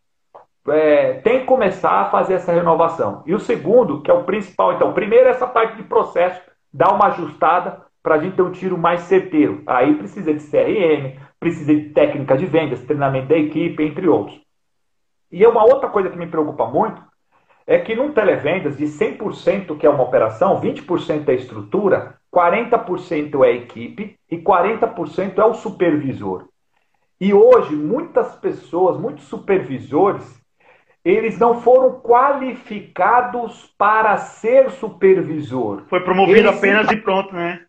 é, 0.69 1.13
tem 1.15 1.39
que 1.39 1.45
começar 1.45 2.01
a 2.01 2.09
fazer 2.09 2.35
essa 2.35 2.51
renovação. 2.51 3.23
E 3.25 3.33
o 3.33 3.39
segundo, 3.39 4.01
que 4.01 4.11
é 4.11 4.13
o 4.13 4.23
principal, 4.23 4.73
então, 4.73 4.93
primeiro 4.93 5.27
essa 5.27 5.47
parte 5.47 5.75
de 5.75 5.83
processo, 5.83 6.39
dar 6.71 6.93
uma 6.93 7.07
ajustada 7.07 7.81
para 8.03 8.15
a 8.15 8.17
gente 8.17 8.35
ter 8.35 8.41
um 8.41 8.51
tiro 8.51 8.77
mais 8.77 9.01
certeiro. 9.01 9.61
Aí 9.65 9.95
precisa 9.95 10.33
de 10.33 10.39
CRM, 10.39 11.19
precisa 11.39 11.73
de 11.73 11.89
técnica 11.89 12.37
de 12.37 12.45
vendas, 12.45 12.81
treinamento 12.83 13.27
da 13.27 13.37
equipe, 13.37 13.83
entre 13.83 14.07
outros. 14.07 14.39
E 15.31 15.45
uma 15.45 15.63
outra 15.63 15.89
coisa 15.89 16.09
que 16.09 16.17
me 16.17 16.27
preocupa 16.27 16.65
muito 16.65 17.01
é 17.65 17.79
que 17.79 17.95
num 17.95 18.11
televendas 18.11 18.77
de 18.77 18.85
100% 18.85 19.77
que 19.77 19.85
é 19.85 19.89
uma 19.89 20.03
operação, 20.03 20.59
20% 20.59 21.29
é 21.29 21.33
estrutura, 21.33 22.19
40% 22.33 23.45
é 23.45 23.51
equipe 23.51 24.15
e 24.29 24.37
40% 24.37 25.37
é 25.37 25.45
o 25.45 25.53
supervisor. 25.53 26.47
E 27.19 27.33
hoje 27.33 27.75
muitas 27.75 28.35
pessoas, 28.35 28.99
muitos 28.99 29.25
supervisores, 29.25 30.41
eles 31.03 31.37
não 31.37 31.61
foram 31.61 31.99
qualificados 31.99 33.73
para 33.77 34.17
ser 34.17 34.71
supervisor. 34.71 35.83
Foi 35.87 35.99
promovido 35.99 36.39
eles 36.39 36.57
apenas 36.57 36.89
e 36.91 36.95
pronto, 36.95 37.35
né? 37.35 37.65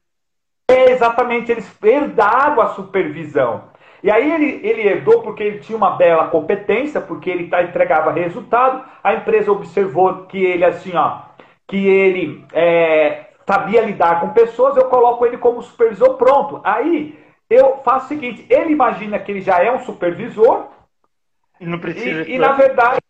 É, 0.70 0.90
exatamente, 0.90 1.50
eles 1.50 1.70
herdaram 1.82 2.62
a 2.62 2.68
supervisão. 2.68 3.72
E 4.02 4.10
aí 4.10 4.32
ele, 4.32 4.66
ele 4.66 4.82
herdou 4.82 5.22
porque 5.22 5.42
ele 5.42 5.58
tinha 5.60 5.76
uma 5.76 5.96
bela 5.96 6.28
competência, 6.28 7.00
porque 7.00 7.30
ele 7.30 7.48
tá, 7.48 7.62
entregava 7.62 8.10
resultado, 8.10 8.84
a 9.02 9.14
empresa 9.14 9.52
observou 9.52 10.26
que 10.26 10.42
ele, 10.42 10.64
assim, 10.64 10.94
ó, 10.94 11.20
que 11.68 11.86
ele 11.86 12.44
é, 12.52 13.21
sabia 13.46 13.82
lidar 13.82 14.20
com 14.20 14.30
pessoas, 14.30 14.76
eu 14.76 14.86
coloco 14.86 15.24
ele 15.26 15.38
como 15.38 15.62
supervisor 15.62 16.14
pronto. 16.16 16.60
Aí 16.64 17.18
eu 17.48 17.78
faço 17.78 18.06
o 18.06 18.08
seguinte, 18.08 18.46
ele 18.48 18.72
imagina 18.72 19.18
que 19.18 19.30
ele 19.30 19.40
já 19.40 19.62
é 19.62 19.70
um 19.72 19.80
supervisor, 19.80 20.68
e 21.60 21.66
não 21.66 21.78
precisa. 21.78 22.22
E, 22.28 22.34
e 22.34 22.38
na 22.38 22.52
verdade, 22.52 23.00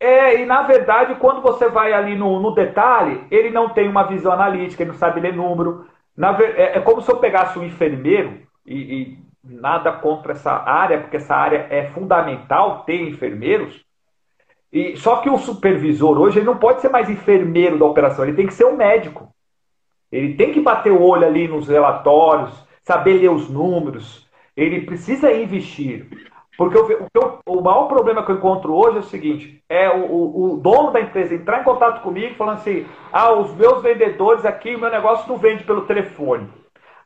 é, 0.00 0.40
e 0.40 0.46
na 0.46 0.62
verdade, 0.62 1.14
quando 1.16 1.40
você 1.40 1.68
vai 1.68 1.92
ali 1.92 2.16
no, 2.16 2.40
no 2.40 2.52
detalhe, 2.52 3.24
ele 3.30 3.50
não 3.50 3.68
tem 3.68 3.88
uma 3.88 4.04
visão 4.04 4.32
analítica, 4.32 4.82
ele 4.82 4.90
não 4.90 4.98
sabe 4.98 5.20
ler 5.20 5.34
número. 5.34 5.86
Na, 6.16 6.36
é, 6.40 6.78
é, 6.78 6.80
como 6.80 7.00
se 7.00 7.10
eu 7.10 7.18
pegasse 7.18 7.58
um 7.58 7.64
enfermeiro, 7.64 8.40
e, 8.66 8.76
e 9.02 9.18
nada 9.44 9.92
contra 9.92 10.32
essa 10.32 10.52
área, 10.52 11.00
porque 11.00 11.16
essa 11.16 11.34
área 11.34 11.66
é 11.70 11.86
fundamental 11.90 12.84
ter 12.84 13.00
enfermeiros. 13.00 13.84
E 14.72 14.96
só 14.96 15.16
que 15.16 15.30
o 15.30 15.38
supervisor 15.38 16.18
hoje 16.18 16.38
ele 16.38 16.46
não 16.46 16.58
pode 16.58 16.80
ser 16.80 16.90
mais 16.90 17.08
enfermeiro 17.08 17.78
da 17.78 17.86
operação, 17.86 18.24
ele 18.24 18.36
tem 18.36 18.46
que 18.46 18.52
ser 18.54 18.66
um 18.66 18.76
médico. 18.76 19.32
Ele 20.10 20.34
tem 20.34 20.52
que 20.52 20.60
bater 20.60 20.92
o 20.92 21.02
olho 21.02 21.26
ali 21.26 21.46
nos 21.46 21.68
relatórios, 21.68 22.52
saber 22.82 23.14
ler 23.20 23.30
os 23.30 23.48
números. 23.48 24.26
Ele 24.56 24.82
precisa 24.82 25.32
investir. 25.32 26.08
Porque 26.58 26.76
o, 26.76 27.06
o, 27.46 27.58
o, 27.58 27.62
maior 27.62 27.86
problema 27.86 28.24
que 28.24 28.32
eu 28.32 28.36
encontro 28.36 28.74
hoje 28.74 28.96
é 28.96 29.00
o 29.00 29.04
seguinte: 29.04 29.62
é 29.68 29.88
o, 29.88 30.54
o, 30.54 30.56
dono 30.56 30.90
da 30.90 31.00
empresa 31.00 31.34
entrar 31.34 31.60
em 31.60 31.64
contato 31.64 32.02
comigo 32.02 32.34
falando 32.34 32.56
assim: 32.56 32.84
ah, 33.12 33.32
os 33.32 33.54
meus 33.54 33.80
vendedores 33.80 34.44
aqui, 34.44 34.74
o 34.74 34.78
meu 34.78 34.90
negócio 34.90 35.28
não 35.28 35.36
vende 35.36 35.62
pelo 35.62 35.82
telefone. 35.82 36.48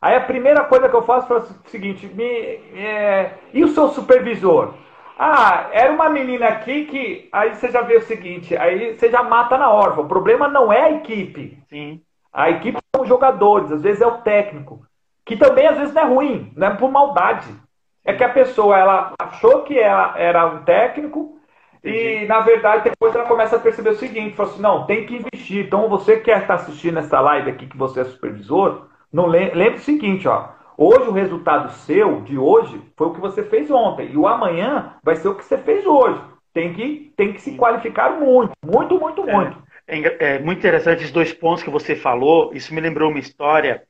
Aí 0.01 0.15
a 0.15 0.21
primeira 0.21 0.63
coisa 0.63 0.89
que 0.89 0.95
eu 0.95 1.03
faço 1.03 1.31
é 1.31 1.37
o 1.37 1.41
seguinte: 1.67 2.07
me, 2.07 2.25
é, 2.25 3.35
e 3.53 3.63
o 3.63 3.67
seu 3.67 3.89
supervisor? 3.89 4.73
Ah, 5.19 5.69
era 5.71 5.93
uma 5.93 6.09
menina 6.09 6.47
aqui 6.47 6.85
que. 6.85 7.29
Aí 7.31 7.53
você 7.53 7.69
já 7.69 7.81
vê 7.81 7.97
o 7.97 8.01
seguinte: 8.01 8.57
aí 8.57 8.97
você 8.97 9.11
já 9.11 9.21
mata 9.21 9.55
na 9.55 9.69
hora. 9.69 10.01
O 10.01 10.07
problema 10.07 10.47
não 10.47 10.73
é 10.73 10.81
a 10.81 10.91
equipe. 10.93 11.59
Sim. 11.69 12.01
A 12.33 12.49
equipe 12.49 12.79
os 13.03 13.07
jogadores, 13.07 13.71
às 13.71 13.81
vezes 13.81 14.01
é 14.01 14.07
o 14.07 14.21
técnico. 14.21 14.85
Que 15.25 15.37
também 15.37 15.67
às 15.67 15.77
vezes 15.77 15.93
não 15.93 16.01
é 16.01 16.05
ruim, 16.05 16.51
não 16.55 16.67
é 16.67 16.75
por 16.75 16.91
maldade 16.91 17.63
é 18.05 18.13
que 18.13 18.23
a 18.23 18.29
pessoa 18.29 18.77
ela 18.77 19.13
achou 19.19 19.63
que 19.63 19.77
ela 19.79 20.17
era 20.17 20.45
um 20.47 20.63
técnico 20.63 21.37
e, 21.83 22.25
na 22.27 22.39
verdade, 22.39 22.83
depois 22.85 23.13
ela 23.13 23.25
começa 23.25 23.55
a 23.55 23.59
perceber 23.59 23.89
o 23.89 23.95
seguinte: 23.95 24.35
falou 24.35 24.51
assim, 24.51 24.61
não, 24.61 24.85
tem 24.85 25.05
que 25.05 25.15
investir. 25.15 25.65
Então, 25.65 25.89
você 25.89 26.17
que 26.17 26.31
está 26.31 26.55
assistindo 26.55 26.99
essa 26.99 27.19
live 27.19 27.49
aqui, 27.49 27.67
que 27.67 27.77
você 27.77 28.01
é 28.01 28.05
supervisor, 28.05 28.87
não 29.11 29.27
lembre 29.27 29.75
o 29.75 29.79
seguinte: 29.79 30.27
ó, 30.27 30.49
hoje 30.77 31.09
o 31.09 31.13
resultado 31.13 31.71
seu 31.71 32.21
de 32.21 32.37
hoje 32.37 32.81
foi 32.95 33.07
o 33.07 33.13
que 33.13 33.21
você 33.21 33.43
fez 33.43 33.69
ontem, 33.69 34.11
e 34.11 34.17
o 34.17 34.27
amanhã 34.27 34.93
vai 35.03 35.15
ser 35.15 35.27
o 35.29 35.35
que 35.35 35.43
você 35.43 35.57
fez 35.57 35.85
hoje. 35.85 36.21
Tem 36.53 36.73
que, 36.73 37.11
tem 37.17 37.33
que 37.33 37.41
se 37.41 37.57
qualificar 37.57 38.11
muito, 38.11 38.51
muito, 38.63 38.99
muito, 38.99 39.27
é, 39.27 39.33
muito. 39.33 39.62
É, 39.87 40.35
é 40.35 40.39
muito 40.39 40.59
interessante 40.59 40.99
esses 40.99 41.11
dois 41.11 41.33
pontos 41.33 41.63
que 41.63 41.69
você 41.69 41.95
falou. 41.95 42.53
Isso 42.53 42.73
me 42.73 42.81
lembrou 42.81 43.09
uma 43.09 43.19
história 43.19 43.83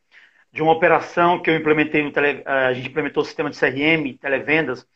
de 0.52 0.62
uma 0.62 0.72
operação 0.72 1.42
que 1.42 1.50
eu 1.50 1.56
implementei 1.56 2.10
tele, 2.12 2.44
a 2.46 2.74
gente 2.74 2.90
implementou 2.90 3.24
o 3.24 3.26
sistema 3.26 3.50
de 3.50 3.58
CRM, 3.60 4.18
televendas, 4.20 4.88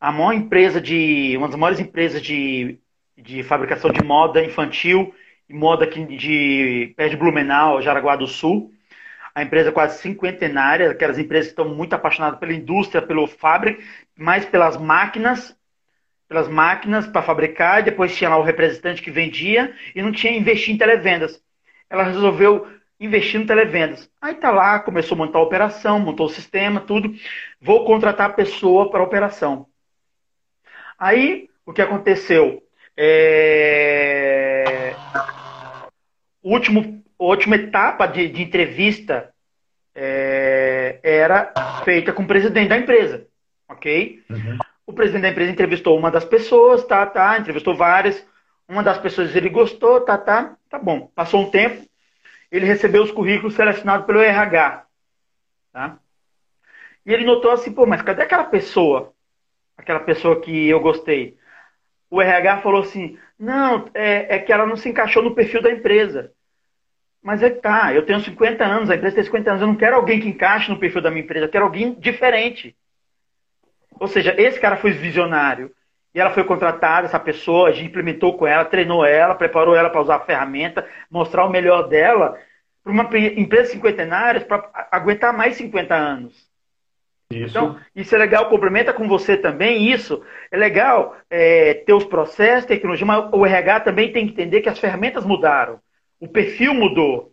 a 0.00 0.12
maior 0.12 0.34
empresa 0.34 0.80
de, 0.80 1.34
uma 1.36 1.48
das 1.48 1.56
maiores 1.56 1.80
empresas 1.80 2.22
de, 2.22 2.78
de 3.16 3.42
fabricação 3.42 3.90
de 3.90 4.02
moda 4.04 4.44
infantil 4.44 5.14
e 5.48 5.54
moda 5.54 5.84
aqui 5.84 6.04
de 6.04 6.92
pé 6.96 7.08
de 7.08 7.16
Blumenau, 7.16 7.80
Jaraguá 7.82 8.16
do 8.16 8.26
Sul. 8.26 8.70
A 9.34 9.42
empresa 9.42 9.72
quase 9.72 10.00
cinquentenária, 10.02 10.90
aquelas 10.90 11.18
empresas 11.18 11.46
que 11.46 11.60
estão 11.60 11.74
muito 11.74 11.94
apaixonadas 11.94 12.38
pela 12.38 12.52
indústria, 12.52 13.00
pelo 13.00 13.26
fábrica, 13.26 13.82
mais 14.16 14.44
pelas 14.44 14.76
máquinas, 14.76 15.56
pelas 16.28 16.46
máquinas 16.46 17.06
para 17.06 17.22
fabricar, 17.22 17.82
depois 17.82 18.14
tinha 18.14 18.28
lá 18.28 18.36
o 18.36 18.42
representante 18.42 19.00
que 19.00 19.10
vendia 19.10 19.74
e 19.94 20.02
não 20.02 20.12
tinha 20.12 20.36
investir 20.36 20.74
em 20.74 20.78
televendas. 20.78 21.42
Ela 21.88 22.02
resolveu 22.02 22.68
investindo 23.00 23.44
em 23.44 23.46
televendas. 23.46 24.10
Aí 24.20 24.34
tá 24.34 24.50
lá, 24.50 24.78
começou 24.80 25.14
a 25.14 25.18
montar 25.18 25.38
a 25.38 25.42
operação, 25.42 25.98
montou 25.98 26.26
o 26.26 26.30
sistema, 26.30 26.80
tudo. 26.80 27.14
Vou 27.60 27.84
contratar 27.86 28.28
a 28.30 28.34
pessoa 28.34 28.90
para 28.90 29.00
a 29.00 29.04
operação. 29.04 29.66
Aí, 30.98 31.48
o 31.64 31.72
que 31.72 31.80
aconteceu? 31.80 32.62
É... 32.96 34.94
Último, 36.42 37.02
última 37.18 37.56
etapa 37.56 38.06
de, 38.06 38.28
de 38.28 38.42
entrevista 38.42 39.32
é... 39.94 40.98
era 41.02 41.52
feita 41.84 42.12
com 42.12 42.24
o 42.24 42.26
presidente 42.26 42.68
da 42.68 42.76
empresa, 42.76 43.26
ok? 43.68 44.22
Uhum. 44.28 44.58
O 44.88 44.92
presidente 44.94 45.20
da 45.20 45.28
empresa 45.28 45.52
entrevistou 45.52 45.98
uma 45.98 46.10
das 46.10 46.24
pessoas, 46.24 46.82
tá, 46.82 47.04
tá, 47.04 47.38
entrevistou 47.38 47.76
várias. 47.76 48.26
Uma 48.66 48.82
das 48.82 48.96
pessoas 48.96 49.36
ele 49.36 49.50
gostou, 49.50 50.00
tá, 50.00 50.16
tá, 50.16 50.56
tá 50.66 50.78
bom. 50.78 51.12
Passou 51.14 51.42
um 51.42 51.50
tempo, 51.50 51.86
ele 52.50 52.64
recebeu 52.64 53.02
os 53.02 53.10
currículos 53.10 53.54
selecionados 53.54 54.06
pelo 54.06 54.18
RH. 54.18 54.86
Tá? 55.74 55.98
E 57.04 57.12
ele 57.12 57.26
notou 57.26 57.50
assim, 57.50 57.70
pô, 57.70 57.84
mas 57.84 58.00
cadê 58.00 58.22
aquela 58.22 58.44
pessoa? 58.44 59.12
Aquela 59.76 60.00
pessoa 60.00 60.40
que 60.40 60.68
eu 60.68 60.80
gostei. 60.80 61.36
O 62.08 62.22
RH 62.22 62.62
falou 62.62 62.80
assim, 62.80 63.18
não, 63.38 63.90
é, 63.92 64.36
é 64.36 64.38
que 64.38 64.50
ela 64.50 64.64
não 64.64 64.74
se 64.74 64.88
encaixou 64.88 65.22
no 65.22 65.34
perfil 65.34 65.60
da 65.60 65.70
empresa. 65.70 66.32
Mas 67.22 67.42
é 67.42 67.50
que 67.50 67.60
tá, 67.60 67.92
eu 67.92 68.06
tenho 68.06 68.20
50 68.20 68.64
anos, 68.64 68.88
a 68.88 68.94
empresa 68.94 69.16
tem 69.16 69.24
50 69.24 69.50
anos, 69.50 69.60
eu 69.60 69.68
não 69.68 69.76
quero 69.76 69.96
alguém 69.96 70.18
que 70.18 70.28
encaixe 70.28 70.70
no 70.70 70.78
perfil 70.78 71.02
da 71.02 71.10
minha 71.10 71.24
empresa, 71.24 71.44
eu 71.44 71.50
quero 71.50 71.66
alguém 71.66 71.92
diferente. 71.92 72.74
Ou 73.98 74.08
seja, 74.08 74.34
esse 74.38 74.60
cara 74.60 74.76
foi 74.76 74.90
visionário. 74.92 75.70
E 76.14 76.20
ela 76.20 76.30
foi 76.30 76.44
contratada, 76.44 77.06
essa 77.06 77.18
pessoa, 77.18 77.68
a 77.68 77.72
gente 77.72 77.90
implementou 77.90 78.36
com 78.36 78.46
ela, 78.46 78.64
treinou 78.64 79.04
ela, 79.04 79.34
preparou 79.34 79.74
ela 79.74 79.90
para 79.90 80.00
usar 80.00 80.16
a 80.16 80.20
ferramenta, 80.20 80.86
mostrar 81.10 81.44
o 81.44 81.50
melhor 81.50 81.88
dela 81.88 82.38
para 82.82 82.92
uma 82.92 83.08
empresa 83.36 83.72
cinquentenária 83.72 84.40
para 84.40 84.88
aguentar 84.90 85.36
mais 85.36 85.56
50 85.56 85.94
anos. 85.94 86.48
Isso. 87.30 87.50
Então, 87.50 87.78
isso 87.94 88.14
é 88.14 88.18
legal, 88.18 88.48
complementa 88.48 88.92
com 88.92 89.06
você 89.06 89.36
também 89.36 89.92
isso. 89.92 90.24
É 90.50 90.56
legal 90.56 91.14
é, 91.28 91.74
ter 91.74 91.92
os 91.92 92.04
processos, 92.04 92.64
tecnologia, 92.64 93.06
mas 93.06 93.28
o 93.32 93.44
RH 93.44 93.80
também 93.80 94.10
tem 94.10 94.26
que 94.26 94.32
entender 94.32 94.62
que 94.62 94.68
as 94.68 94.78
ferramentas 94.78 95.26
mudaram. 95.26 95.78
O 96.18 96.26
perfil 96.26 96.72
mudou. 96.72 97.32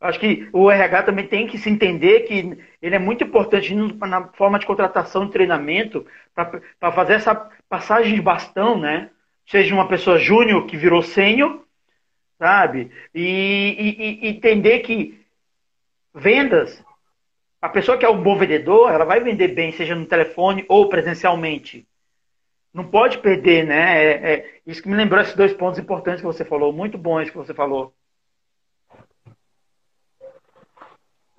Acho 0.00 0.20
que 0.20 0.48
o 0.52 0.70
RH 0.70 1.02
também 1.02 1.26
tem 1.26 1.46
que 1.46 1.58
se 1.58 1.68
entender 1.68 2.20
que 2.20 2.56
ele 2.80 2.94
é 2.94 2.98
muito 2.98 3.24
importante 3.24 3.74
na 3.74 4.28
forma 4.28 4.58
de 4.58 4.66
contratação 4.66 5.24
e 5.24 5.30
treinamento 5.30 6.06
para 6.34 6.92
fazer 6.92 7.14
essa 7.14 7.34
passagem 7.68 8.14
de 8.14 8.22
bastão, 8.22 8.78
né? 8.78 9.10
Seja 9.46 9.74
uma 9.74 9.88
pessoa 9.88 10.18
júnior 10.18 10.66
que 10.66 10.76
virou 10.76 11.02
sênior, 11.02 11.64
sabe? 12.38 12.92
E, 13.12 13.74
e, 13.78 14.26
e, 14.26 14.28
entender 14.28 14.80
que 14.80 15.20
vendas, 16.14 16.84
a 17.60 17.68
pessoa 17.68 17.98
que 17.98 18.04
é 18.04 18.08
um 18.08 18.22
bom 18.22 18.36
vendedor, 18.36 18.92
ela 18.92 19.04
vai 19.04 19.20
vender 19.20 19.48
bem, 19.48 19.72
seja 19.72 19.96
no 19.96 20.06
telefone 20.06 20.64
ou 20.68 20.88
presencialmente. 20.88 21.88
Não 22.72 22.88
pode 22.88 23.18
perder, 23.18 23.66
né? 23.66 24.04
É, 24.04 24.32
é, 24.32 24.60
isso 24.64 24.82
que 24.82 24.88
me 24.88 24.96
lembrou 24.96 25.20
esses 25.20 25.34
dois 25.34 25.52
pontos 25.52 25.80
importantes 25.80 26.20
que 26.20 26.26
você 26.26 26.44
falou, 26.44 26.72
muito 26.72 26.96
bons 26.96 27.30
que 27.30 27.36
você 27.36 27.52
falou. 27.52 27.92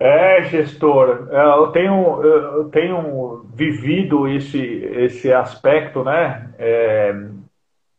É, 0.02 0.44
gestor, 0.44 1.28
é, 1.30 1.44
eu 1.58 1.66
tenho, 1.72 2.22
eu 2.22 2.70
tenho 2.70 3.44
vivido 3.52 4.26
esse, 4.26 4.58
esse 4.58 5.30
aspecto, 5.30 6.02
né? 6.02 6.54
É, 6.58 7.14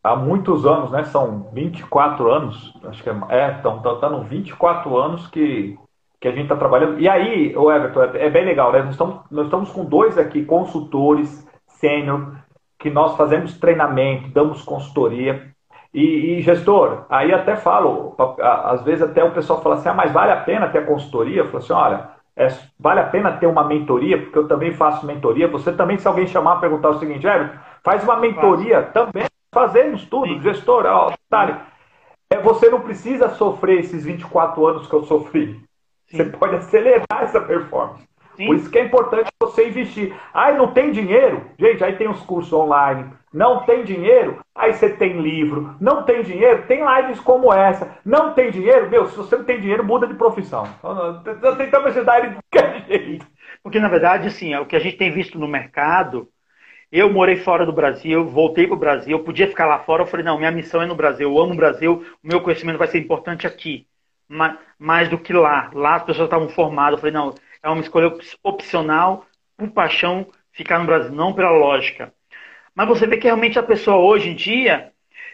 há 0.03 0.15
muitos 0.15 0.65
anos, 0.65 0.89
né? 0.89 1.03
São 1.03 1.51
24 1.53 2.31
anos, 2.31 2.73
acho 2.85 3.03
que 3.03 3.09
é, 3.09 3.13
é 3.29 3.51
estão 3.51 3.79
dando 3.83 4.23
24 4.23 4.97
anos 4.97 5.27
que, 5.27 5.77
que 6.19 6.27
a 6.27 6.31
gente 6.31 6.43
está 6.43 6.55
trabalhando. 6.55 6.99
E 6.99 7.07
aí, 7.07 7.55
o 7.55 7.71
Everton, 7.71 8.01
é, 8.01 8.25
é 8.25 8.29
bem 8.31 8.45
legal, 8.45 8.71
né? 8.71 8.79
Nós 8.81 8.91
estamos, 8.91 9.21
nós 9.29 9.45
estamos 9.45 9.69
com 9.69 9.85
dois 9.85 10.17
aqui, 10.17 10.43
consultores, 10.43 11.47
sênior, 11.67 12.35
que 12.79 12.89
nós 12.89 13.15
fazemos 13.15 13.59
treinamento, 13.59 14.29
damos 14.29 14.63
consultoria. 14.63 15.53
E, 15.93 16.37
e, 16.37 16.41
gestor, 16.41 17.05
aí 17.09 17.33
até 17.33 17.55
falo, 17.55 18.15
às 18.39 18.81
vezes 18.83 19.01
até 19.01 19.23
o 19.23 19.31
pessoal 19.31 19.61
fala 19.61 19.75
assim, 19.75 19.89
ah, 19.89 19.93
mas 19.93 20.11
vale 20.11 20.31
a 20.31 20.37
pena 20.37 20.69
ter 20.69 20.79
a 20.79 20.85
consultoria? 20.85 21.41
Eu 21.41 21.45
falo 21.47 21.57
assim, 21.57 21.73
olha, 21.73 22.09
é, 22.35 22.47
vale 22.79 23.01
a 23.01 23.07
pena 23.07 23.33
ter 23.33 23.45
uma 23.45 23.65
mentoria, 23.65 24.17
porque 24.17 24.37
eu 24.37 24.47
também 24.47 24.73
faço 24.73 25.05
mentoria. 25.05 25.49
Você 25.49 25.73
também, 25.73 25.97
se 25.97 26.07
alguém 26.07 26.25
chamar, 26.27 26.61
perguntar 26.61 26.89
o 26.89 26.99
seguinte, 26.99 27.27
é, 27.27 27.51
faz 27.83 28.03
uma 28.03 28.15
mentoria 28.15 28.83
também, 28.83 29.25
fazemos 29.53 30.05
tudo, 30.05 30.27
Sim. 30.27 30.41
gestor, 30.41 30.85
ó, 30.85 31.09
detalhe, 31.09 31.57
é, 32.29 32.39
você 32.39 32.69
não 32.69 32.79
precisa 32.79 33.27
sofrer 33.29 33.79
esses 33.79 34.05
24 34.05 34.65
anos 34.65 34.87
que 34.87 34.93
eu 34.93 35.03
sofri. 35.03 35.59
Sim. 36.07 36.17
Você 36.17 36.25
pode 36.25 36.55
acelerar 36.55 37.21
essa 37.21 37.41
performance. 37.41 38.07
Sim. 38.35 38.45
Por 38.45 38.55
isso 38.55 38.69
que 38.69 38.77
é 38.77 38.85
importante 38.85 39.29
você 39.39 39.67
investir. 39.67 40.15
Ai, 40.33 40.57
não 40.57 40.67
tem 40.67 40.91
dinheiro? 40.91 41.45
Gente, 41.57 41.83
aí 41.83 41.95
tem 41.95 42.09
os 42.09 42.21
cursos 42.21 42.51
online. 42.53 43.11
Não 43.33 43.63
tem 43.63 43.83
dinheiro? 43.83 44.39
Aí 44.53 44.73
você 44.73 44.89
tem 44.89 45.21
livro. 45.21 45.75
Não 45.79 46.03
tem 46.03 46.21
dinheiro? 46.21 46.63
Tem 46.67 46.83
lives 46.83 47.19
como 47.19 47.53
essa. 47.53 47.97
Não 48.03 48.33
tem 48.33 48.51
dinheiro? 48.51 48.89
Meu, 48.89 49.07
se 49.07 49.15
você 49.15 49.37
não 49.37 49.45
tem 49.45 49.59
dinheiro, 49.59 49.83
muda 49.85 50.05
de 50.05 50.15
profissão. 50.15 50.67
Eu 51.41 51.55
tentando 51.55 51.87
ajudar 51.87 52.19
ele 52.19 52.29
de 52.29 52.37
qualquer 52.51 52.85
jeito. 52.87 53.25
Porque, 53.63 53.79
na 53.79 53.87
verdade, 53.87 54.27
assim, 54.27 54.53
é 54.53 54.59
o 54.59 54.65
que 54.65 54.75
a 54.75 54.79
gente 54.79 54.97
tem 54.97 55.11
visto 55.11 55.39
no 55.39 55.47
mercado. 55.47 56.27
Eu 56.91 57.09
morei 57.09 57.37
fora 57.37 57.65
do 57.65 57.71
Brasil, 57.71 58.25
voltei 58.27 58.67
para 58.67 58.75
o 58.75 58.79
Brasil, 58.79 59.17
eu 59.17 59.23
podia 59.23 59.47
ficar 59.47 59.65
lá 59.65 59.79
fora. 59.79 60.03
Eu 60.03 60.07
falei, 60.07 60.25
não, 60.25 60.37
minha 60.37 60.51
missão 60.51 60.81
é 60.81 60.85
no 60.85 60.95
Brasil, 60.95 61.29
eu 61.29 61.39
amo 61.39 61.53
o 61.53 61.55
Brasil, 61.55 62.05
o 62.21 62.27
meu 62.27 62.41
conhecimento 62.41 62.77
vai 62.77 62.87
ser 62.87 62.99
importante 62.99 63.47
aqui, 63.47 63.87
mais 64.77 65.07
do 65.07 65.17
que 65.17 65.31
lá. 65.31 65.71
Lá 65.73 65.95
as 65.95 66.03
pessoas 66.03 66.25
estavam 66.25 66.49
formadas. 66.49 66.93
Eu 66.93 66.97
falei, 66.97 67.13
não, 67.13 67.33
é 67.63 67.69
uma 67.69 67.81
escolha 67.81 68.13
opcional, 68.43 69.25
por 69.57 69.69
paixão, 69.71 70.27
ficar 70.51 70.79
no 70.79 70.85
Brasil, 70.85 71.11
não 71.11 71.33
pela 71.33 71.51
lógica. 71.51 72.13
Mas 72.73 72.87
você 72.87 73.05
vê 73.05 73.17
que 73.17 73.25
realmente 73.25 73.59
a 73.59 73.63
pessoa 73.63 73.97
hoje 73.97 74.29
em 74.29 74.35
dia, 74.35 74.91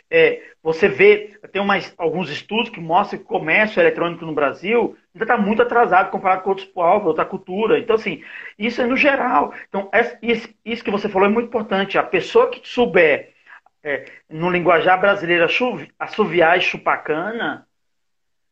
é, 0.10 0.42
você 0.62 0.88
vê, 0.88 1.40
tem 1.52 1.62
umas, 1.62 1.94
alguns 1.98 2.30
estudos 2.30 2.70
que 2.70 2.80
mostram 2.80 3.20
que 3.20 3.26
o 3.26 3.28
comércio 3.28 3.80
eletrônico 3.80 4.26
no 4.26 4.34
Brasil 4.34 4.98
ainda 5.14 5.24
está 5.24 5.38
muito 5.38 5.62
atrasado 5.62 6.12
comparado 6.12 6.44
com 6.44 6.50
outros 6.50 6.68
povos, 6.68 7.08
outra 7.08 7.26
cultura. 7.26 7.80
Então, 7.80 7.96
assim, 7.96 8.24
isso 8.58 8.82
é 8.82 8.86
no 8.86 8.98
geral. 8.98 9.54
Então, 9.70 9.90
isso, 10.22 10.50
isso 10.66 10.84
que 10.84 10.92
você 10.92 11.08
falou 11.08 11.28
é 11.28 11.32
muito 11.32 11.48
importante. 11.48 11.98
A 11.98 12.04
pessoa 12.04 12.50
que 12.50 12.68
souber, 12.68 13.34
é, 13.84 14.06
no 14.30 14.50
linguajar 14.50 15.00
brasileiro, 15.00 15.48
assoviar 16.00 16.58
e 16.58 16.62
chupar 16.62 17.04
cana, 17.04 17.68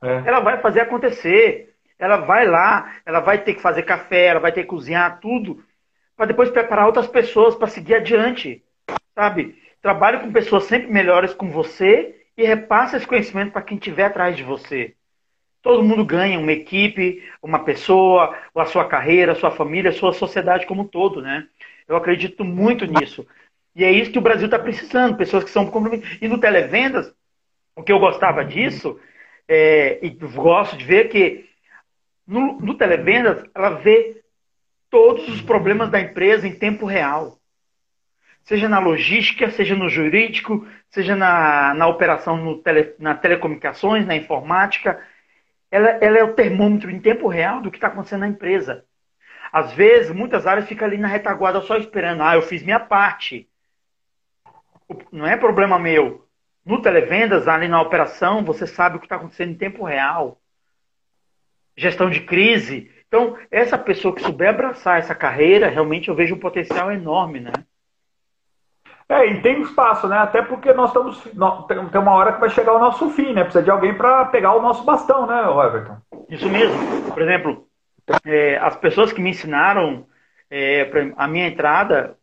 é. 0.02 0.24
ela 0.26 0.40
vai 0.40 0.60
fazer 0.62 0.82
acontecer. 0.82 1.75
Ela 1.98 2.18
vai 2.18 2.46
lá, 2.46 2.96
ela 3.06 3.20
vai 3.20 3.44
ter 3.44 3.54
que 3.54 3.62
fazer 3.62 3.84
café, 3.84 4.26
ela 4.26 4.40
vai 4.40 4.52
ter 4.52 4.64
que 4.64 4.70
cozinhar 4.70 5.20
tudo, 5.20 5.64
para 6.16 6.26
depois 6.26 6.50
preparar 6.50 6.86
outras 6.86 7.08
pessoas 7.08 7.56
para 7.56 7.68
seguir 7.68 7.96
adiante. 7.96 8.64
Sabe? 9.14 9.62
Trabalhe 9.82 10.20
com 10.20 10.32
pessoas 10.32 10.66
sempre 10.66 10.92
melhores 10.92 11.34
com 11.34 11.50
você 11.50 12.16
e 12.38 12.46
repasse 12.46 12.98
esse 12.98 13.08
conhecimento 13.08 13.52
para 13.52 13.62
quem 13.62 13.78
estiver 13.78 14.06
atrás 14.06 14.36
de 14.36 14.44
você. 14.44 14.94
Todo 15.62 15.84
mundo 15.84 16.06
ganha, 16.06 16.38
uma 16.38 16.52
equipe, 16.52 17.24
uma 17.42 17.64
pessoa, 17.64 18.38
a 18.56 18.66
sua 18.66 18.86
carreira, 18.86 19.32
a 19.32 19.36
sua 19.36 19.52
família, 19.52 19.90
a 19.90 19.94
sua 19.94 20.14
sociedade 20.14 20.66
como 20.66 20.84
um 20.84 20.88
todo, 20.88 21.22
né? 21.22 21.48
Eu 21.88 21.96
acredito 21.96 22.44
muito 22.44 22.86
nisso. 22.86 23.26
E 23.76 23.84
é 23.84 23.92
isso 23.92 24.12
que 24.12 24.20
o 24.20 24.22
Brasil 24.22 24.46
está 24.46 24.60
precisando, 24.60 25.18
pessoas 25.18 25.44
que 25.44 25.50
são 25.50 25.66
comprometidas. 25.66 26.18
E 26.22 26.28
no 26.28 26.40
Televendas, 26.40 27.14
o 27.76 27.84
que 27.84 27.92
eu 27.92 28.00
gostava 28.00 28.44
disso, 28.44 29.00
é, 29.48 30.00
e 30.06 30.10
gosto 30.10 30.78
de 30.78 30.86
ver 30.86 31.10
que 31.10 31.45
no, 32.28 32.60
no 32.60 32.76
Televendas, 32.76 33.44
ela 33.54 33.70
vê 33.72 34.24
todos 34.90 35.28
os 35.28 35.42
problemas 35.42 35.90
da 35.90 36.00
empresa 36.00 36.48
em 36.48 36.58
tempo 36.58 36.86
real. 36.86 37.38
Seja 38.44 38.70
na 38.70 38.80
logística, 38.80 39.50
seja 39.50 39.76
no 39.76 39.90
jurídico, 39.90 40.68
seja 40.90 41.16
na, 41.16 41.74
na 41.74 41.88
operação 41.88 42.38
no 42.38 42.60
tele, 42.60 42.96
na 43.00 43.16
telecomunicações, 43.16 44.06
na 44.06 44.16
informática. 44.16 45.04
Ela, 45.72 45.90
ela 46.02 46.18
é 46.18 46.24
o 46.24 46.34
termômetro 46.34 46.90
em 46.90 47.00
tempo 47.00 47.28
real 47.28 47.62
do 47.62 47.72
que 47.72 47.78
está 47.78 47.88
acontecendo 47.88 48.22
na 48.22 48.28
empresa. 48.28 48.86
Às 49.52 49.74
vezes, 49.74 50.12
muitas 50.12 50.46
áreas 50.46 50.68
ficam 50.68 50.88
ali 50.88 50.98
na 50.98 51.08
retaguarda 51.08 51.62
só 51.62 51.78
esperando. 51.78 52.22
Ah, 52.22 52.36
eu 52.36 52.42
fiz 52.42 52.62
minha 52.62 52.80
parte. 52.80 53.48
Não 55.12 55.26
é 55.26 55.36
problema 55.36 55.80
meu. 55.80 56.28
No 56.64 56.82
televendas, 56.82 57.48
ali 57.48 57.68
na 57.68 57.82
operação, 57.82 58.44
você 58.44 58.68
sabe 58.68 58.98
o 58.98 59.00
que 59.00 59.06
está 59.06 59.16
acontecendo 59.16 59.52
em 59.52 59.58
tempo 59.58 59.84
real 59.84 60.40
gestão 61.76 62.10
de 62.10 62.22
crise. 62.22 62.92
Então, 63.08 63.38
essa 63.52 63.78
pessoa 63.78 64.14
que 64.14 64.22
souber 64.22 64.50
abraçar 64.50 65.00
essa 65.00 65.16
carreira, 65.16 65.70
realmente 65.70 66.10
eu 66.10 66.16
vejo 66.16 66.36
um 66.36 66.40
potencial 66.40 66.92
enorme, 66.92 67.40
né? 67.40 67.52
É, 69.08 69.28
e 69.28 69.42
tem 69.42 69.62
espaço, 69.62 70.08
né? 70.08 70.18
Até 70.18 70.42
porque 70.42 70.74
nós 70.74 70.90
estamos. 70.90 71.22
Tem 71.22 72.02
uma 72.02 72.14
hora 72.14 72.34
que 72.34 72.40
vai 72.40 72.50
chegar 72.50 72.74
o 72.74 72.80
nosso 72.80 73.10
fim, 73.12 73.34
né? 73.34 73.44
Precisa 73.44 73.64
de 73.64 73.70
alguém 73.70 73.94
para 73.94 74.26
pegar 74.26 74.56
o 74.56 74.62
nosso 74.62 74.84
bastão, 74.84 75.28
né, 75.28 75.42
Everton? 75.42 75.98
Isso 76.28 76.50
mesmo. 76.50 77.12
Por 77.12 77.22
exemplo, 77.22 77.68
é, 78.26 78.58
as 78.58 78.76
pessoas 78.76 79.14
que 79.14 79.22
me 79.22 79.30
ensinaram 79.30 80.08
é, 80.50 80.90
a 81.18 81.28
minha 81.28 81.48
entrada 81.48 82.18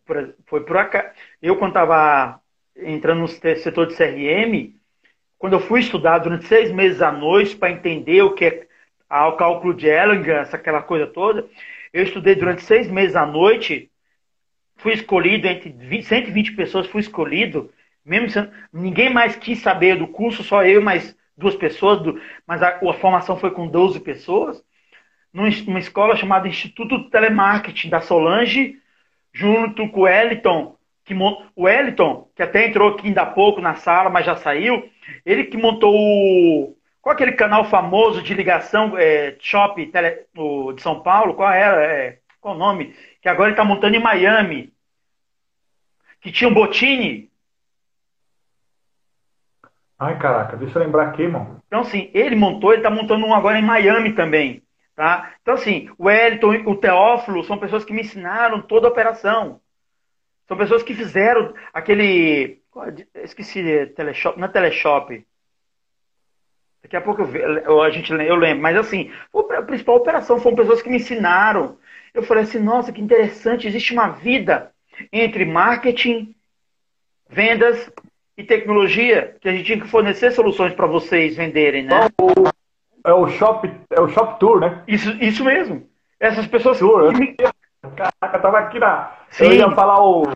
foi 0.47 0.65
por 0.65 0.77
acaso. 0.77 1.09
Eu, 1.41 1.57
quando 1.57 1.71
estava 1.71 2.41
entrando 2.77 3.21
no 3.21 3.29
setor 3.29 3.87
de 3.87 3.95
CRM, 3.95 4.75
quando 5.39 5.55
eu 5.55 5.61
fui 5.61 5.81
estudar 5.81 6.19
durante 6.19 6.47
seis 6.47 6.73
meses 6.73 7.01
à 7.01 7.13
noite 7.13 7.57
para 7.57 7.71
entender 7.71 8.23
o 8.23 8.35
que 8.35 8.45
é 8.45 8.67
ao 9.13 9.37
cálculo 9.37 9.75
de 9.75 9.91
essa, 9.91 10.57
aquela 10.57 10.81
coisa 10.81 11.07
toda. 11.07 11.47
Eu 11.93 12.03
estudei 12.03 12.35
durante 12.35 12.63
seis 12.63 12.91
meses 12.91 13.15
à 13.15 13.27
noite, 13.27 13.91
fui 14.77 14.95
escolhido 14.95 15.47
entre 15.47 15.69
20, 15.71 16.07
120 16.07 16.53
pessoas, 16.53 16.87
fui 16.87 17.03
escolhido, 17.03 17.71
mesmo 18.03 18.31
sendo, 18.31 18.51
ninguém 18.73 19.13
mais 19.13 19.37
quis 19.37 19.59
saber 19.59 19.99
do 19.99 20.07
curso, 20.07 20.43
só 20.43 20.65
eu 20.65 20.81
mais 20.81 21.15
duas 21.37 21.55
pessoas, 21.55 22.01
do, 22.01 22.19
mas 22.47 22.63
a, 22.63 22.79
a, 22.79 22.95
formação 22.95 23.37
foi 23.37 23.51
com 23.51 23.69
12 23.69 24.01
pessoas, 24.01 24.65
numa 25.31 25.79
escola 25.79 26.17
chamada 26.17 26.49
Instituto 26.49 27.11
Telemarketing 27.11 27.91
da 27.91 28.01
Solange, 28.01 28.79
junto 29.31 29.91
com 29.91 30.01
o 30.01 30.09
Eliton, 30.09 30.75
que 31.05 31.15
o 31.55 31.69
Eliton, 31.69 32.31
que 32.35 32.43
até 32.43 32.67
entrou 32.67 32.95
aqui 32.95 33.09
ainda 33.09 33.23
há 33.23 33.27
pouco 33.27 33.61
na 33.61 33.75
sala, 33.75 34.09
mas 34.09 34.25
já 34.25 34.37
saiu, 34.37 34.89
ele 35.27 35.45
que 35.45 35.59
montou 35.59 35.95
o, 35.95 36.75
qual 37.03 37.15
aquele 37.15 37.33
canal 37.33 37.65
famoso 37.65 38.23
de 38.23 38.33
ligação, 38.33 38.97
é, 38.97 39.37
Shop 39.41 39.85
tele, 39.87 40.25
o, 40.37 40.73
de 40.73 40.81
São 40.81 41.03
Paulo? 41.03 41.35
Qual 41.35 41.51
era? 41.51 41.85
É, 41.85 42.19
qual 42.41 42.55
o 42.55 42.59
nome? 42.59 42.97
Que 43.21 43.29
agora 43.29 43.49
ele 43.49 43.55
está 43.55 43.65
montando 43.65 43.97
em 43.97 44.03
Miami. 44.03 44.73
Que 46.21 46.31
tinha 46.31 46.49
um 46.49 46.55
Botini. 46.55 47.29
Ai, 49.99 50.17
caraca, 50.19 50.57
deixa 50.57 50.79
eu 50.79 50.85
lembrar 50.85 51.09
aqui, 51.09 51.23
irmão. 51.23 51.61
Então, 51.67 51.81
assim, 51.81 52.09
ele 52.15 52.37
montou, 52.37 52.73
ele 52.73 52.81
está 52.81 52.91
montando 52.91 53.27
um 53.27 53.35
agora 53.35 53.59
em 53.59 53.65
Miami 53.65 54.13
também. 54.13 54.63
Tá? 54.95 55.35
Então, 55.43 55.55
assim, 55.55 55.91
o 55.99 56.05
Wellington, 56.05 56.71
o 56.71 56.77
Teófilo 56.77 57.43
são 57.43 57.59
pessoas 57.59 57.85
que 57.85 57.93
me 57.93 58.03
ensinaram 58.03 58.63
toda 58.63 58.87
a 58.87 58.91
operação. 58.91 59.61
São 60.47 60.57
pessoas 60.57 60.85
que 60.85 60.95
fizeram 60.95 61.53
aquele. 61.73 62.61
Esqueci, 63.15 63.87
teleshop, 63.97 64.39
não 64.39 64.47
é 64.47 64.51
teleshop. 64.51 65.27
Daqui 66.93 66.97
a 66.97 67.01
pouco 67.01 67.23
eu, 67.23 67.59
eu, 67.59 67.83
a 67.83 67.89
gente, 67.89 68.13
eu 68.13 68.37
lembro. 68.37 68.63
Mas 68.63 68.77
assim, 68.77 69.11
a 69.57 69.63
principal 69.63 69.97
operação 69.97 70.39
foram 70.39 70.57
pessoas 70.57 70.83
que 70.83 70.91
me 70.91 70.97
ensinaram. 70.97 71.79
Eu 72.13 72.23
falei 72.23 72.43
assim, 72.43 72.59
nossa, 72.59 72.93
que 72.93 73.01
interessante, 73.01 73.67
existe 73.67 73.95
uma 73.95 74.09
vida 74.09 74.71
entre 75.11 75.47
marketing, 75.47 76.35
vendas 77.31 77.91
e 78.37 78.45
tecnologia, 78.45 79.37
que 79.41 79.49
a 79.49 79.53
gente 79.53 79.65
tinha 79.65 79.81
que 79.81 79.89
fornecer 79.89 80.33
soluções 80.33 80.75
para 80.75 80.87
vocês 80.87 81.35
venderem, 81.35 81.85
né? 81.85 82.09
é 83.07 83.13
o 83.13 83.27
Shop, 83.27 83.71
é 83.91 84.01
o 84.01 84.09
Shop 84.09 84.39
Tour, 84.39 84.61
né? 84.61 84.83
Isso, 84.87 85.11
isso 85.13 85.43
mesmo. 85.43 85.89
Essas 86.21 86.47
pessoas. 86.47 86.79
Tour. 86.79 87.17
Me... 87.17 87.35
Caraca, 87.35 88.39
tava 88.39 88.59
aqui 88.59 88.79
na. 88.79 89.17
Sim. 89.31 89.45
Eu 89.45 89.53
ia 89.55 89.71
falar 89.71 90.05
o, 90.05 90.29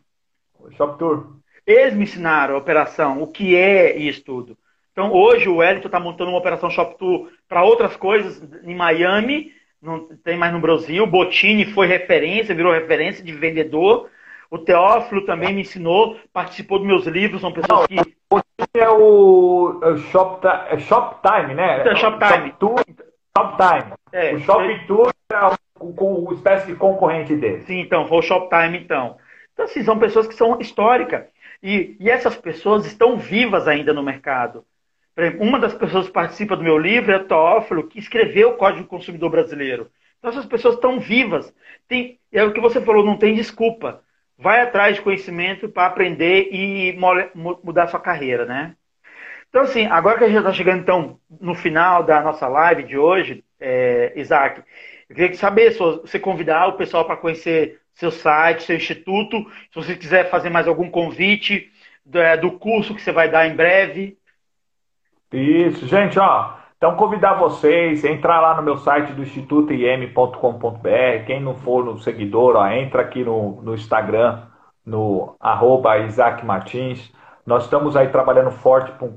o 0.58 0.70
Shop 0.72 0.98
Tour. 0.98 1.36
Eles 1.66 1.92
me 1.92 2.04
ensinaram 2.04 2.54
a 2.54 2.58
operação, 2.58 3.22
o 3.22 3.26
que 3.26 3.54
é 3.54 3.94
isso 3.94 4.24
tudo. 4.24 4.56
Então, 4.96 5.12
hoje 5.12 5.46
o 5.46 5.56
Wellington 5.56 5.88
está 5.88 6.00
montando 6.00 6.30
uma 6.30 6.38
operação 6.38 6.70
Shop 6.70 6.96
Tour 6.96 7.28
para 7.46 7.62
outras 7.62 7.94
coisas 7.96 8.42
em 8.64 8.74
Miami, 8.74 9.52
não 9.80 10.08
tem 10.24 10.38
mais 10.38 10.54
no 10.54 10.58
Brasil. 10.58 11.04
O 11.04 11.06
Botini 11.06 11.66
foi 11.66 11.86
referência, 11.86 12.54
virou 12.54 12.72
referência 12.72 13.22
de 13.22 13.30
vendedor. 13.30 14.08
O 14.50 14.56
Teófilo 14.56 15.26
também 15.26 15.52
me 15.52 15.60
ensinou, 15.60 16.16
participou 16.32 16.78
dos 16.78 16.86
meus 16.86 17.06
livros, 17.06 17.42
são 17.42 17.52
pessoas 17.52 17.80
Não, 17.80 17.86
que. 17.86 18.16
O 18.30 18.40
é 18.72 18.88
o, 18.88 19.80
é 19.82 19.88
o 19.88 19.98
Shop, 19.98 20.46
é 20.46 20.78
Shoptime, 20.78 21.54
né? 21.54 21.86
É 21.86 21.94
Shoptime. 21.94 22.48
Shop 22.48 22.54
Tour, 22.58 22.84
Shoptime. 23.36 23.92
É, 24.12 24.34
o 24.34 24.38
Shop 24.40 24.86
Tour 24.86 25.12
é 25.30 25.46
o, 25.78 25.84
o, 25.84 26.28
o 26.30 26.32
espécie 26.32 26.68
de 26.68 26.74
concorrente 26.74 27.36
dele. 27.36 27.60
Sim, 27.66 27.80
então, 27.80 28.08
foi 28.08 28.16
o 28.16 28.22
Shoptime, 28.22 28.78
então. 28.78 29.18
Então, 29.52 29.66
assim, 29.66 29.82
são 29.84 29.98
pessoas 29.98 30.26
que 30.26 30.34
são 30.34 30.58
históricas. 30.58 31.26
E, 31.62 31.98
e 32.00 32.08
essas 32.08 32.34
pessoas 32.34 32.86
estão 32.86 33.18
vivas 33.18 33.68
ainda 33.68 33.92
no 33.92 34.02
mercado. 34.02 34.64
Uma 35.40 35.58
das 35.58 35.72
pessoas 35.74 36.06
que 36.06 36.12
participa 36.12 36.56
do 36.56 36.62
meu 36.62 36.76
livro 36.78 37.12
é 37.12 37.18
Teófilo, 37.18 37.88
que 37.88 37.98
escreveu 37.98 38.50
o 38.50 38.56
Código 38.56 38.82
do 38.82 38.88
Consumidor 38.88 39.30
Brasileiro. 39.30 39.90
Então, 40.18 40.30
essas 40.30 40.44
pessoas 40.46 40.74
estão 40.74 41.00
vivas. 41.00 41.54
Tem, 41.88 42.18
é 42.32 42.44
o 42.44 42.52
que 42.52 42.60
você 42.60 42.80
falou, 42.82 43.04
não 43.04 43.16
tem 43.16 43.34
desculpa. 43.34 44.02
Vai 44.38 44.60
atrás 44.60 44.96
de 44.96 45.02
conhecimento 45.02 45.68
para 45.70 45.86
aprender 45.86 46.50
e 46.52 46.92
mole- 46.98 47.30
mu- 47.34 47.58
mudar 47.64 47.86
sua 47.86 48.00
carreira, 48.00 48.44
né? 48.44 48.76
Então, 49.48 49.62
assim, 49.62 49.86
agora 49.86 50.18
que 50.18 50.24
a 50.24 50.28
gente 50.28 50.38
está 50.38 50.52
chegando, 50.52 50.80
então, 50.80 51.20
no 51.40 51.54
final 51.54 52.02
da 52.02 52.22
nossa 52.22 52.48
live 52.48 52.82
de 52.84 52.98
hoje, 52.98 53.44
é, 53.60 54.12
Isaac, 54.16 54.62
eu 55.08 55.16
queria 55.16 55.34
saber 55.36 55.72
se 55.72 55.78
você 55.78 56.18
convidar 56.18 56.66
o 56.68 56.76
pessoal 56.76 57.04
para 57.04 57.16
conhecer 57.16 57.80
seu 57.94 58.10
site, 58.10 58.64
seu 58.64 58.76
instituto, 58.76 59.44
se 59.72 59.74
você 59.74 59.96
quiser 59.96 60.28
fazer 60.30 60.50
mais 60.50 60.68
algum 60.68 60.90
convite 60.90 61.70
do, 62.04 62.18
é, 62.20 62.36
do 62.36 62.52
curso 62.58 62.94
que 62.94 63.00
você 63.02 63.12
vai 63.12 63.30
dar 63.30 63.46
em 63.48 63.56
breve. 63.56 64.18
Isso, 65.32 65.86
gente, 65.86 66.18
ó. 66.18 66.54
Então, 66.76 66.94
convidar 66.94 67.34
vocês 67.34 68.04
a 68.04 68.10
entrar 68.10 68.40
lá 68.40 68.54
no 68.54 68.62
meu 68.62 68.76
site 68.76 69.12
do 69.12 69.22
institutoim.com.br. 69.22 71.24
Quem 71.26 71.40
não 71.40 71.54
for 71.54 71.84
no 71.84 71.98
seguidor, 71.98 72.56
ó, 72.56 72.68
entra 72.68 73.02
aqui 73.02 73.24
no, 73.24 73.62
no 73.62 73.74
Instagram, 73.74 74.42
no 74.84 75.34
arroba 75.40 75.98
Isaac 75.98 76.44
Martins. 76.44 77.10
Nós 77.46 77.64
estamos 77.64 77.96
aí 77.96 78.08
trabalhando 78.08 78.50
forte 78.50 78.92
para 78.92 79.08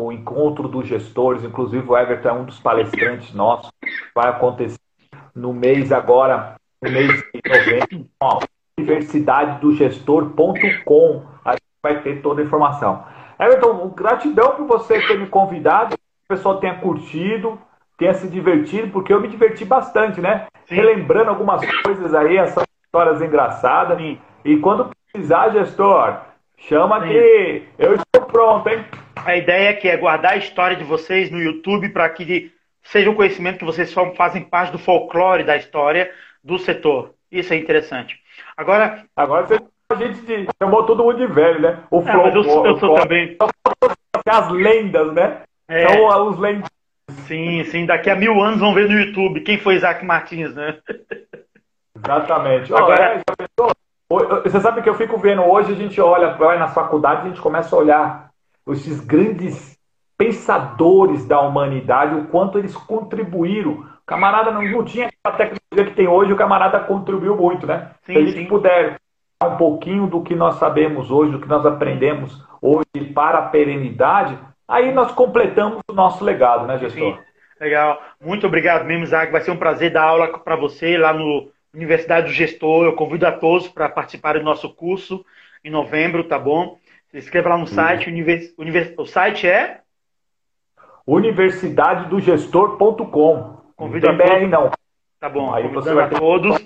o 0.00 0.12
encontro 0.12 0.68
dos 0.68 0.86
gestores, 0.86 1.44
inclusive 1.44 1.86
o 1.86 1.98
Everton 1.98 2.28
é 2.28 2.32
um 2.32 2.44
dos 2.44 2.60
palestrantes 2.60 3.34
nossos. 3.34 3.70
Vai 4.14 4.30
acontecer 4.30 4.78
no 5.34 5.52
mês 5.52 5.92
agora, 5.92 6.54
no 6.80 6.90
mês 6.90 7.08
de 7.08 7.42
novembro, 7.46 8.06
ó, 8.20 8.38
universidadedogestor.com. 8.78 11.22
Aí 11.44 11.58
vai 11.82 12.00
ter 12.02 12.22
toda 12.22 12.40
a 12.40 12.44
informação. 12.44 13.04
Everton, 13.38 13.88
gratidão 13.90 14.52
por 14.52 14.66
você 14.66 15.00
ter 15.06 15.18
me 15.18 15.26
convidado. 15.26 15.96
Que 15.96 16.34
o 16.34 16.36
pessoal 16.36 16.58
tenha 16.58 16.78
curtido, 16.78 17.58
tenha 17.96 18.14
se 18.14 18.28
divertido, 18.28 18.90
porque 18.90 19.12
eu 19.12 19.20
me 19.20 19.28
diverti 19.28 19.64
bastante, 19.64 20.20
né? 20.20 20.46
Sim. 20.66 20.74
Relembrando 20.74 21.30
algumas 21.30 21.64
coisas 21.82 22.14
aí, 22.14 22.36
essas 22.36 22.64
histórias 22.84 23.22
engraçadas. 23.22 23.98
Sim. 23.98 24.18
E 24.44 24.56
quando 24.58 24.90
precisar, 25.12 25.50
gestor, 25.50 26.20
chama 26.58 27.00
Sim. 27.00 27.08
que 27.08 27.68
eu 27.78 27.94
estou 27.94 28.22
pronto, 28.26 28.68
hein? 28.68 28.84
A 29.24 29.36
ideia 29.36 29.74
que 29.74 29.88
é 29.88 29.96
guardar 29.96 30.32
a 30.32 30.36
história 30.36 30.76
de 30.76 30.84
vocês 30.84 31.30
no 31.30 31.38
YouTube 31.38 31.88
para 31.90 32.08
que 32.10 32.52
seja 32.82 33.10
um 33.10 33.14
conhecimento 33.14 33.58
que 33.58 33.64
vocês 33.64 33.90
só 33.90 34.12
fazem 34.14 34.42
parte 34.42 34.72
do 34.72 34.78
folclore 34.78 35.44
da 35.44 35.56
história 35.56 36.10
do 36.42 36.58
setor. 36.58 37.14
Isso 37.30 37.52
é 37.52 37.56
interessante. 37.56 38.20
Agora, 38.56 39.04
Agora 39.16 39.46
você 39.46 39.60
a 39.90 39.94
gente 39.94 40.20
de- 40.22 40.48
chamou 40.60 40.84
todo 40.84 41.04
mundo 41.04 41.16
de 41.18 41.26
velho, 41.26 41.60
né? 41.60 41.78
O 41.90 42.00
é, 42.00 42.16
mas 42.16 42.34
eu, 42.34 42.44
sou- 42.44 42.66
eu 42.66 42.76
sou 42.78 42.94
o- 42.94 43.00
também. 43.00 43.36
as 44.28 44.50
lendas, 44.50 45.12
né? 45.12 45.42
É. 45.68 45.88
São 45.88 46.28
os 46.28 46.38
lendas. 46.38 46.68
Sim, 47.26 47.62
sim. 47.64 47.86
Daqui 47.86 48.10
a 48.10 48.16
mil 48.16 48.40
anos 48.40 48.60
vão 48.60 48.74
ver 48.74 48.88
no 48.88 48.98
YouTube 48.98 49.40
quem 49.42 49.58
foi 49.58 49.74
Isaac 49.76 50.04
Martins, 50.04 50.54
né? 50.54 50.78
Exatamente. 51.96 52.72
Agora- 52.74 53.14
é, 53.16 53.22
Você 54.44 54.60
sabe 54.60 54.82
que 54.82 54.88
eu 54.88 54.94
fico 54.94 55.18
vendo 55.18 55.42
hoje, 55.42 55.72
a 55.72 55.76
gente 55.76 56.00
olha, 56.00 56.34
vai 56.34 56.58
nas 56.58 56.72
faculdades, 56.74 57.24
a 57.24 57.28
gente 57.28 57.40
começa 57.40 57.74
a 57.74 57.78
olhar 57.78 58.30
esses 58.68 59.00
grandes 59.00 59.76
pensadores 60.18 61.26
da 61.26 61.40
humanidade, 61.40 62.14
o 62.14 62.26
quanto 62.28 62.58
eles 62.58 62.76
contribuíram. 62.76 63.72
O 63.72 63.86
camarada 64.06 64.50
não, 64.50 64.62
não 64.62 64.84
tinha 64.84 65.10
a 65.24 65.30
tecnologia 65.32 65.84
que 65.90 65.96
tem 65.96 66.06
hoje, 66.06 66.32
o 66.32 66.36
camarada 66.36 66.78
contribuiu 66.80 67.36
muito, 67.36 67.66
né? 67.66 67.90
Sim, 68.04 68.12
Se 68.12 68.18
a 68.18 68.22
gente 68.22 68.38
sim. 68.38 68.46
puder 68.46 68.96
um 69.44 69.56
pouquinho 69.56 70.06
do 70.06 70.22
que 70.22 70.34
nós 70.34 70.54
sabemos 70.56 71.10
hoje, 71.10 71.32
do 71.32 71.40
que 71.40 71.48
nós 71.48 71.64
aprendemos 71.66 72.42
hoje 72.60 73.12
para 73.14 73.38
a 73.38 73.48
perenidade, 73.48 74.38
aí 74.66 74.92
nós 74.92 75.12
completamos 75.12 75.80
o 75.88 75.92
nosso 75.92 76.24
legado, 76.24 76.66
né, 76.66 76.78
gestor? 76.78 77.16
Sim. 77.16 77.22
Legal. 77.60 78.02
Muito 78.20 78.46
obrigado 78.46 78.84
mesmo, 78.84 79.04
Isaac. 79.04 79.32
Vai 79.32 79.40
ser 79.40 79.50
um 79.50 79.56
prazer 79.56 79.90
dar 79.90 80.04
aula 80.04 80.38
para 80.38 80.56
você 80.56 80.98
lá 80.98 81.12
no 81.12 81.48
Universidade 81.72 82.26
do 82.26 82.32
Gestor. 82.32 82.84
Eu 82.84 82.94
convido 82.94 83.26
a 83.26 83.32
todos 83.32 83.68
para 83.68 83.88
participarem 83.88 84.42
do 84.42 84.44
nosso 84.44 84.68
curso 84.74 85.24
em 85.64 85.70
novembro, 85.70 86.24
tá 86.24 86.38
bom? 86.38 86.78
Se 87.10 87.16
inscreva 87.16 87.48
lá 87.50 87.58
no 87.58 87.66
site. 87.66 88.10
Univers... 88.10 88.52
Univers... 88.58 88.92
O 88.98 89.06
site 89.06 89.48
é? 89.48 89.80
Universidadedogestor.com. 91.06 93.34
Não 93.34 93.62
Convido 93.74 94.06
tem 94.06 94.14
a 94.14 94.18
todos. 94.28 94.50
Não. 94.50 94.70
Tá 95.18 95.28
bom. 95.30 95.54
Aí 95.54 95.66
você 95.68 95.94
vai 95.94 96.04
a 96.04 96.08
ter- 96.08 96.18
todos. 96.18 96.65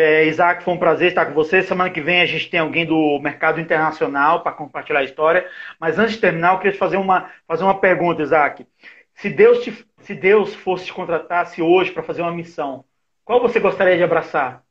É, 0.00 0.26
Isaac, 0.26 0.62
foi 0.62 0.74
um 0.74 0.78
prazer 0.78 1.08
estar 1.08 1.26
com 1.26 1.34
você. 1.34 1.60
Semana 1.60 1.90
que 1.90 2.00
vem 2.00 2.20
a 2.20 2.26
gente 2.26 2.48
tem 2.48 2.60
alguém 2.60 2.86
do 2.86 3.18
mercado 3.20 3.60
internacional 3.60 4.44
para 4.44 4.52
compartilhar 4.52 5.00
a 5.00 5.04
história. 5.04 5.44
Mas 5.80 5.98
antes 5.98 6.14
de 6.14 6.20
terminar, 6.20 6.52
eu 6.52 6.60
queria 6.60 6.78
fazer 6.78 6.96
uma, 6.96 7.28
fazer 7.48 7.64
uma 7.64 7.80
pergunta, 7.80 8.22
Isaac. 8.22 8.64
Se 9.12 9.28
Deus, 9.28 9.64
te, 9.64 9.84
se 10.02 10.14
Deus 10.14 10.54
fosse 10.54 10.86
te 10.86 10.92
contratasse 10.92 11.60
hoje 11.60 11.90
para 11.90 12.04
fazer 12.04 12.22
uma 12.22 12.30
missão, 12.30 12.84
qual 13.24 13.40
você 13.42 13.58
gostaria 13.58 13.96
de 13.96 14.04
abraçar? 14.04 14.62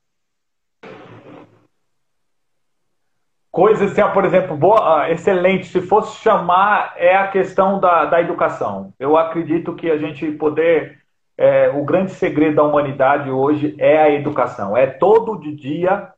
Coisas 3.51 3.91
assim, 3.91 4.13
por 4.13 4.23
exemplo, 4.23 4.55
boa, 4.55 5.01
ah, 5.03 5.11
excelente. 5.11 5.65
Se 5.65 5.81
fosse 5.81 6.21
chamar, 6.21 6.93
é 6.95 7.17
a 7.17 7.27
questão 7.27 7.81
da, 7.81 8.05
da 8.05 8.21
educação. 8.21 8.93
Eu 8.97 9.17
acredito 9.17 9.75
que 9.75 9.91
a 9.91 9.97
gente 9.97 10.31
poder. 10.31 11.01
É, 11.37 11.69
o 11.69 11.83
grande 11.85 12.11
segredo 12.11 12.55
da 12.55 12.63
humanidade 12.63 13.29
hoje 13.29 13.75
é 13.77 14.01
a 14.01 14.11
educação. 14.11 14.75
É 14.75 14.87
todo 14.87 15.37
dia 15.37 16.09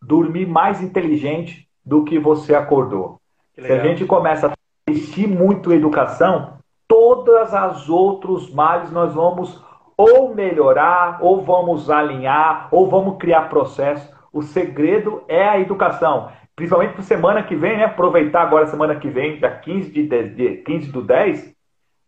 dormir 0.00 0.46
mais 0.46 0.82
inteligente 0.82 1.68
do 1.84 2.04
que 2.04 2.18
você 2.18 2.54
acordou. 2.54 3.20
Que 3.54 3.62
Se 3.62 3.72
a 3.72 3.78
gente 3.80 4.04
começa 4.06 4.48
a 4.48 4.52
investir 4.90 5.28
muito 5.28 5.72
em 5.72 5.76
educação, 5.76 6.54
todas 6.88 7.52
as 7.52 7.88
outros 7.88 8.52
males 8.52 8.90
nós 8.90 9.14
vamos 9.14 9.62
ou 9.96 10.34
melhorar, 10.34 11.18
ou 11.20 11.42
vamos 11.42 11.90
alinhar, 11.90 12.68
ou 12.70 12.88
vamos 12.88 13.18
criar 13.18 13.50
processo. 13.50 14.10
O 14.32 14.42
segredo 14.42 15.22
é 15.28 15.46
a 15.46 15.60
educação. 15.60 16.30
Principalmente 16.56 16.94
para 16.94 17.02
semana 17.02 17.42
que 17.42 17.54
vem, 17.54 17.76
né? 17.76 17.84
Aproveitar 17.84 18.42
agora 18.42 18.66
semana 18.66 18.96
que 18.96 19.08
vem, 19.08 19.38
dia 19.38 19.50
15 19.50 19.90
de, 19.90 20.06
de, 20.06 20.28
de 20.30 20.56
15 20.62 20.90
do 20.90 21.02
10, 21.02 21.54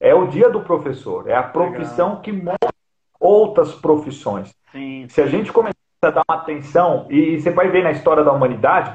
é 0.01 0.15
o 0.15 0.27
dia 0.27 0.51
do 0.51 0.61
professor. 0.61 1.29
É 1.29 1.35
a 1.35 1.43
profissão 1.43 2.17
que 2.17 2.33
move 2.33 2.59
outras 3.19 3.73
profissões. 3.73 4.55
Sim, 4.71 5.07
Se 5.09 5.21
a 5.23 5.27
gente 5.27 5.53
começar 5.53 5.75
a 6.03 6.11
dar 6.11 6.25
uma 6.29 6.37
atenção, 6.37 7.07
e 7.09 7.41
você 7.41 7.51
vai 7.51 7.69
ver 7.69 7.83
na 7.83 7.93
história 7.93 8.23
da 8.23 8.33
humanidade, 8.33 8.93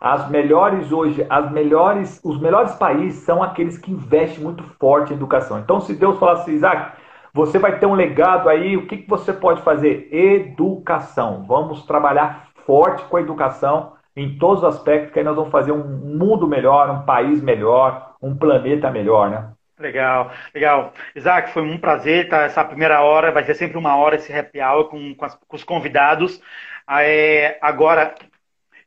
as 0.00 0.28
melhores 0.28 0.92
hoje, 0.92 1.26
as 1.28 1.50
melhores, 1.50 2.20
os 2.24 2.40
melhores 2.40 2.74
países 2.74 3.22
são 3.24 3.42
aqueles 3.42 3.76
que 3.76 3.92
investem 3.92 4.42
muito 4.42 4.62
forte 4.80 5.12
em 5.12 5.16
educação. 5.16 5.58
Então, 5.58 5.80
se 5.80 5.94
Deus 5.94 6.18
falasse, 6.18 6.50
Isaac, 6.50 6.92
você 7.32 7.58
vai 7.58 7.78
ter 7.78 7.86
um 7.86 7.94
legado 7.94 8.48
aí, 8.48 8.76
o 8.76 8.86
que, 8.86 8.98
que 8.98 9.08
você 9.08 9.32
pode 9.32 9.62
fazer? 9.62 10.08
Educação. 10.12 11.44
Vamos 11.46 11.84
trabalhar 11.84 12.48
forte 12.64 13.04
com 13.04 13.16
a 13.16 13.20
educação 13.20 13.92
em 14.16 14.38
todos 14.38 14.64
os 14.64 14.74
aspectos, 14.76 15.12
que 15.12 15.18
aí 15.18 15.24
nós 15.24 15.36
vamos 15.36 15.50
fazer 15.50 15.72
um 15.72 15.84
mundo 15.84 16.46
melhor, 16.48 16.90
um 16.90 17.02
país 17.02 17.40
melhor, 17.42 18.14
um 18.20 18.36
planeta 18.36 18.90
melhor, 18.90 19.30
né? 19.30 19.50
Legal, 19.78 20.32
legal. 20.54 20.94
Isaac, 21.14 21.50
foi 21.52 21.62
um 21.62 21.78
prazer 21.78 22.28
tá, 22.28 22.42
essa 22.42 22.64
primeira 22.64 23.00
hora, 23.02 23.32
vai 23.32 23.44
ser 23.44 23.54
sempre 23.54 23.78
uma 23.78 23.96
hora 23.96 24.16
esse 24.16 24.32
happy 24.32 24.60
hour 24.60 24.88
com, 24.88 25.14
com, 25.14 25.24
as- 25.24 25.34
com 25.34 25.56
os 25.56 25.64
convidados. 25.64 26.40
É, 26.88 27.58
agora, 27.60 28.14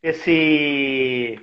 esse 0.03 1.39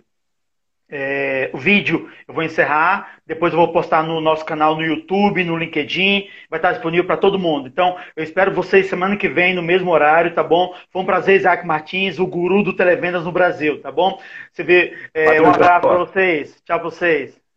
é, 0.91 1.51
o 1.53 1.59
vídeo 1.59 2.11
eu 2.27 2.33
vou 2.33 2.43
encerrar, 2.43 3.19
depois 3.27 3.53
eu 3.53 3.59
vou 3.59 3.73
postar 3.73 4.03
no 4.03 4.21
nosso 4.21 4.45
canal 4.45 4.75
no 4.75 4.83
YouTube, 4.83 5.45
no 5.45 5.57
LinkedIn, 5.57 6.29
vai 6.49 6.59
estar 6.59 6.73
disponível 6.73 7.05
para 7.07 7.17
todo 7.17 7.39
mundo. 7.39 7.69
Então, 7.69 7.97
eu 8.17 8.25
espero 8.25 8.53
vocês 8.55 8.87
semana 8.89 9.17
que 9.17 9.29
vem, 9.29 9.55
no 9.55 9.63
mesmo 9.63 9.91
horário, 9.91 10.35
tá 10.35 10.43
bom? 10.43 10.75
Foi 10.91 11.03
um 11.03 11.07
prazer, 11.07 11.37
Isaac 11.37 11.67
Martins, 11.67 12.19
o 12.19 12.27
guru 12.27 12.63
do 12.63 12.75
Televendas 12.75 13.25
no 13.25 13.33
Brasil, 13.33 13.81
tá 13.83 13.93
bom? 13.93 14.21
Você 14.53 14.63
vê, 14.65 14.97
é, 15.15 15.41
um 15.43 15.51
abraço 15.51 15.87
para 15.87 15.99
vocês. 15.99 16.61
Tchau 16.65 16.79
para 16.81 16.91
vocês. 16.91 17.48